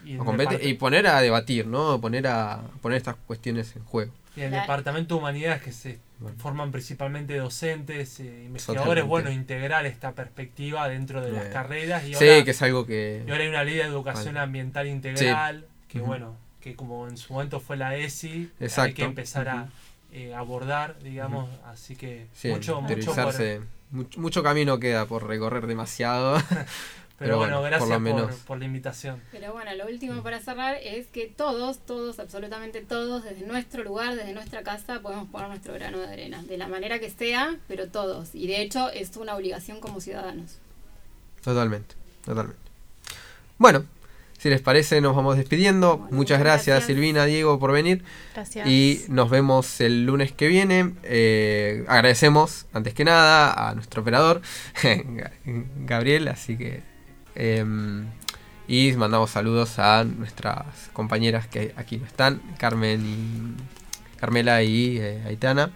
Y 0.05 0.13
nos 0.13 0.25
compete 0.25 0.67
y 0.67 0.73
poner 0.75 1.07
a 1.07 1.21
debatir, 1.21 1.65
¿no? 1.65 1.99
Poner 1.99 2.27
a 2.27 2.61
poner 2.81 2.97
estas 2.97 3.15
cuestiones 3.25 3.75
en 3.75 3.83
juego. 3.85 4.11
Y 4.38 4.41
el 4.43 4.51
La- 4.51 4.61
Departamento 4.61 5.15
de 5.15 5.19
Humanidades 5.19 5.61
que 5.63 5.71
se 5.71 5.99
Bueno. 6.19 6.38
forman 6.39 6.71
principalmente 6.71 7.35
docentes, 7.38 8.19
eh, 8.19 8.43
investigadores, 8.45 9.03
Totalmente. 9.03 9.09
bueno, 9.09 9.31
integrar 9.31 9.85
esta 9.85 10.13
perspectiva 10.13 10.88
dentro 10.88 11.21
de 11.21 11.31
las 11.31 11.45
carreras. 11.47 12.03
Y 12.05 12.13
Sí, 12.13 12.29
ahora, 12.29 12.43
que 12.45 12.51
es 12.51 12.61
algo 12.61 12.85
que 12.85 13.23
y 13.27 13.31
ahora 13.31 13.43
hay 13.43 13.49
una 13.49 13.63
ley 13.63 13.75
de 13.75 13.81
educación 13.81 14.35
Vale. 14.35 14.39
ambiental 14.45 14.88
integral, 14.88 15.65
que 15.88 15.99
bueno, 15.99 16.38
que 16.61 16.75
como 16.75 17.07
en 17.07 17.17
su 17.17 17.33
momento 17.33 17.59
fue 17.59 17.77
la 17.77 17.95
ESI, 17.97 18.51
hay 18.77 18.93
que 18.93 19.03
empezar 19.03 19.49
a 19.49 19.69
eh, 20.13 20.33
abordar, 20.33 20.99
digamos, 20.99 21.49
así 21.65 21.95
que 21.95 22.27
sí, 22.33 22.47
mucho, 22.49 22.79
mucho 22.81 23.13
por, 23.13 23.33
mucho, 23.91 24.19
mucho 24.19 24.43
camino 24.43 24.79
queda 24.79 25.05
por 25.05 25.27
recorrer 25.27 25.67
demasiado. 25.67 26.38
Pero, 27.20 27.38
bueno, 27.38 27.59
bueno, 27.59 27.68
gracias 27.68 27.89
por 27.89 28.03
por, 28.03 28.11
lo 28.11 28.15
menos. 28.15 28.36
por 28.41 28.59
la 28.59 28.65
invitación. 28.65 29.22
Pero 29.32 29.51
bueno, 29.51 29.74
lo 29.74 29.88
último 29.88 30.22
para 30.22 30.39
cerrar 30.39 30.76
es 30.84 31.07
que 31.07 31.26
todos, 31.26 31.80
todos, 31.80 32.20
absolutamente 32.20 32.82
todos, 32.82 33.24
desde 33.24 33.45
nuestro 33.47 33.84
lugar, 33.84 34.15
desde 34.15 34.34
nuestra 34.34 34.61
casa, 34.61 34.99
podemos 35.01 35.28
poner 35.30 35.47
nuestro 35.47 35.74
grano 35.74 35.97
de 35.99 36.07
arena, 36.07 36.43
de 36.43 36.57
la 36.57 36.68
manera 36.68 36.99
que 36.99 37.09
sea, 37.09 37.57
pero 37.68 37.88
todos. 37.88 38.36
Y 38.36 38.45
de 38.45 38.61
hecho 38.61 38.91
es 38.91 39.18
una 39.18 39.36
obligación 39.36 39.80
como 39.80 39.99
ciudadanos. 39.99 40.59
Totalmente, 41.43 41.95
totalmente. 42.24 42.61
Bueno, 43.57 43.84
si 44.38 44.49
les 44.49 44.61
parece, 44.61 45.01
nos 45.01 45.15
vamos 45.15 45.38
despidiendo. 45.38 45.97
Bueno, 45.97 46.03
Muchas 46.03 46.18
muchas 46.18 46.39
gracias, 46.39 46.68
gracias. 46.68 46.86
Silvina, 46.86 47.26
Diego, 47.26 47.57
por 47.57 47.72
venir. 47.72 48.03
Gracias. 48.36 48.68
Y 48.68 49.05
nos 49.07 49.32
vemos 49.32 49.82
el 49.82 50.05
lunes 50.05 50.32
que 50.32 50.47
viene. 50.47 50.93
Eh, 51.01 51.84
agradecemos, 51.88 52.68
antes 52.74 52.93
que 52.93 53.03
nada, 53.03 53.70
a 53.70 53.74
nuestro 53.74 54.03
operador, 54.03 54.41
Gabriel. 55.86 56.28
Así 56.28 56.55
que. 56.57 56.96
Em, 57.38 58.05
y 58.67 58.91
mandamos 58.93 59.31
saludos 59.31 59.79
a 59.79 60.03
nuestras 60.03 60.89
compañeras 60.93 61.47
que 61.47 61.73
aquí 61.77 61.97
no 61.97 62.05
están, 62.05 62.41
Carmen 62.57 63.05
y. 63.05 63.77
Carmela 64.17 64.61
y 64.63 64.97
eh, 64.97 65.23
Aitana. 65.25 65.71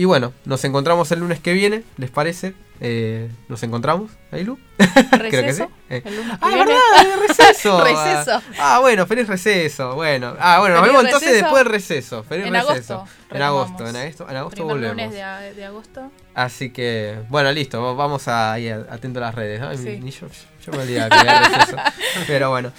Y 0.00 0.06
bueno, 0.06 0.32
nos 0.46 0.64
encontramos 0.64 1.12
el 1.12 1.20
lunes 1.20 1.40
que 1.40 1.52
viene, 1.52 1.82
¿les 1.98 2.08
parece? 2.10 2.54
Eh, 2.80 3.28
¿Nos 3.48 3.62
encontramos, 3.64 4.10
Ailu? 4.32 4.58
Creo 5.28 5.42
que 5.44 5.52
sí. 5.52 5.62
Eh, 5.90 6.00
El 6.02 6.16
lunes 6.16 6.38
que 6.38 6.38
Ah, 6.40 6.48
verdad, 6.56 6.76
es 7.02 7.28
receso. 7.36 7.84
Receso. 7.84 8.42
Ah, 8.58 8.78
bueno, 8.80 9.06
feliz 9.06 9.28
receso. 9.28 9.94
Bueno, 9.96 10.34
ah, 10.40 10.60
bueno, 10.60 10.76
nos 10.76 10.86
vemos 10.86 11.04
entonces 11.04 11.28
receso. 11.28 11.44
después 11.44 11.64
del 11.64 11.72
receso. 11.74 12.22
Feliz 12.22 12.46
En 12.46 12.54
receso. 12.54 12.94
agosto, 12.94 13.10
En 13.36 13.42
agosto, 13.42 13.86
en 13.88 13.96
agosto, 13.96 14.26
en 14.30 14.36
agosto 14.38 14.54
Primer 14.56 14.74
volvemos. 14.74 14.96
lunes 14.96 15.56
de, 15.56 15.64
agosto. 15.66 16.10
Así 16.32 16.70
que, 16.70 17.18
bueno, 17.28 17.52
listo, 17.52 17.82
va- 17.82 17.92
vamos 17.92 18.26
a 18.26 18.58
ir 18.58 18.72
atento 18.88 19.18
a 19.18 19.22
las 19.24 19.34
redes. 19.34 19.60
Ay, 19.60 19.76
Sí. 19.76 20.00
ni 20.02 20.12
yo, 20.12 20.28
yo 20.64 20.72
me 20.72 20.78
olvidaba 20.78 21.10
que 21.10 21.28
había 21.28 21.40
receso. 21.46 21.76
Pero 22.26 22.48
bueno, 22.48 22.72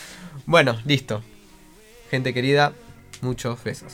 bueno, 0.48 0.76
listo. 0.86 1.22
Gente 2.10 2.34
querida, 2.34 2.74
muchos 3.22 3.64
besos. 3.64 3.94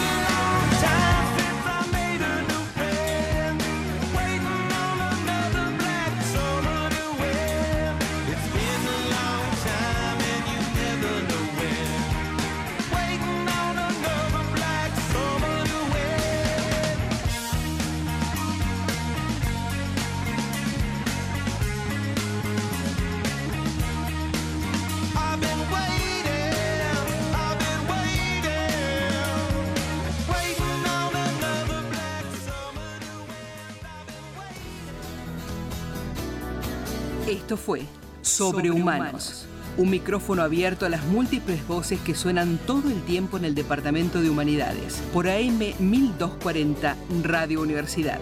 Esto 37.51 37.61
fue 37.61 37.81
Sobrehumanos, 38.21 39.45
un 39.75 39.89
micrófono 39.89 40.41
abierto 40.41 40.85
a 40.85 40.89
las 40.89 41.03
múltiples 41.03 41.67
voces 41.67 41.99
que 41.99 42.15
suenan 42.15 42.57
todo 42.65 42.89
el 42.89 43.03
tiempo 43.03 43.35
en 43.35 43.43
el 43.43 43.55
Departamento 43.55 44.21
de 44.21 44.29
Humanidades, 44.29 45.03
por 45.11 45.27
AM 45.27 45.59
1240 45.77 46.95
Radio 47.23 47.61
Universidad. 47.61 48.21